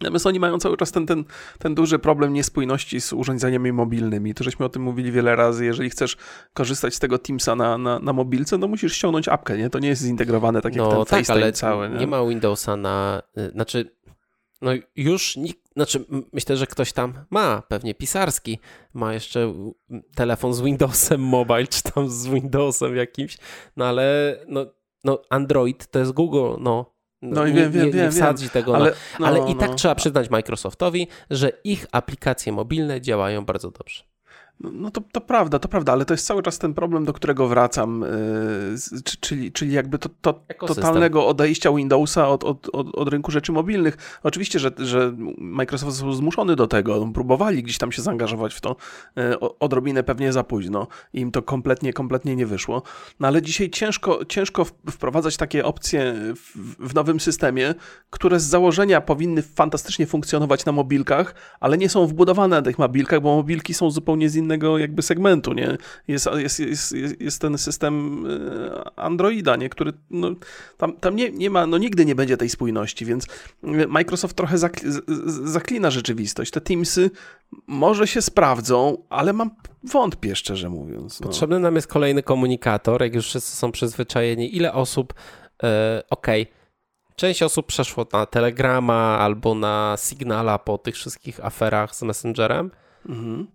Natomiast 0.00 0.26
oni 0.26 0.40
mają 0.40 0.58
cały 0.58 0.76
czas 0.76 0.92
ten, 0.92 1.06
ten, 1.06 1.24
ten 1.58 1.74
duży 1.74 1.98
problem 1.98 2.32
niespójności 2.32 3.00
z 3.00 3.12
urządzeniami 3.12 3.72
mobilnymi. 3.72 4.34
To 4.34 4.44
żeśmy 4.44 4.66
o 4.66 4.68
tym 4.68 4.82
mówili 4.82 5.12
wiele 5.12 5.36
razy. 5.36 5.64
Jeżeli 5.64 5.90
chcesz 5.90 6.16
korzystać 6.54 6.94
z 6.94 6.98
tego 6.98 7.18
Teamsa 7.18 7.56
na, 7.56 7.78
na, 7.78 7.98
na 7.98 8.12
mobilce, 8.12 8.58
no 8.58 8.68
musisz 8.68 8.92
ściągnąć 8.92 9.28
apkę, 9.28 9.58
nie? 9.58 9.70
To 9.70 9.78
nie 9.78 9.88
jest 9.88 10.02
zintegrowane 10.02 10.60
tak 10.60 10.76
jak 10.76 10.84
no 10.84 11.04
ten 11.04 11.24
tak, 11.24 11.30
ale 11.30 11.52
cały, 11.52 11.90
nie? 11.90 11.96
nie? 11.96 12.06
ma 12.06 12.26
Windowsa 12.26 12.76
na... 12.76 13.22
y, 13.38 13.50
Znaczy, 13.50 13.90
no 14.62 14.70
już 14.96 15.36
nikt... 15.36 15.72
Znaczy, 15.72 16.04
myślę, 16.32 16.56
że 16.56 16.66
ktoś 16.66 16.92
tam 16.92 17.24
ma, 17.30 17.62
pewnie 17.68 17.94
pisarski, 17.94 18.58
ma 18.94 19.14
jeszcze 19.14 19.54
telefon 20.14 20.54
z 20.54 20.60
Windowsem 20.60 21.20
Mobile, 21.36 21.66
czy 21.66 21.82
tam 21.82 22.10
z 22.10 22.26
Windowsem 22.26 22.96
jakimś, 22.96 23.38
no 23.76 23.84
ale 23.84 24.36
no, 24.48 24.66
no 25.04 25.22
Android 25.30 25.90
to 25.90 25.98
jest 25.98 26.12
Google, 26.12 26.54
no. 26.60 26.92
No 27.22 27.46
i 27.46 27.54
nie, 27.54 27.60
wiem, 27.60 27.72
wiem, 27.72 27.86
nie, 27.86 27.92
wiem, 27.92 28.04
nie 28.04 28.10
wsadzi 28.10 28.50
tego, 28.50 28.76
Ale, 28.76 28.84
ale, 28.84 28.94
no, 29.20 29.26
ale 29.26 29.50
i 29.50 29.56
tak 29.56 29.70
no. 29.70 29.74
trzeba 29.74 29.94
przyznać 29.94 30.30
Microsoftowi, 30.30 31.08
że 31.30 31.52
ich 31.64 31.86
aplikacje 31.92 32.52
mobilne 32.52 33.00
działają 33.00 33.44
bardzo 33.44 33.70
dobrze. 33.70 34.11
No, 34.62 34.90
to, 34.90 35.00
to 35.12 35.20
prawda, 35.20 35.58
to 35.58 35.68
prawda, 35.68 35.92
ale 35.92 36.04
to 36.04 36.14
jest 36.14 36.26
cały 36.26 36.42
czas 36.42 36.58
ten 36.58 36.74
problem, 36.74 37.04
do 37.04 37.12
którego 37.12 37.48
wracam, 37.48 38.04
yy, 38.92 39.02
czyli, 39.20 39.52
czyli 39.52 39.72
jakby 39.72 39.98
to, 39.98 40.08
to 40.20 40.40
totalnego 40.66 41.26
odejścia 41.26 41.72
Windowsa 41.72 42.28
od, 42.28 42.44
od, 42.44 42.68
od, 42.72 42.94
od 42.94 43.08
rynku 43.08 43.30
rzeczy 43.30 43.52
mobilnych. 43.52 44.20
Oczywiście, 44.22 44.58
że, 44.58 44.70
że 44.78 45.14
Microsoft 45.38 45.92
został 45.92 46.12
zmuszony 46.12 46.56
do 46.56 46.66
tego, 46.66 47.10
próbowali 47.14 47.62
gdzieś 47.62 47.78
tam 47.78 47.92
się 47.92 48.02
zaangażować 48.02 48.54
w 48.54 48.60
to, 48.60 48.76
yy, 49.16 49.40
odrobinę 49.40 50.02
pewnie 50.02 50.32
za 50.32 50.44
późno 50.44 50.86
i 51.12 51.20
im 51.20 51.30
to 51.30 51.42
kompletnie, 51.42 51.92
kompletnie 51.92 52.36
nie 52.36 52.46
wyszło. 52.46 52.82
No 53.20 53.28
ale 53.28 53.42
dzisiaj 53.42 53.70
ciężko, 53.70 54.24
ciężko 54.24 54.64
wprowadzać 54.90 55.36
takie 55.36 55.64
opcje 55.64 56.14
w, 56.34 56.76
w 56.88 56.94
nowym 56.94 57.20
systemie, 57.20 57.74
które 58.10 58.40
z 58.40 58.44
założenia 58.44 59.00
powinny 59.00 59.42
fantastycznie 59.42 60.06
funkcjonować 60.06 60.64
na 60.64 60.72
mobilkach, 60.72 61.34
ale 61.60 61.78
nie 61.78 61.88
są 61.88 62.06
wbudowane 62.06 62.56
na 62.56 62.62
tych 62.62 62.78
mobilkach, 62.78 63.20
bo 63.20 63.36
mobilki 63.36 63.74
są 63.74 63.90
zupełnie 63.90 64.28
z 64.28 64.36
innego 64.36 64.51
jakby 64.78 65.02
segmentu, 65.02 65.52
nie? 65.52 65.76
Jest, 66.08 66.28
jest, 66.36 66.60
jest, 66.60 66.94
jest, 67.20 67.40
ten 67.40 67.58
system 67.58 68.24
e, 68.26 68.98
Androida, 68.98 69.56
nie? 69.56 69.68
Który, 69.68 69.92
no, 70.10 70.30
tam, 70.76 70.92
tam 70.96 71.16
nie, 71.16 71.30
nie 71.30 71.50
ma, 71.50 71.66
no 71.66 71.78
nigdy 71.78 72.04
nie 72.04 72.14
będzie 72.14 72.36
tej 72.36 72.48
spójności, 72.48 73.04
więc 73.04 73.26
Microsoft 73.88 74.36
trochę 74.36 74.58
zaklina 75.44 75.90
rzeczywistość. 75.90 76.50
Te 76.50 76.60
Teamsy 76.60 77.10
może 77.66 78.06
się 78.06 78.22
sprawdzą, 78.22 79.04
ale 79.10 79.32
mam 79.32 79.50
wątpię, 79.84 80.36
szczerze 80.36 80.70
mówiąc. 80.70 81.20
No. 81.20 81.26
Potrzebny 81.26 81.60
nam 81.60 81.74
jest 81.74 81.86
kolejny 81.86 82.22
komunikator, 82.22 83.02
jak 83.02 83.14
już 83.14 83.26
wszyscy 83.26 83.56
są 83.56 83.72
przyzwyczajeni. 83.72 84.56
Ile 84.56 84.72
osób, 84.72 85.14
e, 85.62 86.02
okej, 86.10 86.46
część 87.16 87.42
osób 87.42 87.66
przeszło 87.66 88.06
na 88.12 88.26
Telegrama 88.26 89.18
albo 89.18 89.54
na 89.54 89.96
Signala 89.98 90.58
po 90.58 90.78
tych 90.78 90.94
wszystkich 90.94 91.44
aferach 91.44 91.94
z 91.94 92.02
Messengerem, 92.02 92.70
Mhm. 93.08 93.46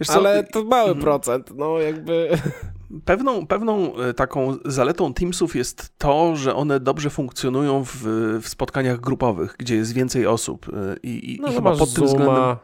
Wiesz 0.00 0.08
co, 0.08 0.14
ale 0.14 0.44
to 0.44 0.64
mały 0.64 0.88
Mhm. 0.88 1.00
procent, 1.00 1.50
no 1.56 1.78
jakby... 1.78 2.28
Pewną, 3.04 3.46
pewną 3.46 3.96
e, 3.96 4.14
taką 4.14 4.56
zaletą 4.64 5.14
Teamsów 5.14 5.56
jest 5.56 5.98
to, 5.98 6.36
że 6.36 6.54
one 6.54 6.80
dobrze 6.80 7.10
funkcjonują 7.10 7.84
w, 7.84 7.96
w 8.42 8.48
spotkaniach 8.48 9.00
grupowych, 9.00 9.54
gdzie 9.58 9.76
jest 9.76 9.92
więcej 9.92 10.26
osób. 10.26 10.66
e, 10.68 10.96
I, 11.02 11.34
i, 11.34 11.40
No, 11.40 11.48
i 11.48 11.54
chyba 11.54 11.76
pod 11.76 11.94
tym 11.94 12.04
względem. 12.04 12.34
Zooma, 12.34 12.58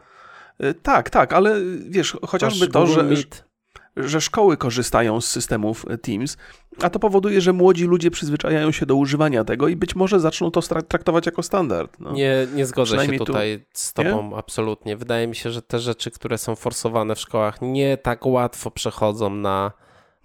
E, 0.59 0.73
Tak, 0.73 1.09
tak, 1.09 1.33
ale 1.33 1.55
wiesz, 1.89 2.17
chociażby 2.27 2.65
masz 2.65 2.73
to, 2.73 2.87
że, 2.87 3.03
Meet. 3.03 3.48
Że 3.97 4.21
szkoły 4.21 4.57
korzystają 4.57 5.21
z 5.21 5.27
systemów 5.27 5.85
Teams, 6.01 6.37
a 6.81 6.89
to 6.89 6.99
powoduje, 6.99 7.41
że 7.41 7.53
młodzi 7.53 7.85
ludzie 7.85 8.11
przyzwyczajają 8.11 8.71
się 8.71 8.85
do 8.85 8.95
używania 8.95 9.43
tego 9.43 9.67
i 9.67 9.75
być 9.75 9.95
może 9.95 10.19
zaczną 10.19 10.51
to 10.51 10.61
traktować 10.61 11.25
jako 11.25 11.43
standard. 11.43 11.99
No. 11.99 12.11
Nie, 12.11 12.47
nie 12.55 12.65
zgodzę 12.65 12.89
się 12.89 12.91
Przynajmniej 12.91 13.19
tu- 13.19 13.25
tutaj 13.25 13.65
z 13.73 13.93
tobą 13.93 14.37
absolutnie. 14.37 14.97
Wydaje 14.97 15.27
mi 15.27 15.35
się, 15.35 15.51
że 15.51 15.61
te 15.61 15.79
rzeczy, 15.79 16.11
które 16.11 16.37
są 16.37 16.55
forsowane 16.55 17.15
w 17.15 17.19
szkołach, 17.19 17.61
nie 17.61 17.97
tak 17.97 18.25
łatwo 18.25 18.71
przechodzą 18.71 19.29
na... 19.29 19.71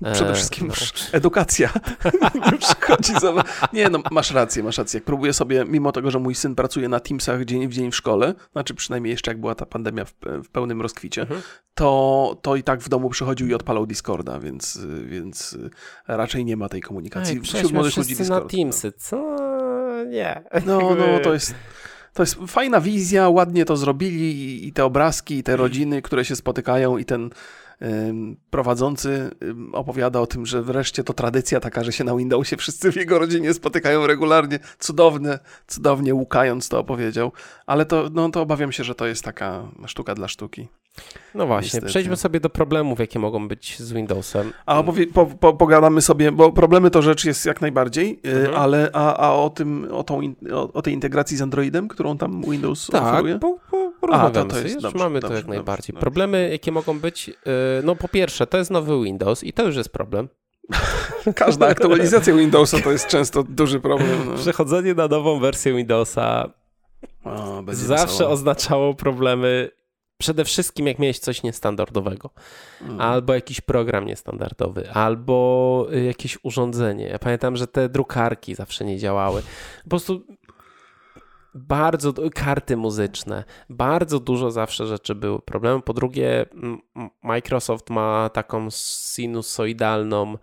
e, 0.02 0.12
Przede 0.12 0.35
wszystkim 0.35 0.68
no. 0.68 0.74
edukacja 1.18 1.70
nie 2.52 2.59
przychodzi 2.59 3.12
za... 3.20 3.33
Nie, 3.72 3.88
no 3.88 3.98
masz 4.11 4.30
rację, 4.30 4.62
masz 4.62 4.78
rację. 4.78 4.98
Jak 4.98 5.04
próbuję 5.04 5.33
sobie, 5.33 5.64
mimo 5.68 5.92
tego, 5.92 6.11
że 6.11 6.18
mój 6.18 6.35
syn 6.35 6.54
pracuje 6.54 6.88
na 6.88 7.00
Teamsach 7.00 7.44
dzień 7.44 7.68
w 7.68 7.72
dzień 7.72 7.90
w 7.90 7.96
szkole, 7.96 8.35
znaczy 8.52 8.74
przynajmniej 8.74 9.11
jeszcze 9.11 9.30
jak 9.30 9.40
była 9.40 9.54
ta 9.54 9.66
pandemia 9.66 10.04
w, 10.04 10.12
w 10.44 10.48
pełnym 10.48 10.83
rozkwicie, 10.83 11.22
Mhm. 11.22 11.42
to, 11.74 12.37
to 12.42 12.57
i 12.57 12.62
tak 12.62 12.80
w 12.80 12.88
domu 12.88 13.11
przychodził 13.11 13.46
i 13.46 13.54
odpalał 13.54 13.87
Discorda, 13.87 14.40
więc, 14.40 14.78
więc 15.04 15.59
raczej 16.09 16.44
nie 16.44 16.57
ma 16.57 16.68
tej 16.68 16.80
komunikacji. 16.80 17.35
Ej, 17.37 17.40
Wśród 17.42 17.72
młodych 17.72 17.96
ludzi 17.96 18.14
wszyscy 18.14 18.30
na 18.30 18.37
Discord. 18.40 18.52
Teamsy. 18.57 18.92
Co? 18.92 19.37
Nie. 20.09 20.42
No, 20.66 20.78
no, 20.98 21.18
to 21.22 21.33
jest... 21.33 21.54
To 22.12 22.22
jest 22.22 22.37
fajna 22.46 22.80
wizja, 22.80 23.28
ładnie 23.28 23.64
to 23.64 23.76
zrobili 23.76 24.66
i- 24.68 24.72
te 24.72 24.85
obrazki, 24.85 25.35
i 25.38 25.42
te 25.42 25.57
rodziny, 25.57 26.02
które 26.02 26.24
się 26.24 26.37
spotykają 26.37 26.98
i 26.98 27.04
ten 27.04 27.30
prowadzący 28.50 29.30
opowiada 29.72 30.20
o 30.20 30.26
tym, 30.26 30.46
że 30.46 30.62
wreszcie 30.62 31.04
to 31.04 31.12
tradycja 31.12 31.60
taka, 31.60 31.84
że 31.84 31.92
się 31.92 32.04
na 32.04 32.16
Windowsie 32.16 32.56
wszyscy 32.56 32.92
w 32.92 32.96
jego 32.96 33.18
rodzinie 33.18 33.54
spotykają 33.54 34.06
regularnie. 34.06 34.58
Cudowne, 34.78 35.38
cudownie 35.66 36.14
łukając 36.14 36.68
to 36.68 36.78
opowiedział, 36.78 37.32
ale 37.66 37.87
to, 37.87 38.08
no, 38.12 38.28
to 38.30 38.40
obawiam 38.42 38.72
się, 38.72 38.84
że 38.84 38.94
to 38.94 39.06
jest 39.06 39.24
taka 39.24 39.62
sztuka 39.87 40.14
dla 40.14 40.28
sztuki. 40.28 40.68
No 41.34 41.46
właśnie, 41.46 41.66
Niestety. 41.66 41.87
przejdźmy 41.87 42.16
sobie 42.16 42.40
do 42.40 42.50
problemów, 42.50 42.98
jakie 42.98 43.18
mogą 43.18 43.48
być 43.48 43.78
z 43.80 43.92
Windowsem. 43.92 44.52
A 44.66 44.78
opowie, 44.78 45.06
po, 45.06 45.26
po, 45.26 45.52
pogadamy 45.52 46.00
sobie, 46.02 46.32
bo 46.32 46.52
problemy 46.52 46.90
to 46.90 47.02
rzecz 47.02 47.24
jest 47.24 47.46
jak 47.46 47.60
najbardziej, 47.60 48.20
y, 48.26 48.30
Mhm. 48.37 48.54
ale 48.54 48.90
a, 48.92 49.16
a 49.16 49.32
o 49.32 49.50
tym, 49.50 49.88
o, 49.92 50.02
tą, 50.04 50.20
o, 50.52 50.72
o 50.72 50.82
tej 50.82 50.94
integracji 50.94 51.37
z 51.37 51.42
Androidem, 51.42 51.88
którą 51.88 52.18
tam 52.18 52.42
Windows 52.42 52.87
Tak, 52.87 53.02
oferuje? 53.02 53.38
po, 53.38 53.58
po, 54.06 54.12
porozmawiamy 54.12 54.50
to 54.50 54.56
sobie. 54.56 54.68
jest 54.68 54.80
dobrze, 54.80 54.98
mamy 54.98 55.20
to 55.20 55.28
dobrze, 55.28 55.36
jak 55.36 55.44
dobrze, 55.46 55.56
najbardziej. 55.58 55.96
Problemy, 55.96 56.48
jakie 56.52 56.72
mogą 56.72 56.98
być, 57.00 57.28
yy, 57.28 57.34
no 57.84 57.96
po 57.96 58.08
pierwsze, 58.08 58.46
to 58.46 58.58
jest 58.58 58.70
nowy 58.70 59.04
Windows 59.04 59.44
i 59.44 59.52
to 59.52 59.62
już 59.64 59.76
jest 59.76 59.88
problem. 59.92 60.28
Każda 61.34 61.66
aktualizacja 61.66 62.34
Windowsa 62.34 62.80
to 62.80 62.92
jest 62.92 63.06
często 63.06 63.42
duży 63.42 63.80
problem. 63.80 64.26
No. 64.26 64.34
Przechodzenie 64.34 64.94
na 64.94 65.08
nową 65.08 65.40
wersję 65.40 65.74
Windowsa 65.74 66.50
O, 67.24 67.62
zawsze 67.72 68.28
oznaczało 68.28 68.94
problemy. 68.94 69.70
Przede 70.18 70.44
wszystkim, 70.44 70.86
jak 70.86 70.98
miałeś 70.98 71.18
coś 71.18 71.42
niestandardowego, 71.42 72.30
Mm. 72.82 73.00
albo 73.00 73.34
jakiś 73.34 73.60
program 73.60 74.06
niestandardowy, 74.06 74.90
albo 74.90 75.86
y, 75.92 76.04
jakieś 76.04 76.38
urządzenie. 76.42 77.06
Ja 77.08 77.18
pamiętam, 77.18 77.56
że 77.56 77.66
te 77.66 77.88
drukarki 77.88 78.54
zawsze 78.54 78.84
nie 78.84 78.98
działały. 78.98 79.42
Po 79.82 79.88
prostu 79.90 80.26
bardzo 81.54 82.12
karty 82.35 82.76
muzyczne, 82.76 83.44
bardzo 83.70 84.20
dużo 84.20 84.50
zawsze 84.50 84.87
rzeczy 84.87 85.14
były 85.14 85.42
problemem. 85.42 85.83
Po 85.83 85.92
drugie, 85.92 86.46
Microsoft 87.22 87.90
ma 87.90 88.29
taką 88.29 88.68
sinusoidalną, 88.70 90.38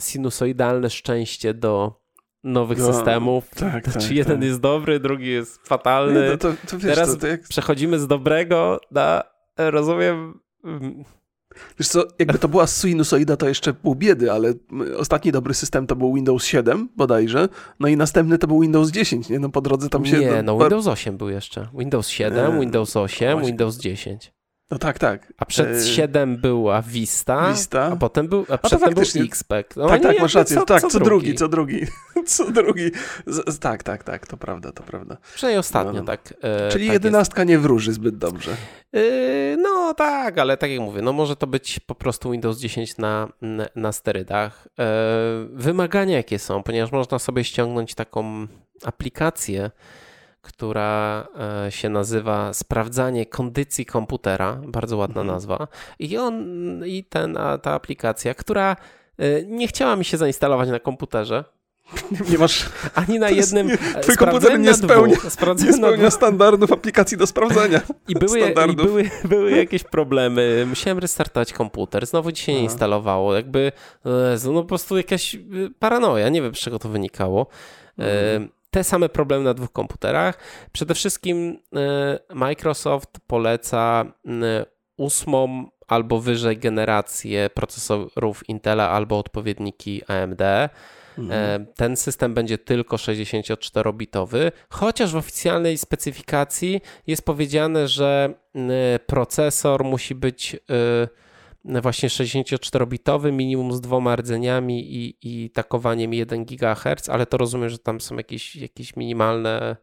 sinusoidalne 0.00 0.90
szczęście 0.90 1.54
do 1.54 2.02
nowych 2.44 2.78
no, 2.78 2.92
systemów. 2.92 3.50
Tak, 3.50 3.84
znaczy 3.84 4.08
tak, 4.08 4.16
jeden 4.16 4.36
tak. 4.36 4.44
jest 4.44 4.60
dobry, 4.60 5.00
drugi 5.00 5.30
jest 5.30 5.68
fatalny. 5.68 6.22
Nie, 6.22 6.28
no 6.30 6.36
to, 6.36 6.52
to 6.68 6.78
wiesz, 6.78 6.94
Teraz 6.94 7.18
to 7.18 7.26
jak... 7.26 7.42
przechodzimy 7.42 7.98
z 7.98 8.06
dobrego 8.06 8.80
na, 8.90 9.22
rozumiem, 9.58 10.40
Wiesz 11.78 11.88
co, 11.88 12.04
jakby 12.18 12.38
to 12.38 12.48
była 12.48 12.66
sinusoida, 12.66 13.36
to 13.36 13.48
jeszcze 13.48 13.74
pół 13.74 13.94
biedy, 13.94 14.32
ale 14.32 14.54
ostatni 14.96 15.32
dobry 15.32 15.54
system 15.54 15.86
to 15.86 15.96
był 15.96 16.14
Windows 16.14 16.44
7 16.44 16.88
bodajże, 16.96 17.48
no 17.80 17.88
i 17.88 17.96
następny 17.96 18.38
to 18.38 18.46
był 18.46 18.60
Windows 18.60 18.90
10, 18.90 19.28
nie? 19.28 19.38
No 19.38 19.48
po 19.48 19.60
drodze 19.60 19.88
tam 19.88 20.06
się... 20.06 20.18
Nie, 20.18 20.42
no 20.42 20.58
Windows 20.58 20.86
8 20.86 21.16
był 21.16 21.28
jeszcze. 21.28 21.68
Windows 21.74 22.08
7, 22.08 22.54
nie, 22.54 22.60
Windows 22.60 22.96
8, 22.96 23.38
no 23.40 23.46
Windows 23.46 23.76
10. 23.76 24.32
No 24.72 24.78
tak, 24.78 24.98
tak. 24.98 25.32
A 25.38 25.44
przed 25.44 25.68
e... 25.68 25.84
7 25.84 26.36
była 26.36 26.82
Vista, 26.82 27.52
Vista, 27.52 27.84
a 27.84 27.96
potem 27.96 28.28
był, 28.28 28.46
a 28.48 28.58
przedtem 28.58 28.88
a 28.88 28.92
był 28.92 29.04
XPEC. 29.24 29.66
No, 29.76 29.88
tak, 29.88 30.02
tak, 30.02 30.20
masz 30.20 30.34
rację. 30.34 30.56
Co, 30.56 30.64
tak, 30.64 30.80
co, 30.80 30.88
co 30.88 31.00
drugi, 31.00 31.34
co 31.34 31.48
drugi. 31.48 31.86
Co 32.26 32.50
drugi. 32.50 32.90
Z, 33.26 33.58
tak, 33.58 33.82
tak, 33.82 34.04
tak, 34.04 34.26
to 34.26 34.36
prawda, 34.36 34.72
to 34.72 34.82
prawda. 34.82 35.16
Przynajmniej 35.34 35.58
ostatnio, 35.58 35.92
no, 35.92 35.98
no. 35.98 36.06
tak. 36.06 36.34
E, 36.42 36.68
Czyli 36.68 36.86
tak 36.86 36.92
jedenastka 36.92 37.42
jest. 37.42 37.48
nie 37.48 37.58
wróży 37.58 37.92
zbyt 37.92 38.18
dobrze. 38.18 38.56
Yy, 38.92 39.56
no 39.58 39.94
tak, 39.94 40.38
ale 40.38 40.56
tak 40.56 40.70
jak 40.70 40.80
mówię, 40.80 41.02
no 41.02 41.12
może 41.12 41.36
to 41.36 41.46
być 41.46 41.80
po 41.80 41.94
prostu 41.94 42.30
Windows 42.30 42.58
10 42.58 42.98
na, 42.98 43.28
na, 43.42 43.66
na 43.76 43.92
sterydach. 43.92 44.68
Yy, 44.78 44.84
wymagania 45.52 46.16
jakie 46.16 46.38
są, 46.38 46.62
ponieważ 46.62 46.92
można 46.92 47.18
sobie 47.18 47.44
ściągnąć 47.44 47.94
taką 47.94 48.46
aplikację, 48.84 49.70
która 50.42 51.28
e, 51.66 51.72
się 51.72 51.88
nazywa 51.88 52.52
Sprawdzanie 52.52 53.26
kondycji 53.26 53.86
komputera, 53.86 54.60
bardzo 54.66 54.96
ładna 54.96 55.20
mhm. 55.20 55.36
nazwa. 55.36 55.68
I 55.98 56.16
on, 56.16 56.44
i 56.86 57.04
ten, 57.04 57.38
ta 57.62 57.72
aplikacja, 57.72 58.34
która 58.34 58.76
e, 59.18 59.42
nie 59.42 59.68
chciała 59.68 59.96
mi 59.96 60.04
się 60.04 60.16
zainstalować 60.16 60.68
na 60.68 60.80
komputerze. 60.80 61.44
Nie 62.30 62.38
masz. 62.38 62.68
Ani 62.94 63.18
na 63.18 63.30
jednym. 63.30 63.66
Nie, 63.66 63.78
twój 64.02 64.16
komputer 64.16 64.60
nie 64.60 64.74
spełnia, 64.74 65.16
nie 65.64 65.72
spełnia 65.72 66.10
standardów 66.10 66.72
aplikacji 66.72 67.16
do 67.16 67.26
sprawdzenia. 67.26 67.80
I, 68.08 68.14
były, 68.14 68.40
i 68.40 68.76
były, 68.76 69.10
były 69.24 69.50
jakieś 69.50 69.84
problemy. 69.84 70.66
Musiałem 70.68 70.98
restartować 70.98 71.52
komputer. 71.52 72.06
Znowu 72.06 72.32
dzisiaj 72.32 72.54
nie 72.54 72.62
instalowało. 72.62 73.34
Jakby 73.34 73.72
no 74.44 74.62
po 74.62 74.64
prostu 74.64 74.96
jakaś 74.96 75.36
paranoja. 75.78 76.28
Nie 76.28 76.42
wiem, 76.42 76.54
z 76.54 76.58
czego 76.58 76.78
to 76.78 76.88
wynikało. 76.88 77.46
Mhm 77.98 78.48
te 78.72 78.84
same 78.84 79.08
problemy 79.08 79.44
na 79.44 79.54
dwóch 79.54 79.72
komputerach. 79.72 80.38
Przede 80.72 80.94
wszystkim 80.94 81.58
e, 81.76 82.34
Microsoft 82.34 83.10
poleca 83.26 84.04
ósmą 84.96 85.66
albo 85.88 86.20
wyżej 86.20 86.58
generację 86.58 87.50
procesorów 87.50 88.48
Intela 88.48 88.90
albo 88.90 89.18
odpowiedniki 89.18 90.02
AMD. 90.08 90.40
E, 90.40 90.70
mhm. 91.18 91.66
Ten 91.76 91.96
system 91.96 92.34
będzie 92.34 92.58
tylko 92.58 92.96
64-bitowy, 92.96 94.52
chociaż 94.68 95.12
w 95.12 95.16
oficjalnej 95.16 95.78
specyfikacji 95.78 96.80
jest 97.06 97.24
powiedziane, 97.24 97.88
że 97.88 98.34
procesor 99.06 99.84
musi 99.84 100.14
być 100.14 100.54
e, 100.54 100.58
właśnie 101.64 102.08
64-bitowy, 102.08 103.32
minimum 103.32 103.72
z 103.72 103.80
dwoma 103.80 104.16
rdzeniami 104.16 104.94
i, 104.94 105.16
i 105.22 105.50
takowaniem 105.50 106.14
1 106.14 106.44
GHz, 106.44 107.08
ale 107.08 107.26
to 107.26 107.36
rozumiem, 107.36 107.68
że 107.68 107.78
tam 107.78 108.00
są 108.00 108.16
jakieś, 108.16 108.56
jakieś 108.56 108.96
minimalne. 108.96 109.76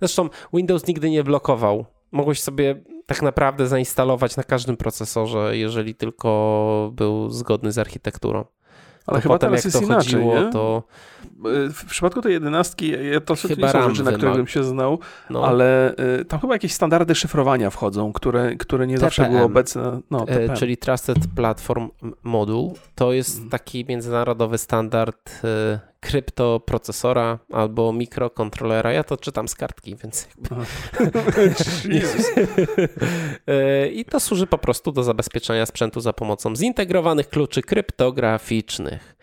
Zresztą 0.00 0.28
Windows 0.52 0.86
nigdy 0.86 1.10
nie 1.10 1.24
blokował. 1.24 1.86
Mogłeś 2.12 2.40
sobie 2.40 2.82
tak 3.06 3.22
naprawdę 3.22 3.66
zainstalować 3.66 4.36
na 4.36 4.42
każdym 4.42 4.76
procesorze, 4.76 5.56
jeżeli 5.56 5.94
tylko 5.94 6.90
był 6.94 7.30
zgodny 7.30 7.72
z 7.72 7.78
architekturą. 7.78 8.44
Ale 9.06 9.20
chyba 9.20 9.34
potem, 9.34 9.50
teraz 9.50 9.64
jak 9.64 9.74
jest 9.74 9.86
to 9.86 9.92
inaczej, 9.92 10.12
chodziło, 10.12 10.40
nie? 10.40 10.52
to... 10.52 10.82
W 11.74 11.84
przypadku 11.84 12.22
tej 12.22 12.32
jedenastki, 12.32 12.92
to 13.24 13.34
chyba 13.34 13.66
nie 13.66 13.72
są 13.72 13.88
rzeczy, 13.88 14.02
na 14.02 14.12
które 14.12 14.34
bym 14.34 14.46
się 14.46 14.64
znał, 14.64 14.98
no. 15.30 15.46
ale 15.46 15.94
y, 16.20 16.24
tam 16.24 16.40
chyba 16.40 16.54
jakieś 16.54 16.72
standardy 16.72 17.14
szyfrowania 17.14 17.70
wchodzą, 17.70 18.12
które, 18.12 18.56
które 18.56 18.86
nie 18.86 18.94
TPM, 18.94 19.06
zawsze 19.06 19.28
były 19.30 19.42
obecne. 19.42 20.00
No, 20.10 20.22
e, 20.22 20.26
TPM. 20.26 20.56
Czyli 20.56 20.76
Trusted 20.76 21.18
Platform 21.36 21.90
Module. 22.22 22.72
To 22.94 23.12
jest 23.12 23.38
mm. 23.38 23.50
taki 23.50 23.84
międzynarodowy 23.88 24.58
standard 24.58 25.44
y, 25.44 25.78
kryptoprocesora 26.00 27.38
albo 27.52 27.92
mikrokontrolera. 27.92 28.92
Ja 28.92 29.04
to 29.04 29.16
czytam 29.16 29.48
z 29.48 29.54
kartki, 29.54 29.96
więc 29.96 30.28
jakby... 30.28 30.56
E, 33.46 33.88
I 33.88 34.04
to 34.04 34.20
służy 34.20 34.46
po 34.46 34.58
prostu 34.58 34.92
do 34.92 35.02
zabezpieczenia 35.02 35.66
sprzętu 35.66 36.00
za 36.00 36.12
pomocą 36.12 36.56
zintegrowanych 36.56 37.28
kluczy 37.28 37.62
kryptograficznych. 37.62 39.16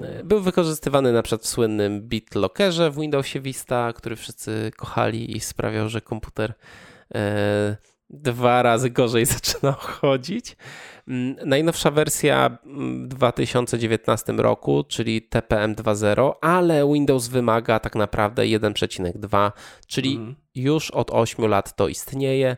No 0.00 0.06
był 0.24 0.40
wykorzystywany 0.40 1.12
na 1.12 1.22
przykład 1.22 1.42
w 1.42 1.46
słynnym 1.46 2.00
BitLockerze 2.00 2.90
w 2.90 3.00
Windowsie 3.00 3.40
Vista, 3.40 3.92
który 3.92 4.16
wszyscy 4.16 4.70
kochali 4.76 5.36
i 5.36 5.40
sprawiał, 5.40 5.88
że 5.88 6.00
komputer 6.00 6.54
e, 7.14 7.76
dwa 8.10 8.62
razy 8.62 8.90
gorzej 8.90 9.26
zaczynał 9.36 9.74
chodzić. 9.74 10.56
Mm, 11.08 11.36
najnowsza 11.46 11.90
wersja 11.90 12.58
w 13.04 13.08
2019 13.08 14.32
roku, 14.32 14.84
czyli 14.88 15.22
TPM 15.22 15.74
2.0, 15.74 16.32
ale 16.40 16.92
Windows 16.92 17.28
wymaga 17.28 17.80
tak 17.80 17.94
naprawdę 17.94 18.42
1.2, 18.42 19.52
czyli 19.86 20.16
mhm. 20.16 20.36
już 20.54 20.90
od 20.90 21.10
8 21.10 21.46
lat 21.46 21.76
to 21.76 21.88
istnieje. 21.88 22.56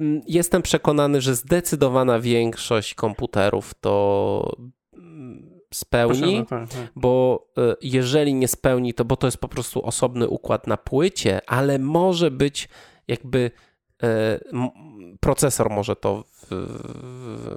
Mm, 0.00 0.22
jestem 0.26 0.62
przekonany, 0.62 1.20
że 1.20 1.34
zdecydowana 1.34 2.20
większość 2.20 2.94
komputerów 2.94 3.74
to 3.80 4.56
mm, 4.94 5.60
spełni, 5.74 6.46
tak, 6.46 6.68
tak. 6.68 6.92
bo 6.96 7.46
e, 7.58 7.76
jeżeli 7.82 8.34
nie 8.34 8.48
spełni, 8.48 8.94
to 8.94 9.04
bo 9.04 9.16
to 9.16 9.26
jest 9.26 9.38
po 9.38 9.48
prostu 9.48 9.86
osobny 9.86 10.28
układ 10.28 10.66
na 10.66 10.76
płycie, 10.76 11.40
ale 11.46 11.78
może 11.78 12.30
być 12.30 12.68
jakby 13.08 13.50
procesor 15.20 15.70
może 15.70 15.96
to 15.96 16.24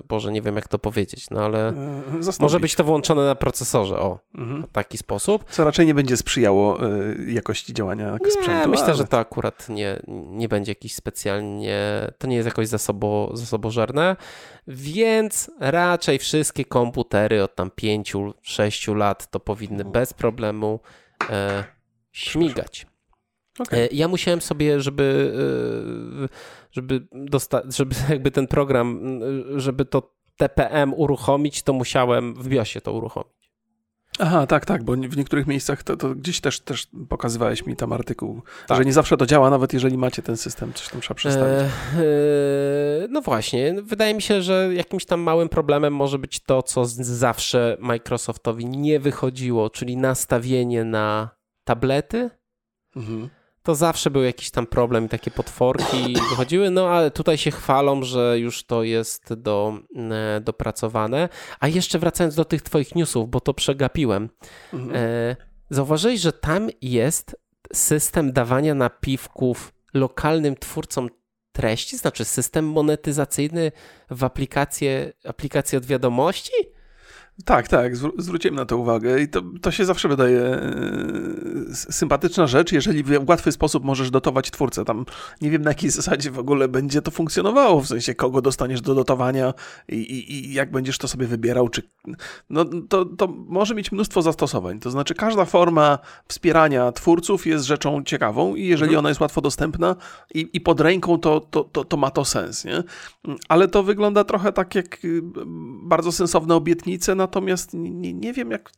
Boże, 0.07 0.31
nie 0.31 0.41
wiem 0.41 0.55
jak 0.55 0.67
to 0.67 0.79
powiedzieć, 0.79 1.29
no 1.29 1.45
ale 1.45 1.69
e, 1.69 1.73
Zastąpić. 2.09 2.39
może 2.39 2.59
być 2.59 2.75
to 2.75 2.83
włączone 2.83 3.25
na 3.25 3.35
procesorze, 3.35 3.99
o, 3.99 4.19
mhm. 4.35 4.63
w 4.63 4.71
taki 4.71 4.97
sposób. 4.97 5.45
Co 5.49 5.63
raczej 5.63 5.85
nie 5.85 5.93
będzie 5.93 6.17
sprzyjało 6.17 6.87
y, 6.87 7.31
jakości 7.31 7.73
działania 7.73 8.17
nie, 8.21 8.31
sprzętu. 8.31 8.69
myślę, 8.69 8.85
ale... 8.85 8.95
że 8.95 9.07
to 9.07 9.19
akurat 9.19 9.69
nie, 9.69 9.99
nie 10.07 10.49
będzie 10.49 10.71
jakiś 10.71 10.95
specjalnie, 10.95 11.79
to 12.17 12.27
nie 12.27 12.35
jest 12.35 12.45
jakoś 12.45 12.67
zasobo, 12.67 13.31
zasobożerne, 13.33 14.15
więc 14.67 15.51
raczej 15.59 16.19
wszystkie 16.19 16.65
komputery 16.65 17.43
od 17.43 17.55
tam 17.55 17.69
5-6 17.69 18.95
lat 18.95 19.31
to 19.31 19.39
powinny 19.39 19.85
bez 19.85 20.13
problemu 20.13 20.79
e, 21.29 21.63
śmigać. 22.11 22.87
Okay. 23.59 23.89
Ja 23.91 24.07
musiałem 24.07 24.41
sobie, 24.41 24.81
żeby 24.81 25.33
żeby, 26.73 27.07
dosta- 27.11 27.71
żeby 27.71 27.95
jakby 28.09 28.31
ten 28.31 28.47
program, 28.47 29.19
żeby 29.55 29.85
to 29.85 30.13
TPM 30.37 30.93
uruchomić, 30.93 31.63
to 31.63 31.73
musiałem 31.73 32.33
w 32.33 32.47
BIOSie 32.47 32.81
to 32.81 32.93
uruchomić. 32.93 33.33
Aha, 34.19 34.47
tak, 34.47 34.65
tak, 34.65 34.83
bo 34.83 34.93
w 34.93 35.17
niektórych 35.17 35.47
miejscach 35.47 35.83
to, 35.83 35.97
to 35.97 36.15
gdzieś 36.15 36.41
też, 36.41 36.59
też 36.59 36.87
pokazywałeś 37.09 37.65
mi 37.65 37.75
tam 37.75 37.93
artykuł, 37.93 38.41
tak. 38.67 38.77
że 38.77 38.85
nie 38.85 38.93
zawsze 38.93 39.17
to 39.17 39.25
działa, 39.25 39.49
nawet 39.49 39.73
jeżeli 39.73 39.97
macie 39.97 40.21
ten 40.21 40.37
system, 40.37 40.73
coś 40.73 40.89
tam 40.89 41.01
trzeba 41.01 41.15
przestawić. 41.15 41.53
E, 41.53 41.99
e, 41.99 43.07
no 43.09 43.21
właśnie, 43.21 43.75
wydaje 43.83 44.13
mi 44.13 44.21
się, 44.21 44.41
że 44.41 44.69
jakimś 44.73 45.05
tam 45.05 45.19
małym 45.21 45.49
problemem 45.49 45.95
może 45.95 46.19
być 46.19 46.39
to, 46.39 46.63
co 46.63 46.85
zawsze 46.85 47.77
Microsoftowi 47.79 48.65
nie 48.65 48.99
wychodziło, 48.99 49.69
czyli 49.69 49.97
nastawienie 49.97 50.83
na 50.83 51.29
tablety. 51.63 52.29
Mhm 52.95 53.29
to 53.63 53.75
zawsze 53.75 54.09
był 54.09 54.23
jakiś 54.23 54.51
tam 54.51 54.67
problem 54.67 55.05
i 55.05 55.09
takie 55.09 55.31
potworki 55.31 56.15
wychodziły, 56.29 56.69
no 56.69 56.89
ale 56.89 57.11
tutaj 57.11 57.37
się 57.37 57.51
chwalą, 57.51 58.03
że 58.03 58.39
już 58.39 58.63
to 58.63 58.83
jest 58.83 59.33
do, 59.33 59.79
e, 59.95 60.41
dopracowane. 60.41 61.29
A 61.59 61.67
jeszcze 61.67 61.99
wracając 61.99 62.35
do 62.35 62.45
tych 62.45 62.61
twoich 62.61 62.95
newsów, 62.95 63.29
bo 63.29 63.39
to 63.39 63.53
przegapiłem. 63.53 64.29
Mhm. 64.73 64.95
E, 64.95 65.35
zauważyłeś, 65.69 66.19
że 66.19 66.33
tam 66.33 66.69
jest 66.81 67.35
system 67.73 68.33
dawania 68.33 68.75
napiwków 68.75 69.73
lokalnym 69.93 70.55
twórcom 70.55 71.09
treści, 71.51 71.97
znaczy 71.97 72.25
system 72.25 72.65
monetyzacyjny 72.65 73.71
w 74.09 74.23
aplikację, 74.23 75.13
aplikację 75.25 75.77
od 75.77 75.85
wiadomości? 75.85 76.53
Tak, 77.45 77.67
tak, 77.67 77.95
zwró- 77.95 78.11
zwróciłem 78.17 78.55
na 78.55 78.65
to 78.65 78.77
uwagę 78.77 79.21
i 79.21 79.27
to, 79.27 79.41
to 79.61 79.71
się 79.71 79.85
zawsze 79.85 80.07
wydaje 80.07 80.39
e, 80.41 80.61
sympatyczna 81.73 82.47
rzecz, 82.47 82.71
jeżeli 82.71 83.03
w 83.03 83.29
łatwy 83.29 83.51
sposób 83.51 83.83
możesz 83.83 84.11
dotować 84.11 84.51
twórcę. 84.51 84.85
Tam 84.85 85.05
nie 85.41 85.49
wiem 85.49 85.61
na 85.61 85.71
jakiej 85.71 85.89
zasadzie 85.89 86.31
w 86.31 86.39
ogóle 86.39 86.67
będzie 86.67 87.01
to 87.01 87.11
funkcjonowało, 87.11 87.81
w 87.81 87.87
sensie 87.87 88.15
kogo 88.15 88.41
dostaniesz 88.41 88.81
do 88.81 88.95
dotowania 88.95 89.53
i, 89.89 89.95
i, 89.95 90.35
i 90.35 90.53
jak 90.53 90.71
będziesz 90.71 90.97
to 90.97 91.07
sobie 91.07 91.27
wybierał, 91.27 91.69
czy 91.69 91.81
no 92.49 92.65
to, 92.89 93.05
to 93.05 93.27
może 93.27 93.75
mieć 93.75 93.91
mnóstwo 93.91 94.21
zastosowań. 94.21 94.79
To 94.79 94.91
znaczy 94.91 95.15
każda 95.15 95.45
forma 95.45 95.99
wspierania 96.27 96.91
twórców 96.91 97.45
jest 97.45 97.65
rzeczą 97.65 98.03
ciekawą 98.03 98.55
i 98.55 98.65
jeżeli 98.67 98.89
Mhm. 98.89 98.99
ona 98.99 99.09
jest 99.09 99.21
łatwo 99.21 99.41
dostępna 99.41 99.95
i, 100.33 100.49
i 100.53 100.61
pod 100.61 100.79
ręką, 100.81 101.17
to, 101.19 101.39
to, 101.39 101.63
to, 101.63 101.85
to 101.85 101.97
ma 101.97 102.11
to 102.11 102.25
sens, 102.25 102.65
nie? 102.65 102.83
Ale 103.49 103.67
to 103.67 103.83
wygląda 103.83 104.23
trochę 104.23 104.51
tak 104.51 104.75
jak 104.75 105.05
y, 105.05 105.21
bardzo 105.83 106.11
sensowne 106.11 106.55
obietnice, 106.55 107.15
natomiast 107.23 107.73
nie, 107.73 108.13
nie 108.13 108.33
wiem 108.33 108.51
jak... 108.51 108.71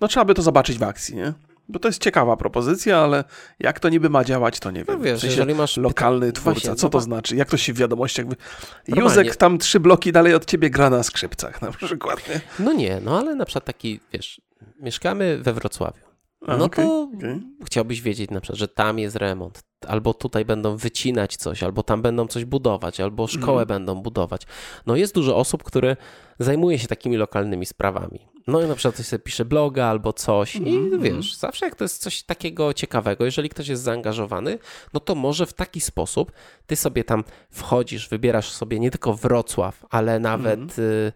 No 0.00 0.08
trzeba 0.08 0.24
by 0.24 0.34
to 0.34 0.42
zobaczyć 0.42 0.78
w 0.78 0.82
akcji, 0.82 1.16
nie? 1.16 1.32
Bo 1.68 1.78
to 1.78 1.88
jest 1.88 2.02
ciekawa 2.02 2.36
propozycja, 2.36 2.98
ale 2.98 3.24
jak 3.58 3.80
to 3.80 3.88
niby 3.88 4.10
ma 4.10 4.24
działać, 4.24 4.60
to 4.60 4.70
nie 4.70 4.84
wiem. 4.84 4.98
No 4.98 5.04
wiesz, 5.04 5.18
w 5.18 5.20
sensie 5.20 5.36
jeżeli 5.36 5.54
masz 5.54 5.76
lokalny 5.76 6.32
twórca, 6.32 6.50
Właśnie, 6.50 6.74
co 6.74 6.86
no 6.86 6.90
to 6.90 7.00
znaczy? 7.00 7.36
Jak 7.36 7.48
to 7.50 7.56
się 7.56 7.72
w 7.72 7.76
wiadomościach... 7.76 8.26
Normalnie. 8.26 9.18
Józek 9.18 9.36
tam 9.36 9.58
trzy 9.58 9.80
bloki 9.80 10.12
dalej 10.12 10.34
od 10.34 10.44
ciebie 10.44 10.70
gra 10.70 10.90
na 10.90 11.02
skrzypcach 11.02 11.62
na 11.62 11.72
przykład, 11.72 12.28
nie? 12.28 12.40
No 12.58 12.72
nie, 12.72 13.00
no 13.04 13.18
ale 13.18 13.34
na 13.34 13.44
przykład 13.44 13.64
taki, 13.64 14.00
wiesz, 14.12 14.40
mieszkamy 14.80 15.38
we 15.38 15.52
Wrocławiu. 15.52 16.13
A, 16.46 16.56
No 16.56 16.64
okej, 16.64 16.84
to 16.86 17.08
okej. 17.18 17.40
chciałbyś 17.66 18.00
wiedzieć 18.00 18.30
na 18.30 18.40
przykład, 18.40 18.58
że 18.58 18.68
tam 18.68 18.98
jest 18.98 19.16
remont, 19.16 19.62
albo 19.88 20.14
tutaj 20.14 20.44
będą 20.44 20.76
wycinać 20.76 21.36
coś, 21.36 21.62
albo 21.62 21.82
tam 21.82 22.02
będą 22.02 22.26
coś 22.26 22.44
budować, 22.44 23.00
albo 23.00 23.26
szkołę 23.26 23.62
Mhm. 23.62 23.68
będą 23.68 23.94
budować. 24.02 24.42
No 24.86 24.96
jest 24.96 25.14
dużo 25.14 25.36
osób, 25.36 25.62
które 25.62 25.96
zajmuje 26.38 26.78
się 26.78 26.88
takimi 26.88 27.16
lokalnymi 27.16 27.66
sprawami. 27.66 28.20
No 28.46 28.62
i 28.62 28.66
na 28.68 28.74
przykład 28.74 28.94
ktoś 28.94 29.06
sobie 29.06 29.20
pisze 29.22 29.44
bloga 29.44 29.86
albo 29.86 30.12
coś 30.12 30.56
i 30.56 30.76
Mhm, 30.76 31.02
wiesz, 31.02 31.34
zawsze 31.36 31.66
jak 31.66 31.74
to 31.74 31.84
jest 31.84 32.02
coś 32.02 32.22
takiego 32.22 32.74
ciekawego, 32.74 33.24
jeżeli 33.24 33.48
ktoś 33.48 33.68
jest 33.68 33.82
zaangażowany, 33.82 34.58
no 34.94 35.00
to 35.00 35.14
może 35.14 35.46
w 35.46 35.52
taki 35.52 35.80
sposób 35.80 36.32
ty 36.66 36.76
sobie 36.76 37.04
tam 37.04 37.24
wchodzisz, 37.50 38.08
wybierasz 38.08 38.50
sobie 38.50 38.80
nie 38.80 38.90
tylko 38.90 39.14
Wrocław, 39.14 39.84
ale 39.90 40.18
nawet, 40.18 40.60
Mhm. 40.60 40.80
y, 40.88 41.12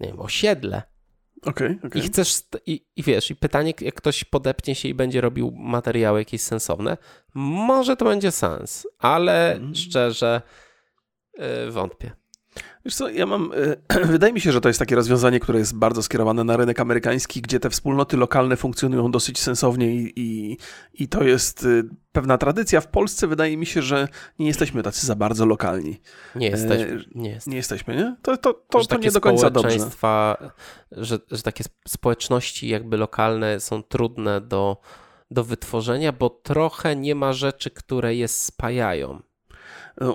nie 0.00 0.06
wiem, 0.08 0.20
osiedle, 0.20 0.82
Okej, 1.46 1.78
i 1.82 1.86
okej. 1.86 2.02
chcesz, 2.02 2.42
i, 2.66 2.86
i 2.96 3.02
wiesz, 3.02 3.30
i 3.30 3.36
pytanie, 3.36 3.72
jak 3.80 3.94
ktoś 3.94 4.24
podepnie 4.24 4.74
się 4.74 4.88
i 4.88 4.94
będzie 4.94 5.20
robił 5.20 5.52
materiały 5.56 6.18
jakieś 6.18 6.40
sensowne, 6.40 6.96
może 7.34 7.96
to 7.96 8.04
będzie 8.04 8.30
sens, 8.30 8.86
ale 8.98 9.52
Mhm. 9.52 9.74
szczerze 9.74 10.42
yy, 11.38 11.70
wątpię. 11.70 12.12
Wiesz 12.84 12.94
co, 12.94 13.08
ja 13.08 13.26
mam, 13.26 13.50
e, 13.90 14.06
wydaje 14.06 14.32
mi 14.32 14.40
się, 14.40 14.52
że 14.52 14.60
to 14.60 14.68
jest 14.68 14.78
takie 14.78 14.96
rozwiązanie, 14.96 15.40
które 15.40 15.58
jest 15.58 15.74
bardzo 15.74 16.02
skierowane 16.02 16.44
na 16.44 16.56
rynek 16.56 16.80
amerykański, 16.80 17.42
gdzie 17.42 17.60
te 17.60 17.70
wspólnoty 17.70 18.16
lokalne 18.16 18.56
funkcjonują 18.56 19.10
dosyć 19.10 19.38
sensownie 19.38 19.94
i, 19.94 20.12
i, 20.16 20.56
i 20.94 21.08
to 21.08 21.24
jest 21.24 21.64
e, 21.64 21.82
pewna 22.12 22.38
tradycja. 22.38 22.80
W 22.80 22.88
Polsce 22.88 23.26
wydaje 23.26 23.56
mi 23.56 23.66
się, 23.66 23.82
że 23.82 24.08
nie 24.38 24.46
jesteśmy 24.46 24.82
tacy 24.82 25.06
za 25.06 25.14
bardzo 25.14 25.46
lokalni. 25.46 26.00
Nie 26.34 26.48
jesteśmy, 26.48 27.04
nie 27.14 27.30
jest. 27.30 27.46
Nie 27.46 27.56
jesteśmy, 27.56 27.96
nie? 27.96 28.16
To, 28.22 28.36
to, 28.36 28.54
to, 28.54 28.84
to 28.84 28.96
nie 28.98 29.10
do 29.10 29.20
końca 29.20 29.50
dobrze. 29.50 29.70
że, 30.92 31.18
że 31.30 31.42
takie 31.42 31.64
sp- 31.68 31.80
społeczności 31.88 32.68
jakby 32.68 32.96
lokalne 32.96 33.60
są 33.60 33.82
trudne 33.82 34.40
do, 34.40 34.76
do 35.30 35.44
wytworzenia, 35.44 36.12
bo 36.12 36.30
trochę 36.30 36.96
nie 36.96 37.14
ma 37.14 37.32
rzeczy, 37.32 37.70
które 37.70 38.14
je 38.14 38.28
spajają. 38.28 39.22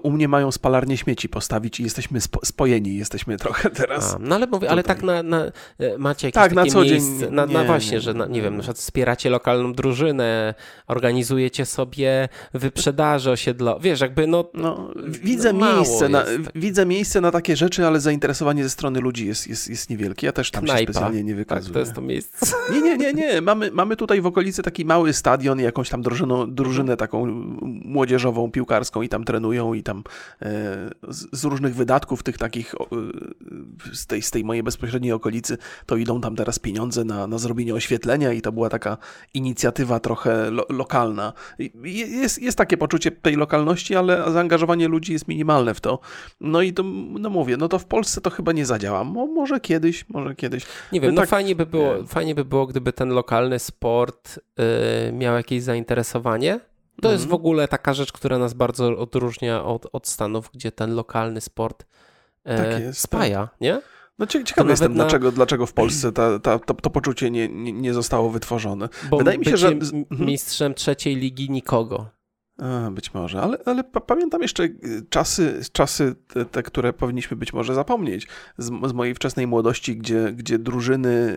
U 0.03 0.11
mnie 0.11 0.27
mają 0.27 0.51
spalarnię 0.51 0.97
śmieci 0.97 1.29
postawić 1.29 1.79
i 1.79 1.83
jesteśmy 1.83 2.21
spo, 2.21 2.39
spojeni, 2.45 2.95
jesteśmy 2.97 3.37
trochę 3.37 3.69
teraz. 3.69 4.13
A, 4.13 4.17
no 4.19 4.35
ale 4.35 4.47
mówię, 4.47 4.69
ale 4.69 4.83
tutaj. 4.83 4.95
tak 4.95 5.05
na, 5.05 5.23
na, 5.23 5.45
e, 5.79 5.97
macie 5.97 6.27
jakieś 6.27 6.41
Tak, 6.43 6.53
na 6.53 6.61
takie 6.61 6.71
co 6.73 6.85
dzień 6.85 7.03
miejsce, 7.03 7.31
na, 7.31 7.45
na 7.45 7.61
nie, 7.61 7.67
właśnie, 7.67 7.91
nie, 7.91 8.01
że 8.01 8.13
na, 8.13 8.25
nie 8.25 8.41
wiem, 8.41 8.53
na 8.53 8.59
przykład 8.59 8.77
wspieracie 8.77 9.29
lokalną 9.29 9.73
drużynę, 9.73 10.53
organizujecie 10.87 11.65
sobie 11.65 12.29
wyprzedaże 12.53 13.31
osiedlo, 13.31 13.79
wiesz, 13.79 14.01
jakby 14.01 14.27
no, 14.27 14.45
No, 14.53 14.91
widzę, 15.07 15.53
No, 15.53 15.75
miejsce 15.75 16.09
na, 16.09 16.21
tak. 16.21 16.31
widzę 16.55 16.85
miejsce 16.85 17.21
na 17.21 17.31
takie 17.31 17.55
rzeczy, 17.55 17.85
ale 17.87 17.99
zainteresowanie 17.99 18.63
ze 18.63 18.69
strony 18.69 18.99
ludzi 18.99 19.27
jest, 19.27 19.47
jest, 19.47 19.69
jest 19.69 19.89
niewielkie. 19.89 20.25
Ja 20.27 20.31
też 20.33 20.51
tam 20.51 20.61
się 20.61 20.65
Knajpa. 20.73 20.93
specjalnie 20.93 21.23
nie 21.23 21.31
tak, 21.31 21.37
wykazuję. 21.37 21.73
to 21.73 21.79
jest 21.79 21.93
to 21.93 22.01
miejsce. 22.01 22.45
Nie, 22.73 22.81
nie, 22.81 22.97
nie, 22.97 23.13
nie. 23.13 23.41
Mamy, 23.41 23.71
mamy 23.71 23.95
tutaj 23.95 24.21
w 24.21 24.25
okolicy 24.25 24.63
taki 24.63 24.85
mały 24.85 25.13
stadion 25.13 25.59
i 25.59 25.63
jakąś 25.63 25.89
tam 25.89 26.01
drużyną, 26.01 26.51
drużynę 26.51 26.97
taką 26.97 27.25
młodzieżową, 27.85 28.51
piłkarską 28.51 29.01
i 29.01 29.09
tam 29.09 29.23
trenują 29.23 29.74
i 29.75 29.83
tam 29.83 30.03
e, 30.41 30.45
z, 31.07 31.43
różnych 31.43 31.75
wydatków 31.75 32.23
tych 32.23 32.37
takich 32.37 32.75
e, 32.75 32.77
z, 33.93 34.07
tej, 34.07 34.21
z 34.21 34.31
tej 34.31 34.43
mojej 34.43 34.63
bezpośredniej 34.63 35.11
okolicy 35.11 35.57
to 35.85 35.97
idą 35.97 36.21
tam 36.21 36.35
teraz 36.35 36.59
pieniądze 36.59 37.03
na, 37.03 37.27
na 37.27 37.37
zrobienie 37.37 37.73
oświetlenia 37.73 38.33
i 38.33 38.41
to 38.41 38.51
była 38.51 38.69
taka 38.69 38.97
inicjatywa 39.33 39.99
trochę 39.99 40.51
lo, 40.51 40.65
lokalna. 40.69 41.33
Jest, 41.83 42.41
jest 42.41 42.57
takie 42.57 42.77
poczucie 42.77 43.11
tej 43.11 43.35
lokalności, 43.35 43.95
ale 43.95 44.31
zaangażowanie 44.31 44.87
ludzi 44.87 45.13
jest 45.13 45.27
minimalne 45.27 45.73
w 45.73 45.81
to. 45.81 45.99
No 46.41 46.61
i 46.61 46.73
to, 46.73 46.83
no 47.19 47.29
mówię, 47.29 47.57
no 47.57 47.67
to 47.67 47.79
w 47.79 47.85
Polsce 47.85 48.21
to 48.21 48.29
chyba 48.29 48.51
nie 48.51 48.65
zadziała. 48.65 49.03
Mo, 49.03 49.27
może 49.27 49.59
kiedyś, 49.59 50.09
może 50.09 50.35
kiedyś. 50.35 50.65
Nie 50.91 51.01
wiem, 51.01 51.09
No 51.09 51.15
no 51.15 51.21
tak, 51.21 51.29
fajnie 51.29 51.55
by 51.55 51.65
było, 51.65 51.97
nie. 51.97 52.07
fajnie 52.07 52.35
by 52.35 52.45
było, 52.45 52.67
gdyby 52.67 52.93
ten 52.93 53.09
lokalny 53.09 53.59
sport 53.59 54.39
y, 55.09 55.11
miał 55.13 55.35
jakieś 55.35 55.63
zainteresowanie. 55.63 56.59
To 57.01 57.11
jest 57.11 57.23
w 57.23 57.27
Mhm. 57.27 57.35
ogóle 57.41 57.67
taka 57.67 57.93
rzecz, 57.93 58.11
która 58.11 58.37
nas 58.37 58.53
bardzo 58.53 58.97
odróżnia 58.97 59.63
od, 59.63 59.87
od 59.93 60.07
Stanów, 60.07 60.49
gdzie 60.53 60.71
ten 60.71 60.95
lokalny 60.95 61.41
sport 61.41 61.85
e, 62.43 62.57
Tak 62.71 62.81
jest, 62.81 62.99
spaja, 63.01 63.49
nie? 63.61 63.81
No 64.19 64.27
ciekawy 64.27 64.69
jestem, 64.69 64.91
na- 64.93 65.03
dlaczego, 65.03 65.31
dlaczego 65.31 65.65
w 65.65 65.73
Polsce 65.73 66.11
ta, 66.11 66.39
ta, 66.39 66.59
to, 66.59 66.73
to 66.73 66.89
poczucie 66.89 67.31
nie, 67.31 67.49
nie, 67.49 67.71
nie 67.73 67.93
zostało 67.93 68.29
wytworzone. 68.29 68.89
Bo 69.09 69.17
Wydaje 69.17 69.37
mi 69.37 69.45
się, 69.45 69.57
że- 69.57 69.67
mhm. 69.67 70.05
mistrzem 70.11 70.73
trzeciej 70.73 71.15
ligi 71.15 71.49
nikogo. 71.49 72.05
A, 72.57 72.91
być 72.91 73.13
może, 73.13 73.41
ale, 73.41 73.57
ale 73.65 73.83
pa- 73.83 73.99
pamiętam 73.99 74.41
jeszcze 74.41 74.63
y, 74.63 75.05
czasy, 75.09 75.61
czasy 75.71 76.15
te, 76.27 76.45
te, 76.45 76.63
które 76.63 76.93
powinniśmy 76.93 77.37
być 77.37 77.53
może 77.53 77.75
zapomnieć. 77.75 78.27
Z, 78.57 78.71
z 78.87 78.93
mojej 78.93 79.15
wczesnej 79.15 79.47
młodości, 79.47 79.97
gdzie, 79.97 80.33
gdzie 80.33 80.59
drużyny 80.59 81.35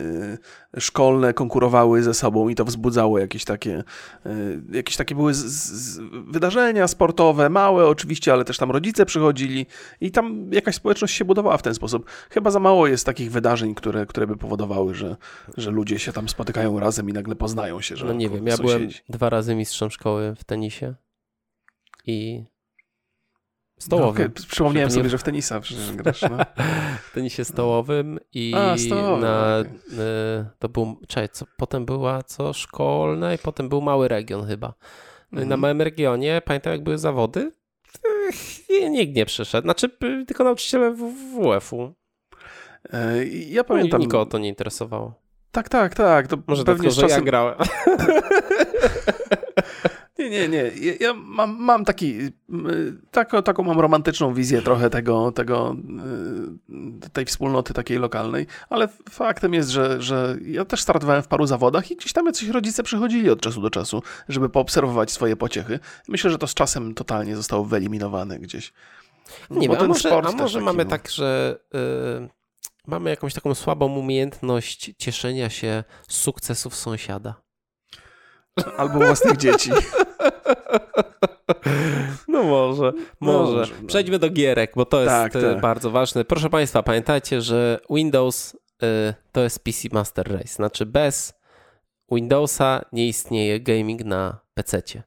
y, 0.77 0.81
szkolne 0.81 1.33
konkurowały 1.33 2.03
ze 2.03 2.13
sobą 2.13 2.49
i 2.49 2.55
to 2.55 2.65
wzbudzało 2.65 3.19
jakieś 3.19 3.45
takie, 3.45 3.83
y, 4.25 4.61
jakieś 4.71 4.97
takie 4.97 5.15
były 5.15 5.33
z, 5.33 5.45
z, 5.45 5.99
wydarzenia 6.31 6.87
sportowe, 6.87 7.49
małe 7.49 7.87
oczywiście, 7.87 8.33
ale 8.33 8.45
też 8.45 8.57
tam 8.57 8.71
rodzice 8.71 9.05
przychodzili 9.05 9.65
i 10.01 10.11
tam 10.11 10.51
jakaś 10.51 10.75
społeczność 10.75 11.15
się 11.15 11.25
budowała 11.25 11.57
w 11.57 11.61
ten 11.61 11.73
sposób. 11.73 12.09
Chyba 12.29 12.51
za 12.51 12.59
mało 12.59 12.87
jest 12.87 13.05
takich 13.05 13.31
wydarzeń, 13.31 13.75
które, 13.75 14.05
które 14.05 14.27
by 14.27 14.37
powodowały, 14.37 14.95
że, 14.95 15.17
że 15.57 15.71
ludzie 15.71 15.99
się 15.99 16.13
tam 16.13 16.29
spotykają 16.29 16.79
razem 16.79 17.09
i 17.09 17.13
nagle 17.13 17.35
poznają 17.35 17.81
się, 17.81 17.95
że 17.95 18.05
No 18.05 18.13
nie 18.13 18.29
wiem, 18.29 18.47
ja 18.47 18.57
byłem 18.57 18.87
dwa 19.09 19.29
razy 19.29 19.55
mistrzem 19.55 19.91
szkoły 19.91 20.35
w 20.35 20.43
tenisie 20.43 20.95
i 22.05 22.43
No, 23.77 23.81
stołowym. 23.83 24.09
okej, 24.25 24.29
Przypomniałem 24.49 24.89
Żeby 24.89 24.97
nie- 24.97 25.03
sobie, 25.03 25.09
że 25.09 25.17
w 25.17 25.23
tenisa 25.23 25.59
przecież 25.59 25.91
grasz. 25.91 26.21
No. 26.21 26.37
w 27.09 27.13
tenisie 27.13 27.45
stołowym 27.45 28.19
i 28.33 28.53
A, 28.57 28.77
stołowym, 28.77 29.21
na, 29.21 29.57
okej. 29.59 29.71
y, 29.99 30.45
to 30.59 30.69
był, 30.69 30.99
czekaj, 31.07 31.29
co, 31.29 31.45
potem 31.57 31.85
była 31.85 32.23
co, 32.23 32.53
szkolna 32.53 33.33
i 33.33 33.37
potem 33.37 33.69
był 33.69 33.81
mały 33.81 34.07
region 34.07 34.47
chyba. 34.47 34.73
No 35.31 35.37
i 35.41 35.43
na 35.43 35.55
Mhm. 35.55 35.59
małym 35.59 35.81
regionie, 35.81 36.41
pamiętam 36.45 36.73
jak 36.73 36.83
były 36.83 36.97
zawody, 36.97 37.51
Ech, 38.29 38.69
nikt 38.89 39.15
nie 39.15 39.25
przyszedł, 39.25 39.65
znaczy 39.65 39.89
tylko 40.27 40.43
nauczyciele 40.43 40.91
WF-u. 40.95 41.93
E, 42.93 43.25
i 43.25 43.53
Ja 43.53 43.63
Pamiętam. 43.63 43.65
pamiętam. 43.77 44.01
Nikogo 44.01 44.25
to 44.25 44.37
nie 44.37 44.49
interesowało. 44.49 45.13
Tak, 45.51 45.69
tak, 45.69 45.95
tak. 45.95 46.27
To 46.27 46.37
Może 46.47 46.63
pewnie 46.63 46.91
z 46.91 46.95
że 46.95 47.01
ja 47.01 47.07
czasem... 47.07 47.25
grałem. 47.25 47.55
Nie, 50.19 50.29
nie, 50.29 50.49
nie. 50.49 50.71
Ja, 50.99 51.13
mam, 51.13 51.57
mam 51.59 51.85
taki, 51.85 52.19
y, 52.19 52.31
taką, 53.11 53.43
taką 53.43 53.63
mam 53.63 53.79
romantyczną 53.79 54.33
wizję 54.33 54.61
trochę 54.61 54.89
tego, 54.89 55.31
tego, 55.31 55.75
y, 57.05 57.09
tej 57.09 57.25
wspólnoty 57.25 57.73
takiej 57.73 57.97
lokalnej, 57.97 58.47
ale 58.69 58.87
faktem 59.09 59.53
jest, 59.53 59.69
że, 59.69 60.01
że 60.01 60.37
ja 60.45 60.65
też 60.65 60.81
startowałem 60.81 61.23
w 61.23 61.27
paru 61.27 61.45
zawodach 61.47 61.91
i 61.91 61.95
gdzieś 61.95 62.13
tam 62.13 62.25
jacyś 62.25 62.49
rodzice 62.49 62.83
przychodzili 62.83 63.29
od 63.29 63.41
czasu 63.41 63.61
do 63.61 63.69
czasu, 63.69 64.03
żeby 64.29 64.49
poobserwować 64.49 65.11
swoje 65.11 65.35
pociechy. 65.35 65.79
Myślę, 66.07 66.31
że 66.31 66.37
to 66.37 66.47
z 66.47 66.53
czasem 66.53 66.93
totalnie 66.93 67.35
zostało 67.35 67.65
wyeliminowane 67.65 68.39
gdzieś. 68.39 68.73
Nie 69.49 69.69
wiem, 69.69 69.77
a 69.79 69.87
może, 69.87 70.17
a 70.17 70.31
może 70.31 70.61
mamy 70.61 70.85
był. 70.85 70.89
tak, 70.89 71.09
że 71.09 71.59
y, 71.75 72.29
mamy 72.87 73.09
jakąś 73.09 73.33
taką 73.33 73.55
słabą 73.55 73.95
umiejętność 73.95 74.91
cieszenia 74.97 75.49
się 75.49 75.83
z 76.07 76.17
sukcesów 76.17 76.75
sąsiada. 76.75 77.48
Albo 78.77 78.99
własnych 78.99 79.37
dzieci. 79.37 79.71
No 82.27 82.43
może, 82.43 82.93
może. 83.19 83.57
Może, 83.57 83.73
no. 83.81 83.87
Przejdźmy 83.87 84.19
do 84.19 84.29
gierek, 84.29 84.71
bo 84.75 84.85
to 84.85 85.01
jest 85.01 85.09
Tak, 85.09 85.35
y, 85.35 85.41
tak. 85.41 85.61
bardzo 85.61 85.91
ważne. 85.91 86.25
Proszę 86.25 86.49
Państwa, 86.49 86.83
pamiętajcie, 86.83 87.41
że 87.41 87.79
Windows 87.89 88.53
y, 88.53 89.13
to 89.31 89.41
jest 89.41 89.63
PC 89.63 89.87
Master 89.91 90.31
Race. 90.31 90.47
Znaczy 90.47 90.85
bez 90.85 91.33
Windowsa 92.11 92.85
nie 92.91 93.07
istnieje 93.07 93.59
gaming 93.59 94.05
na 94.05 94.39
PC-cie. 94.53 95.03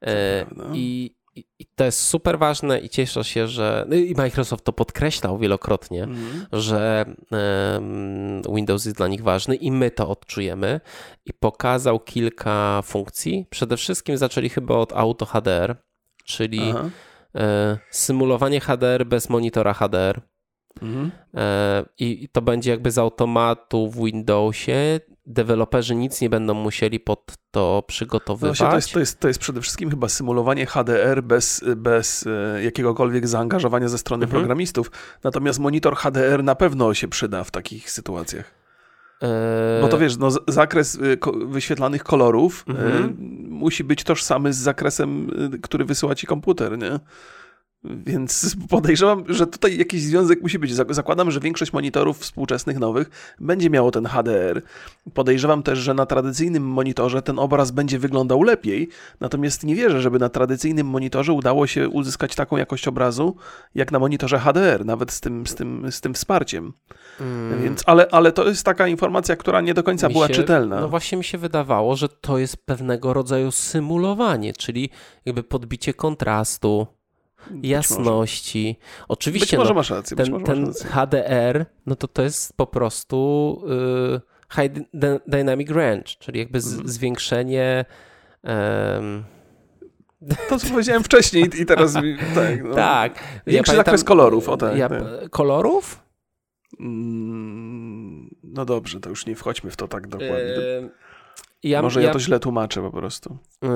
E, 0.00 0.44
prawda. 0.46 0.64
I 0.74 1.14
i, 1.34 1.44
i 1.58 1.66
to 1.66 1.84
jest 1.84 2.00
super 2.00 2.38
ważne 2.38 2.78
i 2.80 2.88
cieszę 2.88 3.24
się, 3.24 3.48
że 3.48 3.84
no 3.88 3.96
i 3.96 4.14
Microsoft 4.14 4.64
to 4.64 4.72
podkreślał 4.72 5.38
wielokrotnie, 5.38 6.02
Mhm. 6.02 6.46
że 6.52 7.04
Windows 8.54 8.84
jest 8.84 8.96
dla 8.96 9.08
nich 9.08 9.22
ważny 9.22 9.54
i 9.56 9.72
my 9.72 9.90
to 9.90 10.08
odczujemy 10.08 10.80
i 11.26 11.32
pokazał 11.32 12.00
kilka 12.00 12.82
funkcji. 12.84 13.46
Przede 13.50 13.76
wszystkim 13.76 14.16
zaczęli 14.16 14.48
chyba 14.48 14.74
od 14.74 14.92
Auto 14.92 15.26
HDR, 15.26 15.76
czyli 16.24 16.60
e, 17.34 17.78
symulowanie 17.90 18.60
HDR 18.60 19.06
bez 19.06 19.28
monitora 19.28 19.74
HDR. 19.74 20.20
Mhm. 20.82 21.10
E, 21.34 21.84
i 21.98 22.28
to 22.32 22.42
będzie 22.42 22.70
jakby 22.70 22.90
z 22.90 22.98
automatu 22.98 23.90
w 23.90 24.04
Windowsie. 24.04 25.00
Deweloperzy 25.26 25.94
nic 25.94 26.20
nie 26.20 26.30
będą 26.30 26.54
musieli 26.54 27.00
pod 27.00 27.32
to 27.50 27.60
No 27.76 27.82
przygotowywać. 27.82 28.58
właśnie, 28.58 28.70
to, 28.72 28.76
jest, 28.76 28.92
to, 28.92 28.98
jest, 29.00 29.20
to 29.20 29.28
jest 29.28 29.40
przede 29.40 29.60
wszystkim 29.60 29.90
chyba 29.90 30.08
symulowanie 30.08 30.66
HDR 30.66 31.22
bez, 31.22 31.64
bez 31.76 32.26
e, 32.26 32.62
jakiegokolwiek 32.64 33.28
zaangażowania 33.28 33.88
ze 33.88 33.98
strony 33.98 34.24
Mhm. 34.24 34.40
programistów. 34.40 34.90
Natomiast 35.24 35.58
monitor 35.58 35.96
HDR 35.96 36.44
na 36.44 36.54
pewno 36.54 36.94
się 36.94 37.08
przyda 37.08 37.44
w 37.44 37.50
takich 37.50 37.90
sytuacjach. 37.90 38.54
E, 39.22 39.78
Bo 39.82 39.88
to 39.88 39.98
wiesz, 39.98 40.16
no, 40.16 40.28
zakres 40.48 40.98
ko- 41.20 41.32
wyświetlanych 41.32 42.04
kolorów 42.04 42.64
y, 42.68 42.70
Mhm. 42.72 43.16
musi 43.48 43.84
być 43.84 44.04
tożsamy 44.04 44.52
z 44.52 44.56
zakresem, 44.56 45.30
który 45.62 45.84
wysyła 45.84 46.14
ci 46.14 46.26
komputer, 46.26 46.78
nie? 46.78 47.00
Więc 47.84 48.56
podejrzewam, 48.68 49.24
że 49.28 49.46
tutaj 49.46 49.78
jakiś 49.78 50.02
związek 50.02 50.42
musi 50.42 50.58
być. 50.58 50.74
Zak- 50.74 50.94
Zakładam, 50.94 51.30
że 51.30 51.40
większość 51.40 51.72
monitorów 51.72 52.18
współczesnych, 52.18 52.78
nowych 52.78 53.34
będzie 53.40 53.70
miało 53.70 53.90
ten 53.90 54.06
HDR. 54.06 54.62
Podejrzewam 55.14 55.62
też, 55.62 55.78
że 55.78 55.94
na 55.94 56.06
tradycyjnym 56.06 56.62
monitorze 56.66 57.22
ten 57.22 57.38
obraz 57.38 57.70
będzie 57.70 57.98
wyglądał 57.98 58.42
lepiej, 58.42 58.88
natomiast 59.20 59.64
nie 59.64 59.74
wierzę, 59.74 60.00
żeby 60.02 60.18
na 60.18 60.28
tradycyjnym 60.28 60.86
monitorze 60.86 61.32
udało 61.32 61.66
się 61.66 61.88
uzyskać 61.88 62.34
taką 62.34 62.56
jakość 62.56 62.88
obrazu, 62.88 63.36
jak 63.74 63.92
na 63.92 63.98
monitorze 63.98 64.38
HDR, 64.38 64.84
nawet 64.84 65.12
z 65.12 65.20
tym, 65.20 65.46
z 65.46 65.54
tym, 65.54 65.86
z 65.92 66.00
tym 66.00 66.14
wsparciem. 66.14 66.72
mm, 67.20 67.62
Więc, 67.62 67.82
ale, 67.86 68.06
ale 68.10 68.32
to 68.32 68.48
jest 68.48 68.64
taka 68.64 68.88
informacja, 68.88 69.36
która 69.36 69.60
nie 69.60 69.74
do 69.74 69.82
końca 69.82 70.08
mi 70.08 70.12
była 70.14 70.28
się- 70.28 70.34
czytelna. 70.34 70.80
No 70.80 70.88
właśnie 70.88 71.18
mi 71.18 71.24
się 71.24 71.38
wydawało, 71.38 71.96
że 71.96 72.08
to 72.08 72.38
jest 72.38 72.56
pewnego 72.66 73.12
rodzaju 73.12 73.50
symulowanie, 73.50 74.52
czyli 74.52 74.90
jakby 75.24 75.42
podbicie 75.42 75.94
kontrastu, 75.94 76.86
jasności. 77.62 78.76
Może. 78.80 79.04
Oczywiście 79.08 79.56
Być 79.56 79.58
może 79.58 79.68
no, 79.70 79.74
masz 79.74 79.90
rację. 79.90 80.16
Ten, 80.16 80.30
może 80.30 80.44
ten 80.44 80.66
rację. 80.66 80.90
HDR, 80.90 81.66
no 81.86 81.96
to 81.96 82.08
to 82.08 82.22
jest 82.22 82.56
po 82.56 82.66
prostu 82.66 83.62
y, 84.16 84.60
High 84.62 84.72
dy- 84.94 85.20
Dynamic 85.26 85.70
Range, 85.70 86.04
czyli 86.18 86.38
jakby 86.38 86.58
Mhm. 86.58 86.88
zwiększenie 86.88 87.84
To, 90.48 90.58
co 90.58 90.68
powiedziałem 90.70 91.02
wcześniej 91.04 91.50
i 91.60 91.66
teraz 91.66 91.92
tak. 92.34 92.64
No. 92.64 92.74
tak. 92.74 93.12
Większy 93.46 93.72
pamiętam- 93.72 93.76
zakres 93.76 94.04
kolorów, 94.04 94.48
o 94.48 94.56
tak, 94.56 94.76
Ja, 94.76 94.88
tak. 94.88 95.00
Kolorów? 95.30 96.02
Mm, 96.80 98.30
No 98.42 98.64
dobrze, 98.64 99.00
to 99.00 99.08
już 99.10 99.26
nie 99.26 99.36
wchodźmy 99.36 99.70
w 99.70 99.76
to 99.76 99.88
tak 99.88 100.06
dokładnie. 100.06 100.90
Ja, 101.64 101.82
Może 101.82 102.00
ja, 102.00 102.06
ja, 102.06 102.12
to 102.12 102.20
źle 102.20 102.40
tłumaczę 102.40 102.80
po 102.82 102.90
prostu. 102.90 103.38
y, 103.64 103.68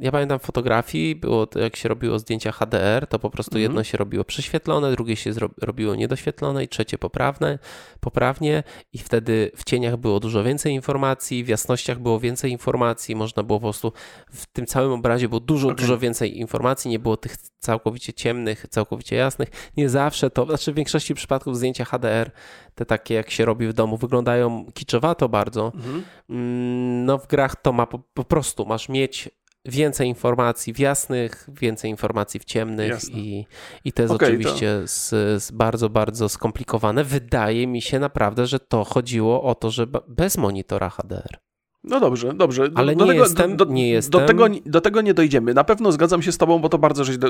ja 0.00 0.12
pamiętam 0.12 0.38
fotografii, 0.38 1.16
było 1.16 1.46
to 1.46 1.58
jak 1.60 1.76
się 1.76 1.88
robiło 1.88 2.18
zdjęcia 2.18 2.52
HDR, 2.52 3.06
to 3.06 3.18
po 3.18 3.30
prostu 3.30 3.50
Mhm. 3.50 3.62
jedno 3.62 3.84
się 3.84 3.98
robiło 3.98 4.24
prześwietlone, 4.24 4.90
drugie 4.92 5.16
się 5.16 5.32
zro, 5.32 5.48
robiło 5.62 5.94
niedoświetlone 5.94 6.64
i 6.64 6.68
trzecie 6.68 6.98
poprawne, 6.98 7.58
poprawnie 8.00 8.62
i 8.92 8.98
wtedy 8.98 9.50
w 9.56 9.64
cieniach 9.64 9.96
było 9.96 10.20
dużo 10.20 10.44
więcej 10.44 10.72
informacji, 10.72 11.44
w 11.44 11.48
jasnościach 11.48 11.98
było 11.98 12.20
więcej 12.20 12.50
informacji, 12.52 13.16
można 13.16 13.42
było 13.42 13.58
po 13.58 13.64
prostu 13.64 13.92
w 14.30 14.46
tym 14.46 14.66
całym 14.66 14.92
obrazie 14.92 15.28
było 15.28 15.40
dużo, 15.40 15.68
Okej. 15.68 15.76
dużo 15.76 15.98
więcej 15.98 16.38
informacji, 16.38 16.90
nie 16.90 16.98
było 16.98 17.16
tych 17.16 17.36
całkowicie 17.58 18.12
ciemnych, 18.12 18.66
całkowicie 18.70 19.16
jasnych. 19.16 19.48
Nie 19.76 19.88
zawsze 19.88 20.30
to, 20.30 20.46
znaczy 20.46 20.72
w 20.72 20.74
większości 20.74 21.14
przypadków 21.14 21.56
zdjęcia 21.56 21.84
HDR, 21.84 22.30
te 22.74 22.86
takie 22.86 23.14
jak 23.14 23.30
się 23.30 23.44
robi 23.44 23.68
w 23.68 23.72
domu, 23.72 23.96
wyglądają 23.96 24.66
kiczowato 24.74 25.28
bardzo, 25.28 25.72
Mhm. 25.74 26.02
Mm, 26.30 27.04
No 27.04 27.18
w 27.26 27.28
grach 27.28 27.56
to 27.56 27.72
ma 27.72 27.86
po, 27.86 27.98
po 27.98 28.24
prostu, 28.24 28.66
masz 28.66 28.88
mieć 28.88 29.30
więcej 29.64 30.08
informacji 30.08 30.74
w 30.74 30.78
jasnych, 30.78 31.48
więcej 31.60 31.90
informacji 31.90 32.40
w 32.40 32.44
ciemnych 32.44 32.88
Jasne. 32.88 33.18
i, 33.18 33.46
i 33.84 33.92
to 33.92 34.02
jest 34.02 34.14
Okej, 34.14 34.28
oczywiście 34.28 34.82
z, 34.84 35.08
z 35.42 35.50
bardzo, 35.50 35.90
bardzo 35.90 36.28
skomplikowane. 36.28 37.04
Wydaje 37.04 37.66
mi 37.66 37.82
się 37.82 37.98
naprawdę, 37.98 38.46
że 38.46 38.60
to 38.60 38.84
chodziło 38.84 39.42
o 39.42 39.54
to, 39.54 39.70
że 39.70 39.86
be- 39.86 40.00
bez 40.08 40.36
monitora 40.36 40.90
HDR. 40.90 41.38
No 41.86 42.00
dobrze, 42.00 42.34
dobrze. 42.34 42.68
Do, 42.68 42.78
Ale 42.78 42.96
do 42.96 43.04
nie 43.04 43.10
tego, 43.12 43.24
jestem- 43.24 43.56
do, 43.56 43.64
nie 43.64 43.84
Do 43.84 43.94
jestem- 43.94 44.26
tego, 44.26 44.46
do 44.66 44.80
tego 44.80 45.00
nie 45.00 45.14
dojdziemy. 45.14 45.54
Na 45.54 45.64
pewno 45.64 45.92
zgadzam 45.92 46.22
się 46.22 46.32
z 46.32 46.38
tobą, 46.38 46.58
bo 46.58 46.68
to 46.68 46.78
bardzo 46.78 47.04
żeś 47.04 47.18
do, 47.18 47.28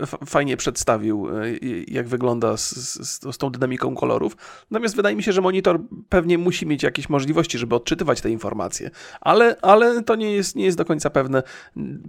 f- 0.00 0.16
fajnie 0.26 0.56
przedstawił, 0.56 1.28
e, 1.28 1.42
jak 1.88 2.08
wygląda 2.08 2.56
z, 2.56 2.70
z, 2.74 3.34
z 3.34 3.38
tą 3.38 3.50
dynamiką 3.50 3.94
kolorów. 3.94 4.36
Natomiast 4.70 4.96
wydaje 4.96 5.16
mi 5.16 5.22
się, 5.22 5.32
że 5.32 5.40
monitor 5.40 5.80
pewnie 6.08 6.38
musi 6.38 6.66
mieć 6.66 6.82
jakieś 6.82 7.08
możliwości, 7.08 7.58
żeby 7.58 7.74
odczytywać 7.74 8.20
te 8.20 8.30
informacje. 8.30 8.90
Ale, 9.20 9.56
ale 9.62 10.02
to 10.02 10.14
nie 10.14 10.32
jest, 10.32 10.56
nie 10.56 10.64
jest 10.64 10.78
do 10.78 10.84
końca 10.84 11.10
pewne. 11.10 11.42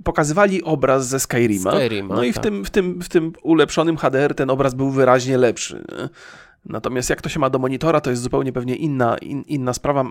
Pokazywali 0.04 0.64
obraz 0.64 1.08
ze 1.08 1.20
Skyrima. 1.20 1.72
Skyrima, 1.72 2.16
no 2.16 2.24
i 2.24 2.32
w, 2.32 2.36
tak. 2.36 2.44
tym, 2.44 2.66
w, 2.66 2.70
tym, 2.70 3.02
w 3.02 3.10
tym 3.10 3.34
ulepszonym 3.44 3.98
HDR 3.98 4.36
ten 4.36 4.50
obraz 4.50 4.74
był 4.74 4.90
wyraźnie 4.90 5.38
lepszy. 5.38 5.84
nie? 6.00 6.10
Natomiast 6.66 7.10
jak 7.10 7.22
to 7.22 7.30
się 7.30 7.40
ma 7.40 7.50
do 7.50 7.60
monitora, 7.60 8.02
to 8.02 8.10
jest 8.10 8.22
zupełnie 8.22 8.54
pewnie 8.54 8.76
inna, 8.76 9.18
in, 9.18 9.42
inna 9.42 9.74
sprawa. 9.74 10.06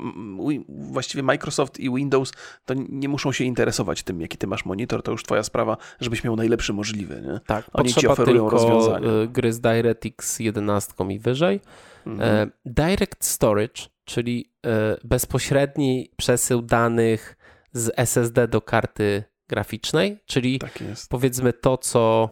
Właściwie 0.68 1.22
Microsoft 1.22 1.80
i 1.80 1.90
Windows 1.90 2.32
to 2.64 2.74
nie 2.88 3.08
muszą 3.08 3.32
się 3.32 3.44
interesować 3.44 4.02
tym, 4.02 4.20
jaki 4.20 4.38
ty 4.38 4.46
masz 4.46 4.64
monitor, 4.64 5.02
to 5.02 5.12
już 5.12 5.22
twoja 5.22 5.42
sprawa, 5.42 5.76
żebyś 6.00 6.24
miał 6.24 6.36
najlepszy 6.36 6.72
możliwy. 6.72 7.22
Nie? 7.22 7.40
Tak, 7.46 7.70
Oni 7.72 7.88
ci 7.88 7.94
potrzeba 7.94 8.12
oferują 8.12 8.50
tylko 8.50 8.56
rozwiązania. 8.56 9.22
y, 9.22 9.28
gry 9.28 9.52
z 9.52 9.60
DirectX 9.60 10.40
11 10.40 10.94
i 11.10 11.18
wyżej. 11.18 11.60
Mhm. 12.06 12.48
E, 12.48 12.52
Direct 12.64 13.24
Storage, 13.24 13.82
czyli 14.04 14.52
e, 14.66 14.96
bezpośredni 15.04 16.10
przesył 16.16 16.62
danych 16.62 17.36
z 17.72 17.92
SSD 17.96 18.48
do 18.48 18.60
karty 18.60 19.24
graficznej, 19.48 20.18
czyli 20.26 20.58
Tak 20.58 20.78
powiedzmy 21.08 21.52
to, 21.52 21.78
co 21.78 22.28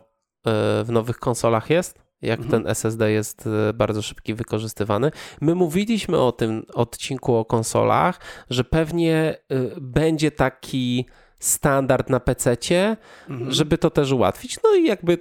e, 0.47 0.85
w 0.85 0.89
nowych 0.91 1.18
konsolach 1.18 1.70
jest, 1.70 1.99
jak 2.23 2.41
Mhm. 2.41 2.62
ten 2.62 2.70
SSD 2.70 3.11
jest 3.12 3.47
e, 3.68 3.73
bardzo 3.73 4.03
szybki 4.03 4.35
wykorzystywany. 4.35 5.11
My 5.41 5.55
mówiliśmy 5.55 6.18
o 6.18 6.33
tym 6.33 6.66
odcinku 6.75 7.35
o 7.35 7.45
konsolach, 7.45 8.20
że 8.51 8.64
pewnie 8.64 9.14
e, 9.16 9.37
będzie 9.81 10.31
taki 10.31 11.07
standard 11.39 12.11
na 12.11 12.20
PC-cie, 12.20 12.97
Mhm. 13.29 13.53
żeby 13.53 13.79
to 13.79 13.91
też 13.91 14.12
ułatwić. 14.12 14.59
No 14.64 14.75
i 14.75 14.85
jakby 14.87 15.18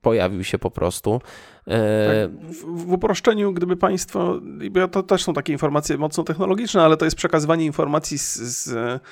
pojawił 0.00 0.44
się 0.44 0.58
po 0.58 0.70
prostu. 0.70 1.20
E, 1.68 2.28
Tak, 2.28 2.46
w, 2.54 2.86
w 2.86 2.92
uproszczeniu, 2.92 3.52
gdyby 3.52 3.76
państwo, 3.76 4.40
to 4.92 5.02
też 5.02 5.22
są 5.24 5.34
takie 5.34 5.52
informacje 5.52 5.98
mocno 5.98 6.24
technologiczne, 6.24 6.82
ale 6.82 6.96
to 6.96 7.04
jest 7.04 7.16
przekazywanie 7.16 7.64
informacji 7.66 8.18
z, 8.18 8.36
z, 8.36 9.02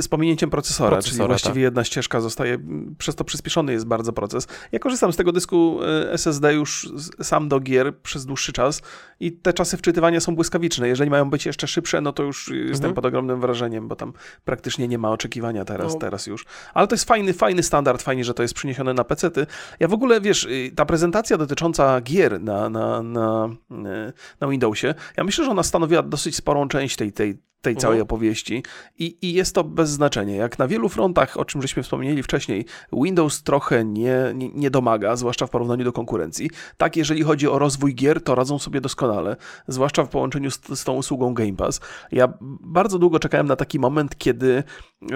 z 0.00 0.08
pominięciem 0.08 0.50
procesora, 0.50 0.90
czyli 0.90 1.02
Procesora, 1.02 1.28
właściwie 1.28 1.54
tak. 1.54 1.62
jedna 1.62 1.84
ścieżka 1.84 2.20
zostaje, 2.20 2.58
przez 2.98 3.14
to 3.14 3.24
przyspieszony 3.24 3.72
jest 3.72 3.86
bardzo 3.86 4.12
proces. 4.12 4.48
Ja 4.72 4.78
korzystam 4.78 5.12
z 5.12 5.16
tego 5.16 5.32
dysku 5.32 5.78
e, 5.82 6.12
SSD 6.12 6.54
już 6.54 6.92
sam 7.22 7.48
do 7.48 7.60
gier 7.60 7.96
przez 7.98 8.26
dłuższy 8.26 8.52
czas 8.52 8.82
i 9.20 9.32
te 9.32 9.52
czasy 9.52 9.76
wczytywania 9.76 10.20
są 10.20 10.34
błyskawiczne. 10.34 10.88
Jeżeli 10.88 11.10
mają 11.10 11.30
być 11.30 11.46
jeszcze 11.46 11.66
szybsze, 11.66 12.00
no 12.00 12.12
to 12.12 12.22
już 12.22 12.48
jestem 12.48 12.74
Mhm. 12.74 12.94
pod 12.94 13.06
ogromnym 13.06 13.40
wrażeniem, 13.40 13.88
bo 13.88 13.96
tam 13.96 14.12
praktycznie 14.44 14.88
nie 14.88 14.98
ma 14.98 15.10
oczekiwania 15.10 15.64
teraz, 15.64 15.92
No. 15.92 15.98
teraz 15.98 16.26
już. 16.26 16.44
Ale 16.74 16.86
to 16.88 16.94
jest 16.94 17.04
fajny, 17.04 17.32
fajny 17.32 17.62
standard, 17.62 18.02
fajnie, 18.02 18.24
że 18.24 18.34
to 18.34 18.42
jest 18.42 18.54
przyniesione 18.54 18.94
na 18.94 19.04
PC-ty. 19.04 19.46
Ja 19.80 19.88
w 19.88 19.92
ogóle, 19.92 20.20
wiesz, 20.20 20.44
y, 20.44 20.72
ta 20.76 20.84
prezentacja 20.84 21.36
dotycząca 21.38 21.91
gier 22.00 22.40
na, 22.40 22.68
na, 22.68 23.02
na, 23.02 23.48
y, 23.70 24.12
na 24.40 24.48
Windowsie, 24.48 24.94
ja 25.16 25.24
myślę, 25.24 25.44
że 25.44 25.50
ona 25.50 25.62
stanowiła 25.62 26.02
dosyć 26.02 26.36
sporą 26.36 26.68
część 26.68 26.96
tej, 26.96 27.12
tej, 27.12 27.38
tej 27.62 27.76
całej 27.76 27.96
Mhm. 27.96 28.02
opowieści 28.02 28.62
I, 28.98 29.16
i 29.22 29.32
jest 29.32 29.54
to 29.54 29.64
bez 29.64 29.90
znaczenia. 29.90 30.36
Jak 30.36 30.58
na 30.58 30.68
wielu 30.68 30.88
frontach, 30.88 31.36
o 31.36 31.44
czym 31.44 31.62
żeśmy 31.62 31.82
wspomnieli 31.82 32.22
wcześniej, 32.22 32.64
Windows 32.92 33.42
trochę 33.42 33.84
nie, 33.84 34.16
nie, 34.34 34.48
nie 34.48 34.70
domaga, 34.70 35.16
zwłaszcza 35.16 35.46
w 35.46 35.50
porównaniu 35.50 35.84
do 35.84 35.92
konkurencji. 35.92 36.50
Tak, 36.76 36.96
jeżeli 36.96 37.22
chodzi 37.22 37.48
o 37.48 37.58
rozwój 37.58 37.94
gier, 37.94 38.22
to 38.22 38.34
radzą 38.34 38.58
sobie 38.58 38.80
doskonale, 38.80 39.36
zwłaszcza 39.68 40.04
w 40.04 40.08
połączeniu 40.08 40.50
z, 40.50 40.60
z 40.74 40.84
tą 40.84 40.92
usługą 40.92 41.34
Game 41.34 41.52
Pass. 41.52 41.80
Ja 42.12 42.32
bardzo 42.60 42.98
długo 42.98 43.18
czekałem 43.18 43.46
na 43.46 43.56
taki 43.56 43.78
moment, 43.78 44.18
kiedy 44.18 44.62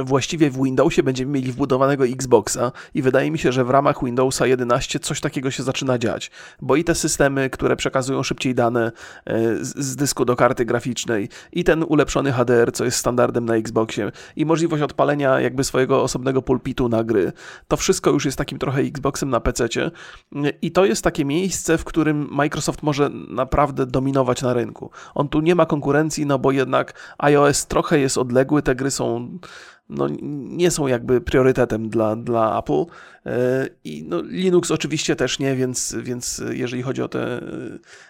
właściwie 0.05 0.51
w 0.51 0.63
Windowsie 0.63 1.03
będziemy 1.03 1.33
mieli 1.33 1.53
wbudowanego 1.53 2.07
Xboxa 2.07 2.73
i 2.95 3.03
wydaje 3.03 3.31
mi 3.31 3.39
się, 3.39 3.53
że 3.53 3.65
w 3.65 3.71
ramach 3.71 4.05
Windowsa 4.05 4.47
11 4.47 5.01
coś 5.01 5.21
takiego 5.21 5.51
się 5.51 5.63
zaczyna 5.63 5.99
dziać, 5.99 6.31
bo 6.63 6.77
i 6.77 6.85
te 6.85 6.95
systemy, 6.95 7.51
które 7.51 7.77
przekazują 7.77 8.23
szybciej 8.23 8.55
dane 8.55 8.93
e, 9.25 9.65
z, 9.65 9.79
z 9.79 9.97
dysku 9.97 10.25
do 10.25 10.37
karty 10.37 10.65
graficznej 10.65 11.29
i 11.53 11.65
ten 11.65 11.83
ulepszony 11.83 12.33
HDR, 12.37 12.73
co 12.73 12.85
jest 12.85 12.99
standardem 12.99 13.45
na 13.45 13.57
Xboxie 13.57 14.13
i 14.37 14.47
możliwość 14.47 14.83
odpalenia 14.83 15.41
jakby 15.41 15.65
swojego 15.65 16.03
osobnego 16.03 16.43
pulpitu 16.43 16.89
na 16.89 17.05
gry, 17.05 17.33
to 17.69 17.77
wszystko 17.77 18.11
już 18.11 18.25
jest 18.25 18.39
takim 18.39 18.59
trochę 18.59 18.81
Xboxem 18.81 19.31
na 19.31 19.41
PC-cie 19.41 19.91
i 20.63 20.73
to 20.73 20.85
jest 20.85 21.05
takie 21.05 21.25
miejsce, 21.25 21.79
w 21.79 21.85
którym 21.85 22.29
Microsoft 22.31 22.83
może 22.83 23.11
naprawdę 23.29 23.87
dominować 23.87 24.43
na 24.43 24.55
rynku. 24.55 24.91
On 25.15 25.29
tu 25.29 25.41
nie 25.41 25.55
ma 25.55 25.67
konkurencji, 25.67 26.27
no 26.27 26.39
bo 26.39 26.53
jednak 26.53 27.15
iOS 27.19 27.67
trochę 27.67 27.99
jest 27.99 28.19
odległy, 28.19 28.63
te 28.63 28.75
gry 28.75 28.91
są 28.91 29.39
no, 29.89 30.09
nie 30.33 30.71
są 30.71 30.87
jakby 30.87 31.21
priorytetem 31.21 31.89
dla, 31.89 32.17
dla 32.17 32.59
Apple. 32.59 32.85
E, 33.27 33.69
I 33.85 34.05
no, 34.09 34.23
Linux 34.23 34.71
oczywiście 34.71 35.17
też 35.17 35.39
nie, 35.39 35.57
więc, 35.57 35.97
więc 36.03 36.43
jeżeli 36.51 36.83
chodzi 36.83 37.03
o, 37.03 37.09
te, 37.09 37.41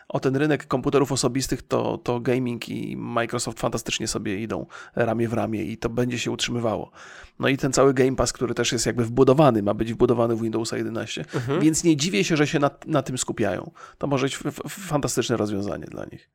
o 0.08 0.20
ten 0.20 0.36
rynek 0.36 0.66
komputerów 0.66 1.12
osobistych, 1.12 1.62
to, 1.62 1.98
to 1.98 2.20
gaming 2.20 2.68
i 2.68 2.96
Microsoft 2.96 3.60
fantastycznie 3.60 4.08
sobie 4.08 4.42
idą 4.42 4.66
ramię 4.94 5.28
w 5.28 5.32
ramię 5.32 5.62
i 5.62 5.76
to 5.78 5.88
będzie 5.88 6.18
się 6.18 6.30
utrzymywało. 6.30 6.90
No 7.38 7.48
i 7.48 7.56
ten 7.56 7.72
cały 7.72 7.94
Game 7.94 8.16
Pass, 8.16 8.32
który 8.32 8.54
też 8.54 8.72
jest 8.72 8.86
jakby 8.86 9.04
wbudowany, 9.04 9.62
ma 9.62 9.74
być 9.74 9.92
wbudowany 9.92 10.36
w 10.36 10.42
Windowsa 10.42 10.76
11, 10.76 11.24
mhm. 11.34 11.60
więc 11.60 11.84
nie 11.84 11.96
dziwię 11.96 12.24
się, 12.24 12.36
że 12.36 12.46
się 12.46 12.58
na, 12.58 12.70
na 12.86 13.02
tym 13.02 13.18
skupiają. 13.18 13.70
To 13.98 14.06
może 14.06 14.26
być 14.26 14.38
fantastyczne 14.68 15.36
rozwiązanie 15.36 15.86
dla 15.86 16.04
nich. 16.04 16.30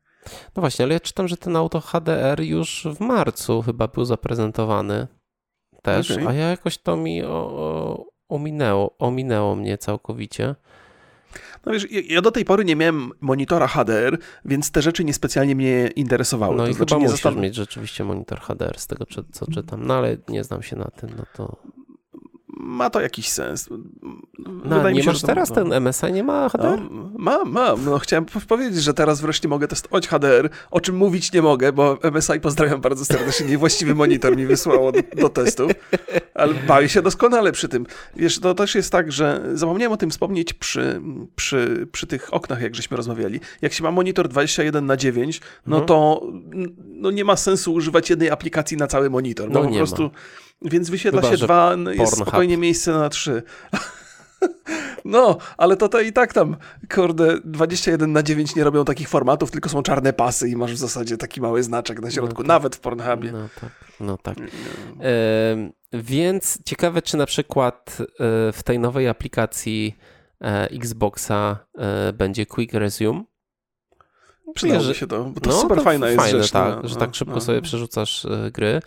No 0.55 0.61
właśnie, 0.61 0.85
ale 0.85 0.93
ja 0.93 0.99
czytam, 0.99 1.27
że 1.27 1.37
ten 1.37 1.55
auto 1.55 1.81
HDR 1.81 2.41
już 2.41 2.87
w 2.95 2.99
marcu 2.99 3.61
chyba 3.61 3.87
był 3.87 4.05
zaprezentowany 4.05 5.07
też, 5.81 6.11
okay. 6.11 6.27
a 6.27 6.33
ja 6.33 6.49
jakoś 6.49 6.77
to 6.77 6.97
mi 6.97 7.23
o, 7.23 8.05
ominęło, 8.29 8.95
ominęło 8.99 9.55
mnie 9.55 9.77
całkowicie. 9.77 10.55
No 11.65 11.71
wiesz, 11.71 11.87
ja 11.91 12.21
do 12.21 12.31
tej 12.31 12.45
pory 12.45 12.65
nie 12.65 12.75
miałem 12.75 13.11
monitora 13.21 13.67
HDR, 13.67 14.17
więc 14.45 14.71
te 14.71 14.81
rzeczy 14.81 15.03
niespecjalnie 15.03 15.55
mnie 15.55 15.87
interesowały. 15.95 16.55
No 16.55 16.63
to 16.63 16.69
i 16.69 16.73
znaczy, 16.73 16.95
chyba 16.95 17.05
nie 17.05 17.11
musisz 17.11 17.35
mieć 17.35 17.55
rzeczywiście 17.55 18.03
monitor 18.03 18.39
HDR 18.39 18.79
z 18.79 18.87
tego, 18.87 19.05
co 19.31 19.51
czytam, 19.51 19.85
no 19.85 19.93
ale 19.93 20.17
nie 20.29 20.43
znam 20.43 20.63
się 20.63 20.75
na 20.75 20.85
tym, 20.85 21.09
no 21.17 21.23
to 21.35 21.57
ma 22.61 22.89
to 22.89 23.01
jakiś 23.01 23.29
sens. 23.29 23.69
No, 23.69 24.51
Wydaje 24.63 24.83
nie 24.83 24.99
mi 24.99 25.03
się, 25.03 25.11
masz 25.11 25.21
teraz 25.21 25.49
to, 25.49 25.55
ten 25.55 25.87
MSI, 25.87 26.13
nie 26.13 26.23
ma 26.23 26.49
HDR? 26.49 26.81
No, 26.91 27.10
mam, 27.21 27.51
mam. 27.51 27.85
No, 27.85 27.99
chciałem 27.99 28.25
powiedzieć, 28.25 28.83
że 28.83 28.93
teraz 28.93 29.21
wreszcie 29.21 29.47
mogę 29.47 29.67
testować 29.67 30.07
HDR, 30.07 30.49
o 30.71 30.81
czym 30.81 30.95
mówić 30.95 31.33
nie 31.33 31.41
mogę, 31.41 31.73
bo 31.73 31.97
MSI 32.11 32.39
pozdrawiam 32.39 32.81
bardzo 32.81 33.05
serdecznie, 33.05 33.45
niewłaściwy 33.47 33.95
monitor 33.95 34.37
mi 34.37 34.45
wysłało 34.45 34.91
do, 34.91 34.99
do 35.17 35.29
testu, 35.29 35.67
ale 36.33 36.53
bawię 36.53 36.89
się 36.89 37.01
doskonale 37.01 37.51
przy 37.51 37.69
tym. 37.69 37.85
Wiesz, 38.15 38.39
to 38.39 38.53
też 38.53 38.75
jest 38.75 38.91
tak, 38.91 39.11
że 39.11 39.43
zapomniałem 39.53 39.91
o 39.91 39.97
tym 39.97 40.09
wspomnieć 40.09 40.53
przy, 40.53 41.01
przy, 41.35 41.87
przy 41.91 42.07
tych 42.07 42.33
oknach, 42.33 42.61
jak 42.61 42.75
żeśmy 42.75 42.97
rozmawiali. 42.97 43.39
Jak 43.61 43.73
się 43.73 43.83
ma 43.83 43.91
monitor 43.91 44.27
21 44.27 44.85
na 44.85 44.97
9, 44.97 45.41
no 45.65 45.75
mhm. 45.75 45.87
to 45.87 46.27
no, 46.85 47.11
nie 47.11 47.25
ma 47.25 47.35
sensu 47.35 47.73
używać 47.73 48.09
jednej 48.09 48.29
aplikacji 48.29 48.77
na 48.77 48.87
cały 48.87 49.09
monitor, 49.09 49.51
bo 49.51 49.63
no, 49.63 49.69
po 49.69 49.75
prostu... 49.75 50.03
Ma 50.03 50.09
więc 50.61 50.89
wyświetla 50.89 51.21
Chyba, 51.21 51.37
się 51.37 51.43
dwa, 51.43 51.75
jest 51.91 52.15
spokojnie 52.15 52.57
miejsce 52.57 52.91
na 52.91 53.09
trzy. 53.09 53.43
No, 55.05 55.37
ale 55.57 55.77
to, 55.77 55.89
to 55.89 56.01
i 56.01 56.13
tak 56.13 56.33
tam, 56.33 56.55
kurde, 56.93 57.37
21 57.43 58.11
na 58.11 58.23
9 58.23 58.55
nie 58.55 58.63
robią 58.63 58.85
takich 58.85 59.09
formatów, 59.09 59.51
tylko 59.51 59.69
są 59.69 59.83
czarne 59.83 60.13
pasy 60.13 60.49
i 60.49 60.55
masz 60.55 60.73
w 60.73 60.77
zasadzie 60.77 61.17
taki 61.17 61.41
mały 61.41 61.63
znaczek 61.63 62.01
na 62.01 62.11
środku, 62.11 62.41
no 62.41 62.47
tak. 62.47 62.47
nawet 62.47 62.75
w 62.75 62.79
Pornhubie. 62.79 63.31
No 63.31 63.47
tak, 63.61 63.71
no 63.99 64.17
tak. 64.17 64.37
E, 64.39 65.71
więc 65.93 66.63
ciekawe, 66.65 67.01
czy 67.01 67.17
na 67.17 67.25
przykład 67.25 67.97
e, 67.99 68.05
w 68.51 68.63
tej 68.63 68.79
nowej 68.79 69.07
aplikacji 69.07 69.97
e, 70.41 70.69
Xboxa 70.69 71.57
e, 71.77 72.13
będzie 72.13 72.45
Quick 72.45 72.73
Resume. 72.73 73.23
Przydałoby 74.55 74.93
się 74.93 75.07
to, 75.07 75.23
bo 75.23 75.39
to 75.39 75.49
no, 75.49 75.61
super 75.61 75.77
to 75.77 75.83
fajna 75.83 76.07
jest 76.07 76.19
fajne, 76.19 76.39
rzecz. 76.39 76.51
Tak, 76.51 76.83
no, 76.83 76.89
że 76.89 76.95
tak 76.95 77.15
szybko 77.15 77.35
no. 77.35 77.41
sobie 77.41 77.61
przerzucasz 77.61 78.27
gry. 78.51 78.81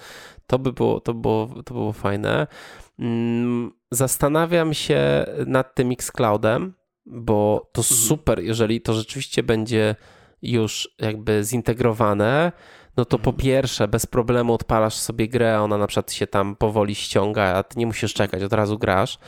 To 0.47 0.59
by 0.59 0.73
było, 0.73 1.01
to 1.01 1.15
było, 1.15 1.63
to 1.65 1.75
było 1.75 1.93
fajne. 1.93 2.47
Mm, 2.99 3.73
zastanawiam 3.91 4.75
się 4.75 5.27
nad 5.47 5.75
tym 5.75 5.93
Xcloudem, 5.93 6.75
bo 7.07 7.71
to 7.73 7.81
mhm. 7.81 8.01
super, 8.01 8.41
jeżeli 8.41 8.81
to 8.81 8.95
rzeczywiście 8.95 9.43
będzie 9.43 9.97
już 10.43 10.95
jakby 10.99 11.45
zintegrowane, 11.45 12.53
no 12.97 13.05
to 13.05 13.19
po 13.19 13.31
mhm. 13.31 13.37
pierwsze, 13.37 13.89
bez 13.89 14.07
problemu 14.07 14.55
odpalasz 14.55 14.95
sobie 14.95 15.29
grę, 15.29 15.61
ona 15.61 15.79
na 15.79 15.87
przykład 15.87 16.13
się 16.13 16.27
tam 16.27 16.57
powoli 16.57 16.95
ściąga, 16.95 17.43
a 17.43 17.63
ty 17.63 17.79
nie 17.79 17.87
musisz 17.87 18.15
czekać, 18.15 18.43
od 18.43 18.53
razu 18.53 18.79
grasz. 18.79 19.19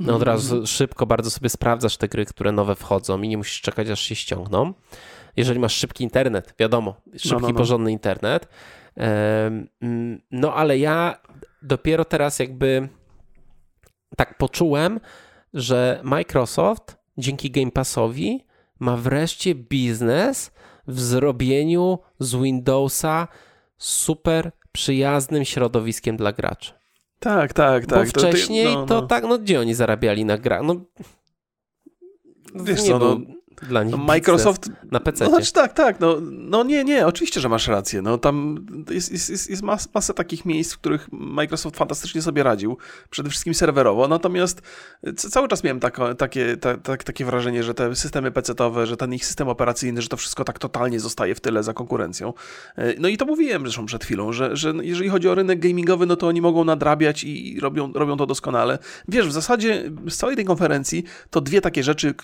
No 0.00 0.16
od 0.16 0.22
razu 0.22 0.54
mhm. 0.54 0.66
szybko 0.66 1.06
bardzo 1.06 1.30
sobie 1.30 1.48
sprawdzasz 1.48 1.96
te 1.96 2.08
gry, 2.08 2.26
które 2.26 2.52
nowe 2.52 2.74
wchodzą 2.74 3.22
i 3.22 3.28
nie 3.28 3.36
musisz 3.36 3.60
czekać, 3.60 3.90
aż 3.90 4.00
się 4.00 4.14
ściągną. 4.14 4.74
Jeżeli 5.36 5.60
masz 5.60 5.74
szybki 5.74 6.04
internet, 6.04 6.54
wiadomo, 6.58 6.96
szybki, 7.12 7.30
no, 7.32 7.40
no, 7.40 7.48
no. 7.48 7.54
porządny 7.54 7.92
internet. 7.92 8.48
No 10.30 10.54
ale 10.54 10.78
ja 10.78 11.16
dopiero 11.62 12.04
teraz 12.04 12.38
jakby 12.38 12.88
tak 14.16 14.38
poczułem, 14.38 15.00
że 15.54 16.00
Microsoft 16.04 16.96
dzięki 17.18 17.50
Game 17.50 17.70
Passowi 17.70 18.44
ma 18.78 18.96
wreszcie 18.96 19.54
biznes 19.54 20.50
w 20.86 21.00
zrobieniu 21.00 21.98
z 22.18 22.34
Windowsa 22.34 23.28
super 23.78 24.50
przyjaznym 24.72 25.44
środowiskiem 25.44 26.16
dla 26.16 26.32
graczy. 26.32 26.72
Tak, 27.18 27.52
tak, 27.52 27.86
tak. 27.86 28.04
Bo 28.04 28.10
wcześniej 28.10 28.66
to, 28.66 28.80
no, 28.80 28.86
to 28.86 28.94
no. 28.94 29.06
tak, 29.06 29.24
no 29.24 29.38
gdzie 29.38 29.60
oni 29.60 29.74
zarabiali 29.74 30.24
na 30.24 30.38
grach? 30.38 30.62
No, 30.62 30.76
Wiesz 32.54 32.82
nie 32.82 32.88
co, 32.88 32.98
no, 32.98 33.20
dla 33.62 33.82
nich 33.82 33.96
Microsoft 33.96 34.70
na 34.90 35.00
PC. 35.00 35.24
No, 35.24 35.30
znaczy 35.30 35.52
tak, 35.52 35.72
tak, 35.72 36.00
no, 36.00 36.16
no 36.30 36.64
nie, 36.64 36.84
nie, 36.84 37.06
oczywiście, 37.06 37.40
że 37.40 37.48
masz 37.48 37.68
rację. 37.68 38.02
No, 38.02 38.18
tam 38.18 38.66
jest, 38.90 39.12
jest, 39.12 39.50
jest, 39.50 39.62
mas, 39.62 39.94
masa 39.94 40.14
takich 40.14 40.44
miejsc, 40.44 40.74
w 40.74 40.78
których 40.78 41.08
Microsoft 41.12 41.76
fantastycznie 41.76 42.22
sobie 42.22 42.42
radził, 42.42 42.76
przede 43.10 43.30
wszystkim 43.30 43.54
serwerowo, 43.54 44.08
natomiast 44.08 44.62
cały 45.16 45.48
czas 45.48 45.64
miałem 45.64 45.80
tako, 45.80 46.14
takie, 46.14 46.56
ta, 46.56 46.76
ta, 46.76 46.96
takie 46.96 47.24
wrażenie, 47.24 47.62
że 47.62 47.74
te 47.74 47.96
systemy 47.96 48.30
PC-owe, 48.30 48.86
że 48.86 48.96
ten 48.96 49.14
ich 49.14 49.26
system 49.26 49.48
operacyjny, 49.48 50.02
że 50.02 50.08
to 50.08 50.16
wszystko 50.16 50.44
tak 50.44 50.58
totalnie 50.58 51.00
zostaje 51.00 51.34
w 51.34 51.40
tyle 51.40 51.62
za 51.62 51.74
konkurencją. 51.74 52.32
E, 52.76 52.94
no 53.00 53.08
i 53.08 53.16
to 53.16 53.26
mówiłem 53.26 53.62
zresztą 53.62 53.86
przed 53.86 54.04
chwilą, 54.04 54.32
że, 54.32 54.56
że 54.56 54.72
jeżeli 54.82 55.10
chodzi 55.10 55.28
o 55.28 55.34
rynek 55.34 55.60
gamingowy, 55.60 56.06
no 56.06 56.16
to 56.16 56.26
oni 56.26 56.40
mogą 56.40 56.64
nadrabiać 56.64 57.24
i 57.24 57.60
robią, 57.60 57.92
robią 57.92 58.16
to 58.16 58.26
doskonale. 58.26 58.78
Wiesz, 59.08 59.28
w 59.28 59.32
zasadzie 59.32 59.90
z 60.08 60.16
całej 60.16 60.36
tej 60.36 60.44
konferencji 60.44 61.04
to 61.30 61.40
dwie 61.40 61.60
takie 61.60 61.82
rzeczy 61.82 62.14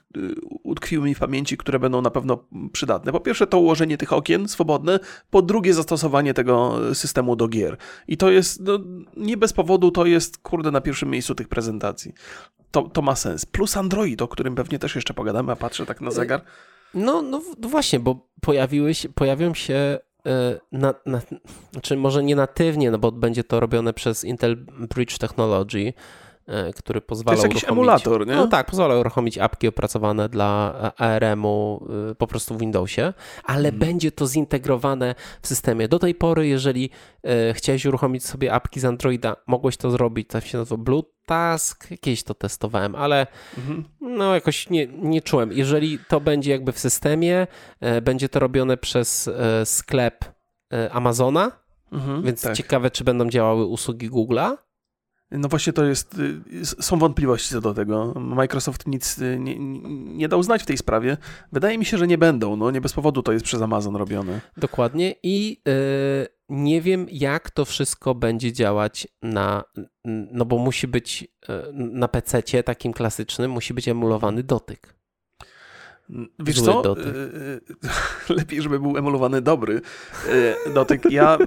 utkwiły 0.63 1.07
mi 1.07 1.15
w 1.15 1.22
pamięci, 1.23 1.57
które 1.57 1.79
będą 1.79 2.03
na 2.03 2.11
pewno 2.11 2.45
przydatne. 2.73 3.13
Po 3.13 3.21
pierwsze 3.21 3.47
to 3.47 3.59
ułożenie 3.59 3.99
tych 3.99 4.13
okien 4.13 4.49
swobodne, 4.49 4.99
po 5.31 5.43
drugie 5.43 5.75
zastosowanie 5.75 6.35
tego 6.35 6.79
systemu 6.95 7.37
do 7.37 7.49
gier. 7.49 7.77
I 8.09 8.17
to 8.17 8.31
jest, 8.31 8.61
no, 8.61 8.79
nie 9.17 9.37
bez 9.37 9.53
powodu, 9.53 9.91
to 9.91 10.07
jest, 10.07 10.39
kurde, 10.39 10.71
na 10.71 10.81
pierwszym 10.81 11.11
miejscu 11.11 11.35
tych 11.35 11.49
prezentacji. 11.49 12.13
To, 12.71 12.83
to 12.83 13.03
ma 13.03 13.17
sens. 13.17 13.47
Plus 13.47 13.77
Android, 13.77 14.23
o 14.23 14.29
którym 14.29 14.55
pewnie 14.55 14.79
też 14.79 14.95
jeszcze 14.95 15.15
pogadamy, 15.15 15.53
a 15.53 15.57
patrzę 15.57 15.87
tak 15.87 16.01
na 16.01 16.09
y, 16.11 16.13
zegar. 16.13 16.41
No, 16.95 17.23
no, 17.23 17.43
no 17.59 17.69
właśnie, 17.69 18.01
bo 18.01 18.29
pojawiły 18.41 18.95
się, 18.95 19.09
pojawią 19.09 19.55
się 19.55 19.99
y, 20.27 20.31
na, 20.73 20.95
na, 21.07 21.21
znaczy 21.73 21.97
może 21.97 22.23
nie 22.23 22.37
natywnie, 22.37 22.91
no 22.91 22.99
bo 22.99 23.13
będzie 23.13 23.45
to 23.45 23.61
robione 23.61 23.93
przez 23.93 24.25
Intel 24.25 24.57
Bridge 24.95 25.19
Technology, 25.19 25.93
który 26.77 27.01
pozwala 27.01 27.37
To 27.37 27.43
jest 27.43 27.55
jakiś 27.55 27.71
emulator, 27.71 28.27
nie? 28.27 28.35
No 28.35 28.47
tak, 28.47 28.67
pozwala 28.67 28.99
uruchomić 28.99 29.39
apki 29.39 29.69
opracowane 29.69 30.29
dla 30.29 30.75
ARM-u 30.97 31.87
y, 32.11 32.15
po 32.15 32.27
prostu 32.27 32.55
w 32.55 32.59
Windowsie, 32.59 33.13
ale 33.45 33.63
hmm. 33.63 33.79
będzie 33.79 34.13
to 34.13 34.27
zintegrowane 34.27 35.15
w 35.43 35.47
systemie. 35.47 35.89
Do 35.89 35.99
tej 35.99 36.15
pory, 36.15 36.47
jeżeli 36.47 36.91
e, 37.25 37.55
chciałeś 37.55 37.87
uruchomić 37.87 38.25
sobie 38.25 38.53
apki 38.53 38.81
z 38.81 38.85
Androida, 38.85 39.37
mogłeś 39.47 39.77
to 39.77 39.91
zrobić, 39.91 40.29
tak 40.29 40.47
się 40.47 40.59
nazywa 40.59 40.77
Blue 40.77 41.03
Task, 41.27 41.89
kiedyś 42.01 42.23
to 42.23 42.35
testowałem, 42.35 42.95
ale 42.95 43.27
mhm. 43.59 43.85
no 44.01 44.35
jakoś 44.35 44.71
nie, 44.71 44.87
nie 44.87 45.23
czułem. 45.23 45.53
Jeżeli 45.53 45.99
to 46.09 46.21
będzie 46.21 46.51
jakby 46.51 46.73
w 46.73 46.79
systemie, 46.79 47.47
e, 47.81 48.01
będzie 48.01 48.29
to 48.29 48.39
robione 48.39 48.77
przez 48.77 49.31
sklep 49.65 50.25
Amazona, 50.91 51.53
mhm, 51.93 52.23
więc 52.23 52.43
tak. 52.43 52.57
ciekawe, 52.57 52.91
czy 52.91 53.05
będą 53.05 53.29
działały 53.29 53.67
usługi 53.67 54.11
Google'a, 54.11 54.57
no 55.33 55.49
właśnie 55.49 55.73
to 55.73 55.85
jest, 55.85 56.19
y, 56.19 56.65
są 56.65 56.99
wątpliwości 56.99 57.51
co 57.51 57.61
do 57.61 57.75
tego. 57.75 58.15
Microsoft 58.17 58.87
nic 58.87 59.19
y, 59.19 59.37
nie, 59.41 59.57
nie, 60.15 60.29
dał 60.29 60.43
znać 60.43 60.63
w 60.63 60.67
tej 60.67 60.79
sprawie. 60.79 61.17
Wydaje 61.53 61.79
mi 61.79 61.85
się, 61.85 61.99
że 61.99 62.07
nie 62.07 62.19
będą. 62.19 62.57
No 62.57 62.71
nie 62.71 62.81
bez 62.81 62.93
powodu 62.93 63.23
to 63.23 63.33
jest 63.33 63.45
przez 63.45 63.63
Amazon 63.63 63.97
robione. 63.97 64.41
Dokładnie 64.57 65.15
i 65.23 65.63
yy, 65.67 66.27
nie 66.49 66.81
wiem 66.81 67.07
jak 67.11 67.51
to 67.51 67.65
wszystko 67.65 68.15
będzie 68.15 68.53
działać 68.53 69.09
na, 69.23 69.65
no 70.33 70.45
bo 70.45 70.59
musi 70.59 70.89
być 70.89 71.23
yy, 71.23 71.29
na 71.73 72.09
PC 72.09 72.63
takim 72.63 72.93
klasycznym, 72.93 73.51
musi 73.51 73.75
być 73.75 73.89
emulowany 73.89 74.43
dotyk. 74.43 75.02
Wiesz 76.39 76.57
Zły 76.57 76.67
co? 76.67 76.83
Dotyk. 76.83 77.05
Lepiej, 78.39 78.63
żeby 78.63 78.81
był 78.81 78.97
emulowany 78.97 79.43
dobry 79.43 79.81
e, 80.67 80.71
dotyk. 80.71 81.03
Ja, 81.11 81.39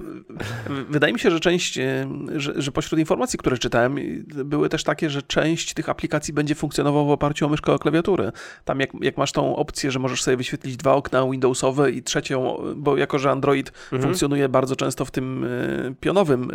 wydaje 0.88 1.12
mi 1.12 1.18
się, 1.18 1.30
że 1.30 1.40
część, 1.40 1.78
e, 1.78 2.08
że, 2.36 2.62
że 2.62 2.72
pośród 2.72 2.98
informacji, 2.98 3.38
które 3.38 3.58
czytałem, 3.58 3.96
były 4.44 4.68
też 4.68 4.84
takie, 4.84 5.10
że 5.10 5.22
część 5.22 5.74
tych 5.74 5.88
aplikacji 5.88 6.34
będzie 6.34 6.54
funkcjonował 6.54 7.06
w 7.06 7.10
oparciu 7.10 7.46
o 7.46 7.48
myszkę 7.48 7.72
o 7.72 7.78
klawiaturę. 7.78 8.32
Tam 8.64 8.80
jak, 8.80 8.90
jak 9.00 9.16
masz 9.16 9.32
tą 9.32 9.56
opcję, 9.56 9.90
że 9.90 9.98
możesz 9.98 10.22
sobie 10.22 10.36
wyświetlić 10.36 10.76
dwa 10.76 10.94
okna 10.94 11.30
Windowsowe 11.30 11.90
i 11.90 12.02
trzecią, 12.02 12.56
bo 12.76 12.96
jako, 12.96 13.18
że 13.18 13.30
Android 13.30 13.68
mhm. 13.68 14.02
funkcjonuje 14.02 14.48
bardzo 14.48 14.76
często 14.76 15.04
w 15.04 15.10
tym 15.10 15.44
e, 15.44 15.94
pionowym 16.00 16.50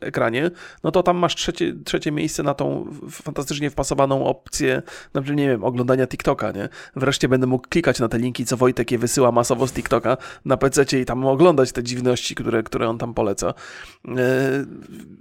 ekranie, 0.00 0.50
no 0.84 0.90
to 0.90 1.02
tam 1.02 1.16
masz 1.16 1.34
trzecie, 1.34 1.74
trzecie 1.84 2.12
miejsce 2.12 2.42
na 2.42 2.54
tą 2.54 2.86
fantastycznie 3.10 3.70
wpasowaną 3.70 4.26
opcję, 4.26 4.82
na 5.14 5.20
nie 5.20 5.48
wiem, 5.48 5.64
oglądania 5.64 6.06
TikToka, 6.06 6.52
nie? 6.52 6.68
Wreszcie 6.96 7.13
wreszcie 7.14 7.28
będę 7.28 7.46
mógł 7.46 7.68
klikać 7.68 8.00
na 8.00 8.08
te 8.08 8.18
linki, 8.18 8.44
co 8.44 8.56
Wojtek 8.56 8.90
je 8.90 8.98
wysyła 8.98 9.32
masowo 9.32 9.66
z 9.66 9.72
TikToka 9.72 10.16
na 10.44 10.56
PC 10.56 11.00
i 11.00 11.04
tam 11.04 11.26
oglądać 11.26 11.72
te 11.72 11.82
dziwności, 11.82 12.34
które, 12.34 12.62
które 12.62 12.88
on 12.88 12.98
tam 12.98 13.14
poleca. 13.14 13.54
E, 14.08 14.14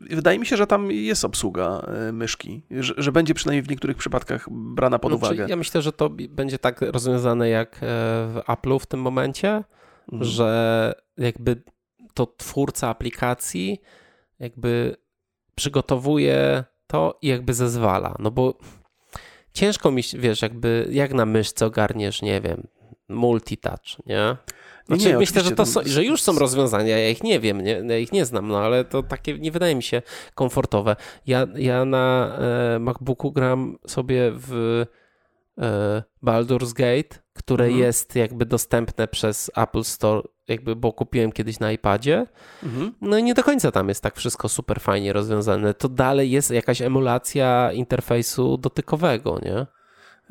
wydaje 0.09 0.39
mi 0.39 0.45
się, 0.45 0.57
że 0.57 0.67
tam 0.67 0.91
jest 0.91 1.25
obsługa 1.25 1.79
e, 1.87 2.11
myszki, 2.11 2.63
że, 2.71 2.93
że 2.97 3.11
będzie 3.11 3.33
przynajmniej 3.33 3.63
w 3.63 3.69
niektórych 3.69 3.97
przypadkach 3.97 4.47
brana 4.51 4.99
pod 4.99 5.11
Znaczy, 5.11 5.25
uwagę. 5.25 5.49
Ja 5.49 5.55
myślę, 5.55 5.81
że 5.81 5.91
to 5.91 6.09
będzie 6.29 6.59
tak 6.59 6.81
rozwiązane 6.81 7.49
jak 7.49 7.75
e, 7.75 7.77
w 7.79 8.41
Apple'u 8.47 8.79
w 8.79 8.85
tym 8.85 9.01
momencie, 9.01 9.63
Mhm. 10.11 10.31
że 10.31 10.93
jakby 11.17 11.63
to 12.13 12.25
twórca 12.37 12.89
aplikacji 12.89 13.81
jakby 14.39 14.95
przygotowuje 15.55 16.63
to 16.87 17.19
i 17.21 17.27
jakby 17.27 17.53
zezwala. 17.53 18.15
No 18.19 18.31
bo 18.31 18.57
ciężko 19.53 19.91
mi, 19.91 20.03
wiesz, 20.13 20.41
jakby 20.41 20.87
jak 20.91 21.13
na 21.13 21.25
myszce 21.25 21.65
ogarniesz, 21.65 22.21
nie 22.21 22.41
wiem, 22.41 22.67
multitouch, 23.09 24.05
nie? 24.05 24.37
Znaczy, 24.87 25.07
Nie, 25.07 25.17
myślę, 25.17 25.43
że, 25.43 25.51
to 25.51 25.65
są, 25.65 25.81
że 25.85 26.03
już 26.03 26.21
są 26.21 26.39
rozwiązania, 26.39 26.97
ja 26.97 27.09
ich 27.09 27.23
nie 27.23 27.39
wiem, 27.39 27.61
nie, 27.61 27.83
ja 27.87 27.97
ich 27.97 28.11
nie 28.11 28.25
znam, 28.25 28.47
no 28.47 28.59
ale 28.59 28.85
to 28.85 29.03
takie 29.03 29.39
nie 29.39 29.51
wydaje 29.51 29.75
mi 29.75 29.83
się 29.83 30.01
komfortowe. 30.35 30.95
Ja, 31.27 31.47
ja 31.55 31.85
na 31.85 32.37
e, 32.75 32.79
MacBooku 32.79 33.31
gram 33.31 33.77
sobie 33.87 34.31
w 34.35 34.85
e, 35.57 36.03
Baldur's 36.23 36.73
Gate, 36.73 37.22
które 37.33 37.65
Mhm. 37.65 37.81
jest 37.81 38.15
jakby 38.15 38.45
dostępne 38.45 39.07
przez 39.07 39.51
Apple 39.55 39.83
Store, 39.83 40.21
jakby, 40.47 40.75
bo 40.75 40.93
kupiłem 40.93 41.31
kiedyś 41.31 41.59
na 41.59 41.71
iPadzie. 41.71 42.25
Mhm. 42.63 42.93
No 43.01 43.17
i 43.17 43.23
nie 43.23 43.33
do 43.33 43.43
końca 43.43 43.71
tam 43.71 43.89
jest 43.89 44.03
tak 44.03 44.15
wszystko 44.15 44.49
super 44.49 44.79
fajnie 44.81 45.13
rozwiązane. 45.13 45.73
To 45.73 45.89
dalej 45.89 46.31
jest 46.31 46.51
jakaś 46.51 46.81
emulacja 46.81 47.71
interfejsu 47.71 48.57
dotykowego, 48.57 49.39
nie? 49.41 49.65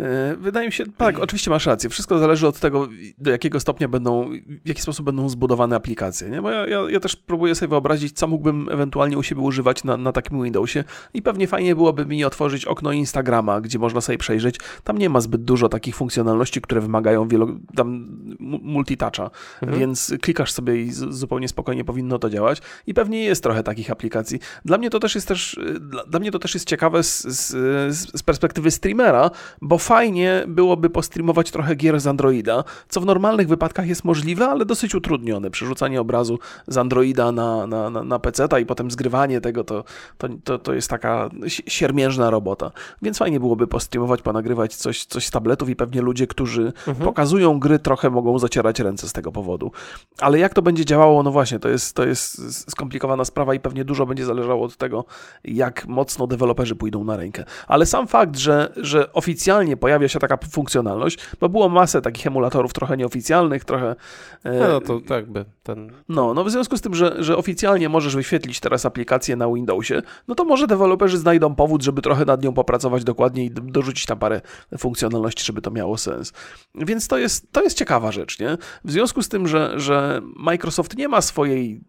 E, 0.03 0.36
Wydaje 0.36 0.66
mi 0.66 0.72
się, 0.72 0.84
tak, 0.96 1.18
oczywiście 1.18 1.50
masz 1.50 1.66
rację. 1.66 1.90
Wszystko 1.90 2.18
zależy 2.18 2.46
od 2.46 2.59
tego, 2.59 2.88
do 3.18 3.30
jakiego 3.30 3.61
stopnia 3.61 3.88
będą, 3.88 4.30
w 4.64 4.68
jaki 4.68 4.82
sposób 4.82 5.07
będą 5.07 5.28
zbudowane 5.28 5.76
aplikacje. 5.76 6.30
Nie? 6.30 6.42
Bo 6.42 6.50
ja, 6.50 6.66
ja, 6.66 6.80
ja 6.90 7.00
też 7.00 7.16
próbuję 7.16 7.55
sobie 7.55 7.68
wyobrazić, 7.70 8.16
co 8.16 8.26
mógłbym 8.28 8.68
ewentualnie 8.70 9.18
u 9.18 9.22
siebie 9.22 9.40
używać 9.40 9.84
na, 9.84 9.96
na 9.96 10.12
takim 10.12 10.42
Windowsie. 10.42 10.84
I 11.14 11.22
pewnie 11.22 11.46
fajnie 11.46 11.74
byłoby 11.76 12.07
mi 12.07 12.24
otworzyć 12.24 12.64
okno 12.64 12.92
Instagrama, 12.92 13.61
gdzie 13.61 13.78
można 13.78 14.00
sobie 14.00 14.18
przejrzeć. 14.18 14.57
Tam 14.84 14.98
nie 14.98 15.09
ma 15.11 15.20
zbyt 15.20 15.44
dużo 15.44 15.68
takich 15.68 15.96
funkcjonalności, 15.96 16.61
które 16.61 16.80
wymagają 16.80 17.28
wielo, 17.28 17.48
tam 17.76 18.09
mu- 18.40 18.61
multitoucha, 18.62 19.30
Mhm. 19.62 19.80
więc 19.80 20.14
klikasz 20.22 20.53
sobie 20.53 20.82
i 20.82 20.90
zupełnie 20.92 21.48
spokojnie 21.48 21.84
powinno 21.84 22.18
to 22.18 22.30
działać. 22.30 22.62
I 22.86 22.94
pewnie 22.94 23.24
jest 23.24 23.42
trochę 23.42 23.62
takich 23.62 23.90
aplikacji. 23.90 24.38
Dla 24.64 24.78
mnie 24.78 24.90
to 24.90 25.00
też 25.00 25.14
jest 25.14 25.28
też, 25.28 25.61
dla, 25.80 26.05
dla 26.05 26.20
mnie 26.20 26.30
to 26.30 26.38
też 26.38 26.55
jest 26.55 26.66
ciekawe 26.68 27.03
z, 27.03 27.22
z, 27.22 27.48
z- 27.96 28.18
z 28.18 28.22
perspektywy 28.22 28.70
streamera, 28.70 29.30
bo 29.62 29.78
fajnie 29.93 30.45
byłoby 30.49 30.90
postreamować 30.90 31.51
trochę 31.51 31.74
gier 31.74 32.01
z 32.01 32.07
Androida, 32.07 32.64
co 32.88 33.01
w 33.01 33.07
normalnych 33.07 33.49
wypadkach 33.49 33.88
jest 33.88 34.05
możliwe, 34.05 34.49
ale 34.49 34.64
dosyć 34.64 34.95
utrudnione. 34.95 35.51
Przerzucanie 35.51 36.01
obrazu 36.01 36.38
z 36.66 36.76
Androida 36.76 37.32
na, 37.32 37.66
na, 37.66 37.90
na, 37.90 38.03
na 38.05 38.18
PC-ta 38.18 38.59
i 38.59 38.66
potem 38.66 38.90
zgrywanie 38.90 39.40
tego, 39.40 39.64
to, 39.64 39.84
to, 40.18 40.28
to, 40.45 40.59
to 40.59 40.74
jest 40.74 40.90
taka 40.90 41.28
si- 41.49 41.62
siermiężna 41.66 42.30
robota. 42.30 42.70
Więc 43.03 43.18
fajnie 43.18 43.40
byłoby 43.40 43.66
postreamować, 43.66 44.22
ponagrywać 44.22 44.76
coś, 44.76 45.05
coś 45.05 45.26
z 45.26 45.30
tabletów 45.30 45.68
i 45.68 45.76
pewnie 45.76 46.03
ludzie, 46.03 46.26
którzy 46.26 46.72
pokazują 47.05 47.61
gry, 47.61 47.78
trochę 47.78 48.11
mogą 48.11 48.38
zacierać 48.38 48.80
ręce 48.80 49.09
z 49.09 49.12
tego 49.12 49.32
powodu. 49.32 49.72
Ale 50.20 50.38
jak 50.38 50.55
to 50.55 50.62
będzie 50.62 50.84
działało, 50.84 51.22
no 51.22 51.30
właśnie, 51.30 51.59
to 51.59 51.68
jest, 51.68 51.97
to 51.97 52.07
jest 52.07 52.70
skomplikowana 52.70 53.24
sprawa 53.24 53.55
i 53.55 53.61
pewnie 53.61 53.84
dużo 53.84 54.07
będzie 54.07 54.24
zależało 54.24 54.64
od 54.64 54.76
tego, 54.76 55.05
jak 55.45 55.86
mocno 55.86 56.26
deweloperzy 56.26 56.76
pójdą 56.76 57.05
na 57.05 57.16
rękę. 57.16 57.45
Ale 57.68 57.86
sam 57.86 58.07
fakt, 58.07 58.38
że, 58.38 58.72
że 58.76 59.12
oficjalnie 59.12 59.72
pojawia 59.77 60.09
się 60.09 60.18
taka 60.18 60.37
funkcjonalność, 60.51 61.18
bo 61.41 61.49
było 61.49 61.68
masę 61.68 62.03
takich 62.03 62.27
emulatorów 62.27 62.73
trochę 62.73 62.97
nieoficjalnych, 62.97 63.64
trochę... 63.64 63.97
e, 64.45 64.68
No 64.68 64.81
to 64.81 65.01
tak 65.01 65.11
jakby 65.11 65.45
ten... 65.62 65.93
no, 66.09 66.35
no 66.35 66.45
w 66.45 66.51
związku 66.51 66.77
z 66.77 66.81
tym, 66.81 66.95
że, 66.95 67.16
że 67.18 67.37
oficjalnie 67.37 67.89
możesz 67.89 68.16
wyświetlić 68.16 68.61
teraz 68.61 68.87
aplikację 68.87 69.37
na 69.37 69.53
Windowsie, 69.53 70.03
no 70.29 70.35
to 70.35 70.45
może 70.45 70.66
deweloperzy 70.66 71.18
znajdą 71.18 71.55
powód, 71.55 71.83
żeby 71.83 72.03
trochę 72.03 72.25
nad 72.25 72.43
nią 72.43 72.53
popracować 72.53 73.05
dokładnie 73.05 73.45
i 73.45 73.51
dorzucić 73.51 74.07
tam 74.07 74.18
parę 74.18 74.41
funkcjonalności, 74.79 75.45
żeby 75.45 75.62
to 75.62 75.70
miało 75.70 75.99
sens. 75.99 76.33
Więc 76.75 77.09
to 77.09 77.18
jest, 77.18 77.53
to 77.53 77.62
jest 77.62 77.79
ciekawa 77.79 78.12
rzecz, 78.12 78.39
nie? 78.41 78.59
W 78.85 78.93
związku 78.93 79.23
z 79.23 79.29
tym, 79.29 79.49
że, 79.49 79.73
że 79.81 80.20
Microsoft 80.37 80.97
nie 80.97 81.09
ma 81.09 81.20
swojej, 81.20 81.81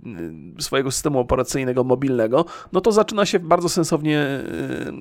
y, 0.59 0.63
swojego 0.63 0.91
systemu 0.91 1.19
operacyjnego 1.19 1.83
mobilnego, 1.83 2.45
no 2.73 2.81
to 2.81 2.91
zaczyna 2.91 3.25
się 3.25 3.39
bardzo 3.39 3.69
sensownie 3.69 4.19
y, 4.19 4.93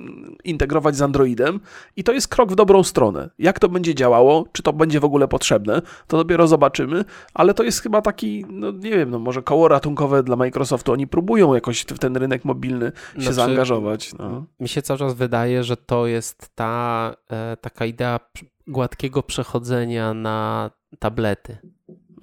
integrować 0.43 0.95
z 0.95 1.01
Androidem 1.01 1.59
i 1.95 2.03
to 2.03 2.11
jest 2.11 2.27
krok 2.27 2.51
w 2.51 2.55
dobrą 2.55 2.72
stronę. 2.83 3.29
Jak 3.39 3.59
to 3.59 3.69
będzie 3.69 3.95
działało, 3.95 4.45
czy 4.51 4.63
to 4.63 4.73
będzie 4.73 4.99
w 4.99 5.05
ogóle 5.05 5.27
potrzebne, 5.27 5.81
to 6.07 6.17
dopiero 6.17 6.47
zobaczymy, 6.47 7.05
ale 7.33 7.53
to 7.53 7.63
jest 7.63 7.81
chyba 7.81 8.01
taki, 8.01 8.45
no 8.49 8.71
nie 8.71 8.91
wiem, 8.91 9.09
no 9.09 9.19
może 9.19 9.41
koło 9.41 9.67
ratunkowe 9.67 10.23
dla 10.23 10.35
Microsoftu. 10.35 10.91
Oni 10.91 11.07
próbują 11.07 11.53
jakoś 11.53 11.81
w 11.81 11.99
ten 11.99 12.17
rynek 12.17 12.45
mobilny 12.45 12.91
się 13.15 13.21
Znaczy, 13.21 13.33
zaangażować. 13.33 14.13
No. 14.19 14.45
Mi 14.59 14.69
się 14.69 14.81
cały 14.81 14.99
czas 14.99 15.13
wydaje, 15.13 15.63
że 15.63 15.77
to 15.77 16.07
jest 16.07 16.49
ta 16.55 17.15
e, 17.29 17.57
taka 17.61 17.85
idea 17.85 18.19
gładkiego 18.67 19.23
przechodzenia 19.23 20.13
na 20.13 20.71
tablety. 20.99 21.57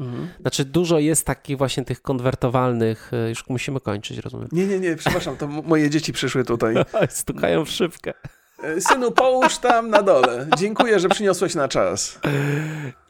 Mhm. 0.01 0.29
Znaczy 0.41 0.65
dużo 0.65 0.99
jest 0.99 1.27
takich 1.27 1.59
właśnie 1.59 1.85
tych 1.85 2.03
konwertowalnych, 2.03 3.11
e, 3.13 3.29
już 3.29 3.49
musimy 3.49 3.81
kończyć, 3.81 4.19
rozumiem. 4.19 4.49
Nie, 4.53 4.67
nie, 4.67 4.81
nie, 4.81 4.97
przepraszam, 4.97 5.37
to 5.37 5.47
moje 5.47 5.91
dzieci 5.91 6.13
przyszły 6.13 6.45
tutaj. 6.45 6.75
Stukają 7.09 7.65
w 7.65 7.71
szybkę. 7.71 8.15
E, 8.63 8.81
Synu, 8.81 9.11
połóż 9.13 9.59
tam 9.59 9.91
na 9.91 10.03
dole. 10.03 10.47
Dziękuję, 10.59 11.01
że 11.01 11.09
przyniosłeś 11.09 11.55
na 11.55 11.69
czas. 11.69 12.21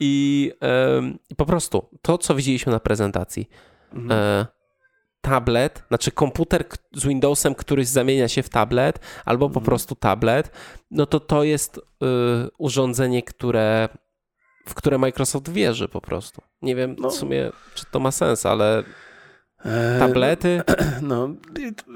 I 0.00 0.52
i 1.30 1.34
po 1.36 1.46
prostu 1.46 1.88
to, 2.02 2.18
co 2.18 2.34
widzieliśmy 2.34 2.72
na 2.72 2.80
prezentacji, 2.80 3.48
Mhm. 3.94 4.20
e, 4.20 4.46
tablet, 5.20 5.82
znaczy 5.88 6.10
komputer 6.10 6.64
z 6.94 7.06
Windowsem, 7.06 7.54
któryś 7.54 7.86
zamienia 7.88 8.28
się 8.28 8.42
w 8.42 8.48
tablet, 8.48 8.98
albo 9.24 9.46
po 9.46 9.50
Mhm. 9.50 9.64
prostu 9.64 9.94
tablet, 9.94 10.50
no 10.90 11.06
to 11.06 11.20
to 11.20 11.44
jest 11.44 11.76
y, 11.78 11.80
urządzenie, 12.58 13.22
które, 13.22 13.88
w 14.68 14.74
które 14.74 14.98
Microsoft 14.98 15.48
wierzy 15.48 15.88
po 15.88 16.00
prostu. 16.00 16.42
Nie 16.62 16.76
wiem 16.76 16.96
No. 16.98 17.10
w 17.10 17.14
sumie, 17.14 17.50
czy 17.74 17.84
to 17.90 18.00
ma 18.00 18.10
sens, 18.10 18.46
ale 18.46 18.78
E, 18.78 18.84
tablety, 19.98 20.62
No, 21.02 21.28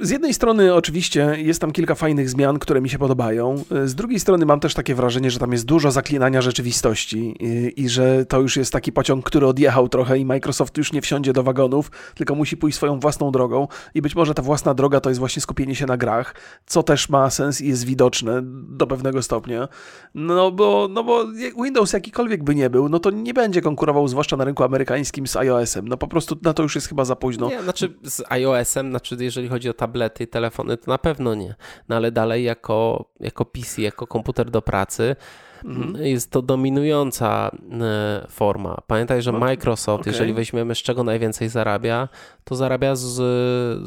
z 0.01 0.11
jednej 0.11 0.35
strony 0.35 0.75
oczywiście 0.75 1.37
jest 1.39 1.61
tam 1.61 1.73
kilka 1.73 1.95
fajnych 1.95 2.31
zmian, 2.31 2.59
które 2.59 2.81
mi 2.81 2.89
się 2.89 2.99
podobają. 2.99 3.65
Z 3.85 3.95
drugiej 3.95 4.21
strony 4.21 4.47
mam 4.47 4.61
też 4.61 4.75
takie 4.75 4.95
wrażenie, 4.95 5.31
że 5.31 5.39
tam 5.39 5.53
jest 5.53 5.65
dużo 5.65 5.91
zaklinania 5.91 6.43
rzeczywistości 6.43 7.35
i, 7.41 7.83
i 7.83 7.89
że 7.89 8.27
to 8.27 8.41
już 8.41 8.57
jest 8.57 8.73
taki 8.73 8.93
pociąg, 8.93 9.25
który 9.25 9.47
odjechał 9.47 9.89
trochę 9.89 10.19
i 10.19 10.25
Microsoft 10.25 10.79
już 10.79 10.93
nie 10.93 11.01
wsiądzie 11.03 11.33
do 11.33 11.43
wagonów, 11.43 11.91
tylko 12.15 12.35
musi 12.35 12.57
pójść 12.57 12.77
swoją 12.77 13.01
własną 13.01 13.31
drogą 13.31 13.69
i 13.95 14.03
być 14.03 14.15
może 14.15 14.35
ta 14.35 14.43
własna 14.43 14.75
droga 14.75 15.01
to 15.01 15.11
jest 15.11 15.19
właśnie 15.19 15.43
skupienie 15.43 15.75
się 15.75 15.87
na 15.87 15.97
grach, 15.97 16.35
co 16.67 16.83
też 16.83 17.09
ma 17.09 17.31
sens 17.31 17.61
i 17.61 17.69
jest 17.69 17.85
widoczne 17.85 18.41
do 18.69 18.87
pewnego 18.87 19.23
stopnia. 19.23 19.69
No 20.15 20.51
bo, 20.51 20.89
no 20.91 21.05
bo 21.05 21.25
Windows 21.63 21.93
jakikolwiek 21.93 22.45
by 22.45 22.55
nie 22.55 22.71
był, 22.71 22.89
no 22.89 22.99
to 22.99 23.11
nie 23.11 23.35
będzie 23.35 23.63
konkurował 23.63 24.09
zwłaszcza 24.09 24.37
na 24.37 24.45
rynku 24.45 24.65
amerykańskim 24.65 25.27
z 25.27 25.37
iOS-em. 25.37 25.89
No 25.89 25.97
po 25.97 26.09
prostu 26.09 26.37
na 26.43 26.53
to 26.55 26.63
już 26.63 26.75
jest 26.75 26.89
chyba 26.89 27.05
za 27.05 27.17
późno. 27.17 27.51
Nie, 27.57 27.63
znaczy 27.63 27.95
z 28.03 28.23
iOS-em, 28.29 28.91
znaczy 28.91 29.17
jeżeli 29.21 29.49
chodzi 29.49 29.69
o 29.69 29.73
tablety 29.75 30.25
i 30.25 30.27
telefony, 30.27 30.77
to 30.77 30.91
na 30.91 30.99
pewno 30.99 31.35
nie. 31.35 31.55
No 31.89 31.97
ale 31.97 32.13
dalej 32.13 32.45
jako, 32.45 33.05
jako 33.21 33.45
PC, 33.45 33.83
jako 33.83 34.07
komputer 34.07 34.51
do 34.51 34.63
pracy, 34.63 35.17
Mhm. 35.65 36.05
jest 36.07 36.31
to 36.31 36.43
dominująca 36.43 37.51
e, 37.81 38.27
forma. 38.31 38.79
Pamiętaj, 38.87 39.23
że 39.23 39.33
Microsoft, 39.33 40.01
okej. 40.01 40.13
jeżeli 40.13 40.33
weźmiemy 40.35 40.75
z 40.75 40.79
czego 40.79 41.05
najwięcej 41.05 41.49
zarabia, 41.49 42.09
to 42.45 42.55
zarabia 42.55 42.97
z, 42.97 43.01
z, 43.03 43.23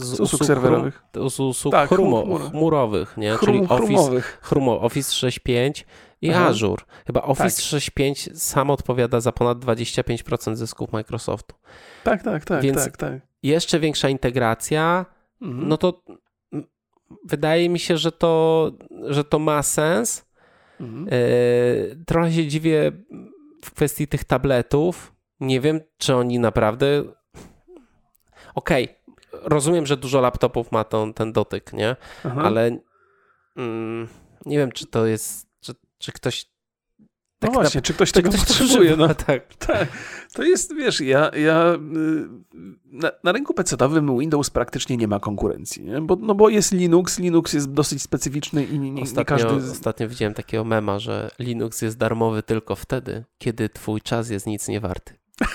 Z 0.03 0.19
usług 0.19 0.41
chrum- 0.41 0.45
serwerowych. 0.47 1.03
z 1.29 1.39
usług 1.39 1.71
Tak, 1.71 1.89
chrumo, 1.89 2.23
chmur- 2.25 2.49
chmurowych, 2.51 3.17
nie? 3.17 3.31
Chrum, 3.31 3.45
Czyli 3.55 3.59
Office, 3.69 3.77
chrumowych. 3.85 4.39
chrumo, 4.41 4.81
Office 4.81 5.27
6.5 5.27 5.83
i 6.21 6.29
Aha. 6.31 6.45
Azure. 6.47 6.83
Chyba 7.07 7.21
Office 7.21 7.61
Tak. 7.71 7.81
6.5 7.81 8.35
sam 8.35 8.69
odpowiada 8.69 9.19
za 9.21 9.31
ponad 9.31 9.57
25% 9.59 10.55
zysków 10.55 10.91
Microsoftu. 10.91 11.55
Tak, 12.03 12.23
tak, 12.23 12.45
tak, 12.45 12.63
Więc- 12.63 12.83
tak, 12.83 12.97
tak. 12.97 13.13
Jeszcze 13.43 13.79
większa 13.79 14.09
integracja, 14.09 15.05
Mhm. 15.41 15.67
no 15.67 15.77
to 15.77 16.03
wydaje 17.25 17.69
mi 17.69 17.79
się, 17.79 17.97
że 17.97 18.11
to, 18.11 18.71
że 19.07 19.23
to 19.23 19.39
ma 19.39 19.63
sens. 19.63 20.25
Mhm. 20.79 21.07
E, 21.11 22.05
Trochę 22.05 22.31
się 22.31 22.47
dziwię 22.47 22.91
w 23.63 23.71
kwestii 23.71 24.07
tych 24.07 24.23
tabletów. 24.23 25.13
Nie 25.39 25.61
wiem, 25.61 25.79
czy 25.97 26.15
oni 26.15 26.39
naprawdę. 26.39 27.03
Okej, 28.55 28.87
rozumiem, 29.33 29.85
że 29.85 29.97
dużo 29.97 30.21
laptopów 30.21 30.71
ma 30.71 30.83
tą, 30.83 31.13
ten 31.13 31.31
dotyk, 31.33 31.73
nie? 31.73 31.95
Aha. 32.25 32.41
Ale 32.43 32.77
mm, 33.57 34.07
nie 34.45 34.57
wiem, 34.57 34.71
czy 34.71 34.85
to 34.87 35.05
jest. 35.05 35.46
Czy, 35.99 36.11
ktoś 36.11 36.45
No 36.99 37.47
Tak 37.47 37.53
właśnie, 37.53 37.81
czy 37.81 37.93
ktoś 37.93 38.09
Czy 38.09 38.13
tego 38.13 38.29
ktoś 38.29 38.41
to 38.41 38.47
potrzebuje? 38.47 38.79
używa? 38.93 39.07
No, 39.07 39.15
Tak. 39.27 39.55
tak. 39.55 39.87
To 40.33 40.43
jest, 40.43 40.75
wiesz, 40.75 41.01
ja, 41.01 41.31
ja 41.35 41.73
y, 41.73 41.77
na, 42.85 43.11
na 43.23 43.31
rynku 43.31 43.53
PC-owym 43.53 44.19
Windows 44.19 44.49
praktycznie 44.49 44.97
nie 44.97 45.07
ma 45.07 45.19
konkurencji, 45.19 45.83
nie? 45.83 46.01
Bo, 46.01 46.15
no 46.15 46.35
bo 46.35 46.49
jest 46.49 46.71
Linux, 46.71 47.19
Linux 47.19 47.53
jest 47.53 47.71
dosyć 47.71 48.01
specyficzny 48.01 48.65
i 48.65 48.73
nie, 48.73 48.79
nie, 48.79 48.91
nie 48.91 49.01
Ostatnio, 49.03 49.25
każdy... 49.25 49.61
z- 49.61 49.71
ostatnio 49.71 50.09
widziałem 50.09 50.33
takiego 50.33 50.63
mema, 50.63 50.99
że 50.99 51.31
Linux 51.39 51.81
jest 51.81 51.97
darmowy 51.97 52.43
tylko 52.43 52.75
wtedy, 52.75 53.23
kiedy 53.37 53.69
twój 53.69 54.01
czas 54.01 54.29
jest 54.29 54.47
nic 54.47 54.67
nie 54.67 54.79
warty. 54.79 55.13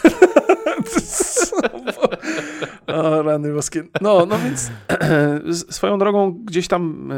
o, 2.86 3.22
rany 3.22 3.53
boskie. 3.55 3.84
No, 4.01 4.26
no 4.26 4.38
więc 4.38 4.70
swoją 5.76 5.99
drogą 5.99 6.32
gdzieś 6.45 6.68
tam 6.68 7.12
e, 7.12 7.16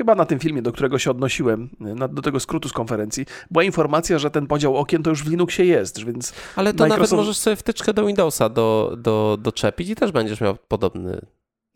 chyba 0.00 0.14
na 0.14 0.24
tym 0.24 0.38
filmie, 0.38 0.62
do 0.62 0.72
którego 0.72 0.98
się 0.98 1.10
odnosiłem, 1.10 1.68
na, 1.80 2.08
do 2.08 2.22
tego 2.22 2.40
skrótu 2.40 2.68
z 2.68 2.72
konferencji, 2.72 3.26
była 3.50 3.64
informacja, 3.64 4.18
że 4.18 4.30
ten 4.30 4.46
podział 4.46 4.76
okien 4.76 5.02
to 5.02 5.10
już 5.10 5.22
w 5.24 5.30
Linuxie 5.30 5.64
jest, 5.64 6.04
więc 6.04 6.32
Ale 6.56 6.72
to 6.74 6.86
nawet 6.86 6.98
Microsoft- 6.98 7.16
możesz 7.16 7.36
sobie 7.36 7.56
wtyczkę 7.56 7.94
do 7.94 8.06
Windowsa 8.06 8.48
do, 8.48 8.96
do, 8.98 9.38
doczepić 9.40 9.90
i 9.90 9.94
też 9.94 10.12
będziesz 10.12 10.40
miał 10.40 10.56
podobny. 10.68 11.20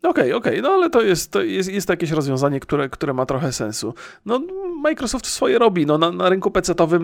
Okej, 0.03 0.33
okej, 0.33 0.61
no 0.61 0.69
ale 0.69 0.89
to 0.89 1.01
jest, 1.01 1.31
to 1.31 1.41
jest, 1.41 1.71
jest 1.71 1.89
jakieś 1.89 2.11
rozwiązanie, 2.11 2.59
które, 2.59 2.89
które 2.89 3.13
ma 3.13 3.25
trochę 3.25 3.53
sensu. 3.53 3.93
No, 4.25 4.41
Microsoft 4.83 5.27
swoje 5.27 5.59
robi, 5.59 5.85
no 5.85 5.97
na, 5.97 6.11
na 6.11 6.29
rynku 6.29 6.51
PC-owym 6.51 7.03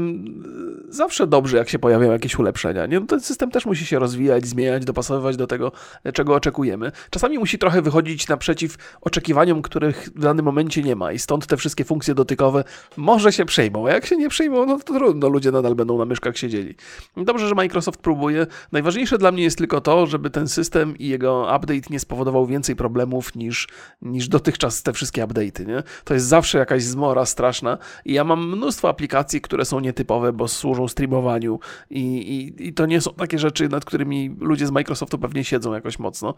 y, 0.70 0.70
zawsze 0.91 1.27
dobrze, 1.27 1.57
jak 1.57 1.69
się 1.69 1.79
pojawiają 1.79 2.11
jakieś 2.11 2.39
ulepszenia, 2.39 2.85
nie? 2.85 2.99
No, 2.99 3.05
ten 3.05 3.19
system 3.19 3.51
też 3.51 3.65
musi 3.65 3.85
się 3.85 3.99
rozwijać, 3.99 4.45
zmieniać, 4.45 4.85
dopasowywać 4.85 5.37
do 5.37 5.47
tego, 5.47 5.71
czego 6.13 6.35
oczekujemy. 6.35 6.91
Czasami 7.09 7.39
musi 7.39 7.57
trochę 7.57 7.81
wychodzić 7.81 8.27
naprzeciw 8.27 8.97
oczekiwaniom, 9.01 9.61
których 9.61 10.09
w 10.15 10.19
danym 10.19 10.45
momencie 10.45 10.83
nie 10.83 10.95
ma 10.95 11.11
i 11.11 11.19
stąd 11.19 11.47
te 11.47 11.57
wszystkie 11.57 11.85
funkcje 11.85 12.15
dotykowe 12.15 12.63
może 12.97 13.33
się 13.33 13.45
przejmą, 13.45 13.87
a 13.87 13.91
jak 13.91 14.05
się 14.05 14.17
nie 14.17 14.29
przejmą, 14.29 14.65
no 14.65 14.79
to 14.79 14.93
trudno, 14.93 15.29
ludzie 15.29 15.51
nadal 15.51 15.75
będą 15.75 15.97
na 15.97 16.05
myszkach 16.05 16.37
siedzieli. 16.37 16.75
Dobrze, 17.17 17.47
że 17.47 17.55
Microsoft 17.55 17.99
próbuje. 17.99 18.47
Najważniejsze 18.71 19.17
dla 19.17 19.31
mnie 19.31 19.43
jest 19.43 19.57
tylko 19.57 19.81
to, 19.81 20.07
żeby 20.07 20.29
ten 20.29 20.47
system 20.47 20.97
i 20.97 21.07
jego 21.07 21.41
update 21.41 21.89
nie 21.89 21.99
spowodował 21.99 22.45
więcej 22.45 22.75
problemów 22.75 23.35
niż, 23.35 23.67
niż 24.01 24.27
dotychczas 24.27 24.83
te 24.83 24.93
wszystkie 24.93 25.23
update'y, 25.23 25.67
nie? 25.67 25.83
To 26.03 26.13
jest 26.13 26.25
zawsze 26.25 26.57
jakaś 26.57 26.83
zmora 26.83 27.25
straszna 27.25 27.77
i 28.05 28.13
ja 28.13 28.23
mam 28.23 28.47
mnóstwo 28.47 28.89
aplikacji, 28.89 29.41
które 29.41 29.65
są 29.65 29.79
nietypowe, 29.79 30.33
bo 30.33 30.47
służą 30.47 30.80
streamowaniu 30.87 31.59
i, 31.89 31.99
i, 31.99 32.67
i 32.67 32.73
to 32.73 32.85
nie 32.85 33.01
są 33.01 33.13
takie 33.13 33.39
rzeczy, 33.39 33.69
nad 33.69 33.85
którymi 33.85 34.35
ludzie 34.39 34.67
z 34.67 34.71
Microsoftu 34.71 35.17
pewnie 35.17 35.43
siedzą 35.43 35.73
jakoś 35.73 35.99
mocno, 35.99 36.33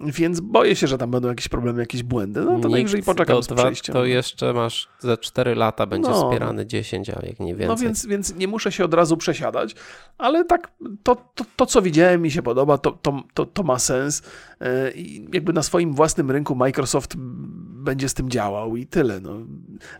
więc 0.00 0.40
boję 0.40 0.76
się, 0.76 0.86
że 0.86 0.98
tam 0.98 1.10
będą 1.10 1.28
jakieś 1.28 1.48
problemy, 1.48 1.80
jakieś 1.80 2.02
błędy, 2.02 2.40
no 2.40 2.60
to 2.60 2.68
najwyżej 2.68 3.02
poczekam 3.02 3.36
do 3.36 3.42
z 3.42 3.48
przejściem. 3.48 3.92
To 3.92 4.04
jeszcze 4.04 4.52
masz 4.52 4.88
za 4.98 5.16
4 5.16 5.54
lata 5.54 5.86
będzie 5.86 6.10
No. 6.10 6.24
wspierany 6.24 6.66
10, 6.66 7.10
a 7.10 7.26
jak 7.26 7.40
nie 7.40 7.54
więcej. 7.54 7.68
No 7.68 7.76
więc, 7.76 8.06
więc 8.06 8.34
nie 8.34 8.48
muszę 8.48 8.72
się 8.72 8.84
od 8.84 8.94
razu 8.94 9.16
przesiadać, 9.16 9.74
ale 10.18 10.44
tak 10.44 10.72
to, 11.02 11.16
to, 11.34 11.44
to 11.56 11.66
co 11.66 11.82
widziałem 11.82 12.22
mi 12.22 12.30
się 12.30 12.42
podoba, 12.42 12.78
to, 12.78 12.90
to, 12.90 13.22
to, 13.34 13.46
to 13.46 13.62
ma 13.62 13.78
sens 13.78 14.22
E, 14.60 14.90
i 14.90 15.28
jakby 15.32 15.52
na 15.52 15.62
swoim 15.62 15.94
własnym 15.94 16.30
rynku 16.30 16.54
Microsoft 16.54 17.14
będzie 17.16 18.08
z 18.08 18.14
tym 18.14 18.30
działał 18.30 18.76
i 18.76 18.86
tyle. 18.86 19.20
No. 19.20 19.32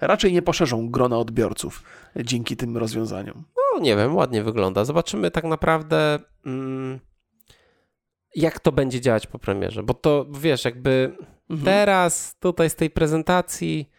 Raczej 0.01 0.33
nie 0.33 0.43
poszerzą 0.43 0.91
grona 0.91 1.19
odbiorców 1.19 1.83
dzięki 2.25 2.57
tym 2.57 2.77
rozwiązaniom. 2.77 3.43
No 3.77 3.83
nie 3.83 3.97
wiem, 3.97 4.17
ładnie 4.17 4.43
wygląda. 4.43 4.85
Zobaczymy 4.85 5.31
tak 5.31 5.45
naprawdę 5.45 6.19
mm, 6.47 7.01
jak 8.35 8.61
to 8.61 8.73
będzie 8.73 9.01
działać 9.01 9.27
po 9.27 9.39
premierze, 9.39 9.83
bo 9.83 9.95
to 9.95 10.27
wiesz, 10.41 10.65
jakby 10.65 11.17
Mhm. 11.51 11.65
teraz 11.65 12.37
tutaj 12.41 12.71
z 12.71 12.75
tej 12.75 12.91
prezentacji 12.91 13.91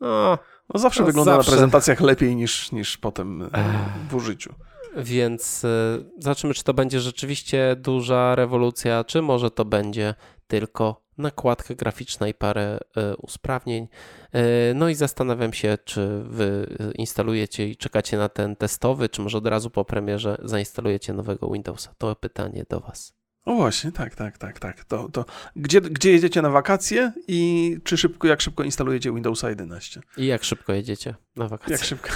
no, 0.00 0.38
No 0.74 0.80
zawsze 0.80 1.00
No 1.00 1.06
wygląda 1.06 1.32
zawsze. 1.36 1.50
na 1.50 1.56
prezentacjach 1.56 2.00
lepiej 2.00 2.36
niż, 2.36 2.72
niż 2.72 2.98
potem 2.98 3.42
e, 3.42 3.46
Ech. 3.46 4.08
w 4.10 4.14
użyciu. 4.14 4.54
Więc 4.96 5.64
y, 5.64 6.04
zobaczymy, 6.18 6.54
czy 6.54 6.64
to 6.64 6.74
będzie 6.74 7.00
rzeczywiście 7.00 7.76
duża 7.78 8.34
rewolucja, 8.34 9.04
czy 9.04 9.22
może 9.22 9.50
to 9.50 9.64
będzie 9.64 10.14
tylko 10.46 11.05
nakładka 11.18 11.74
graficzna 11.74 12.28
i 12.28 12.34
parę 12.34 12.78
y, 12.78 13.16
usprawnień. 13.16 13.88
Y, 14.34 14.38
no 14.74 14.88
i 14.88 14.94
zastanawiam 14.94 15.52
się, 15.52 15.78
czy 15.84 16.22
wy 16.24 16.76
instalujecie 16.94 17.68
i 17.68 17.76
czekacie 17.76 18.16
na 18.16 18.28
ten 18.28 18.56
testowy, 18.56 19.08
czy 19.08 19.22
może 19.22 19.38
od 19.38 19.46
razu 19.46 19.70
po 19.70 19.84
premierze 19.84 20.38
zainstalujecie 20.44 21.12
nowego 21.12 21.50
Windowsa. 21.50 21.94
To 21.98 22.16
pytanie 22.16 22.64
do 22.68 22.80
Was. 22.80 23.16
O 23.44 23.54
właśnie, 23.54 23.92
tak, 23.92 24.14
tak, 24.14 24.38
tak, 24.38 24.58
tak. 24.58 24.84
To, 24.84 25.08
to 25.08 25.24
gdzie, 25.56 25.80
gdzie 25.80 26.12
jedziecie 26.12 26.42
na 26.42 26.50
wakacje 26.50 27.12
i 27.28 27.78
czy 27.84 27.96
szybko, 27.96 28.26
jak 28.26 28.40
szybko 28.40 28.64
instalujecie 28.64 29.12
Windowsa 29.12 29.48
11? 29.48 30.00
I 30.16 30.26
jak 30.26 30.44
szybko 30.44 30.72
jedziecie 30.72 31.14
na 31.36 31.48
wakacje? 31.48 31.72
Jak 31.72 31.84
szybko. 31.84 32.08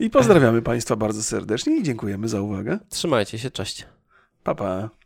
I 0.00 0.10
pozdrawiamy 0.10 0.62
Państwa 0.62 0.96
bardzo 0.96 1.22
serdecznie 1.22 1.76
i 1.76 1.82
dziękujemy 1.82 2.28
za 2.28 2.40
uwagę. 2.40 2.78
Trzymajcie 2.88 3.38
się, 3.38 3.50
cześć. 3.50 3.86
Pa, 4.42 4.54
pa. 4.54 4.99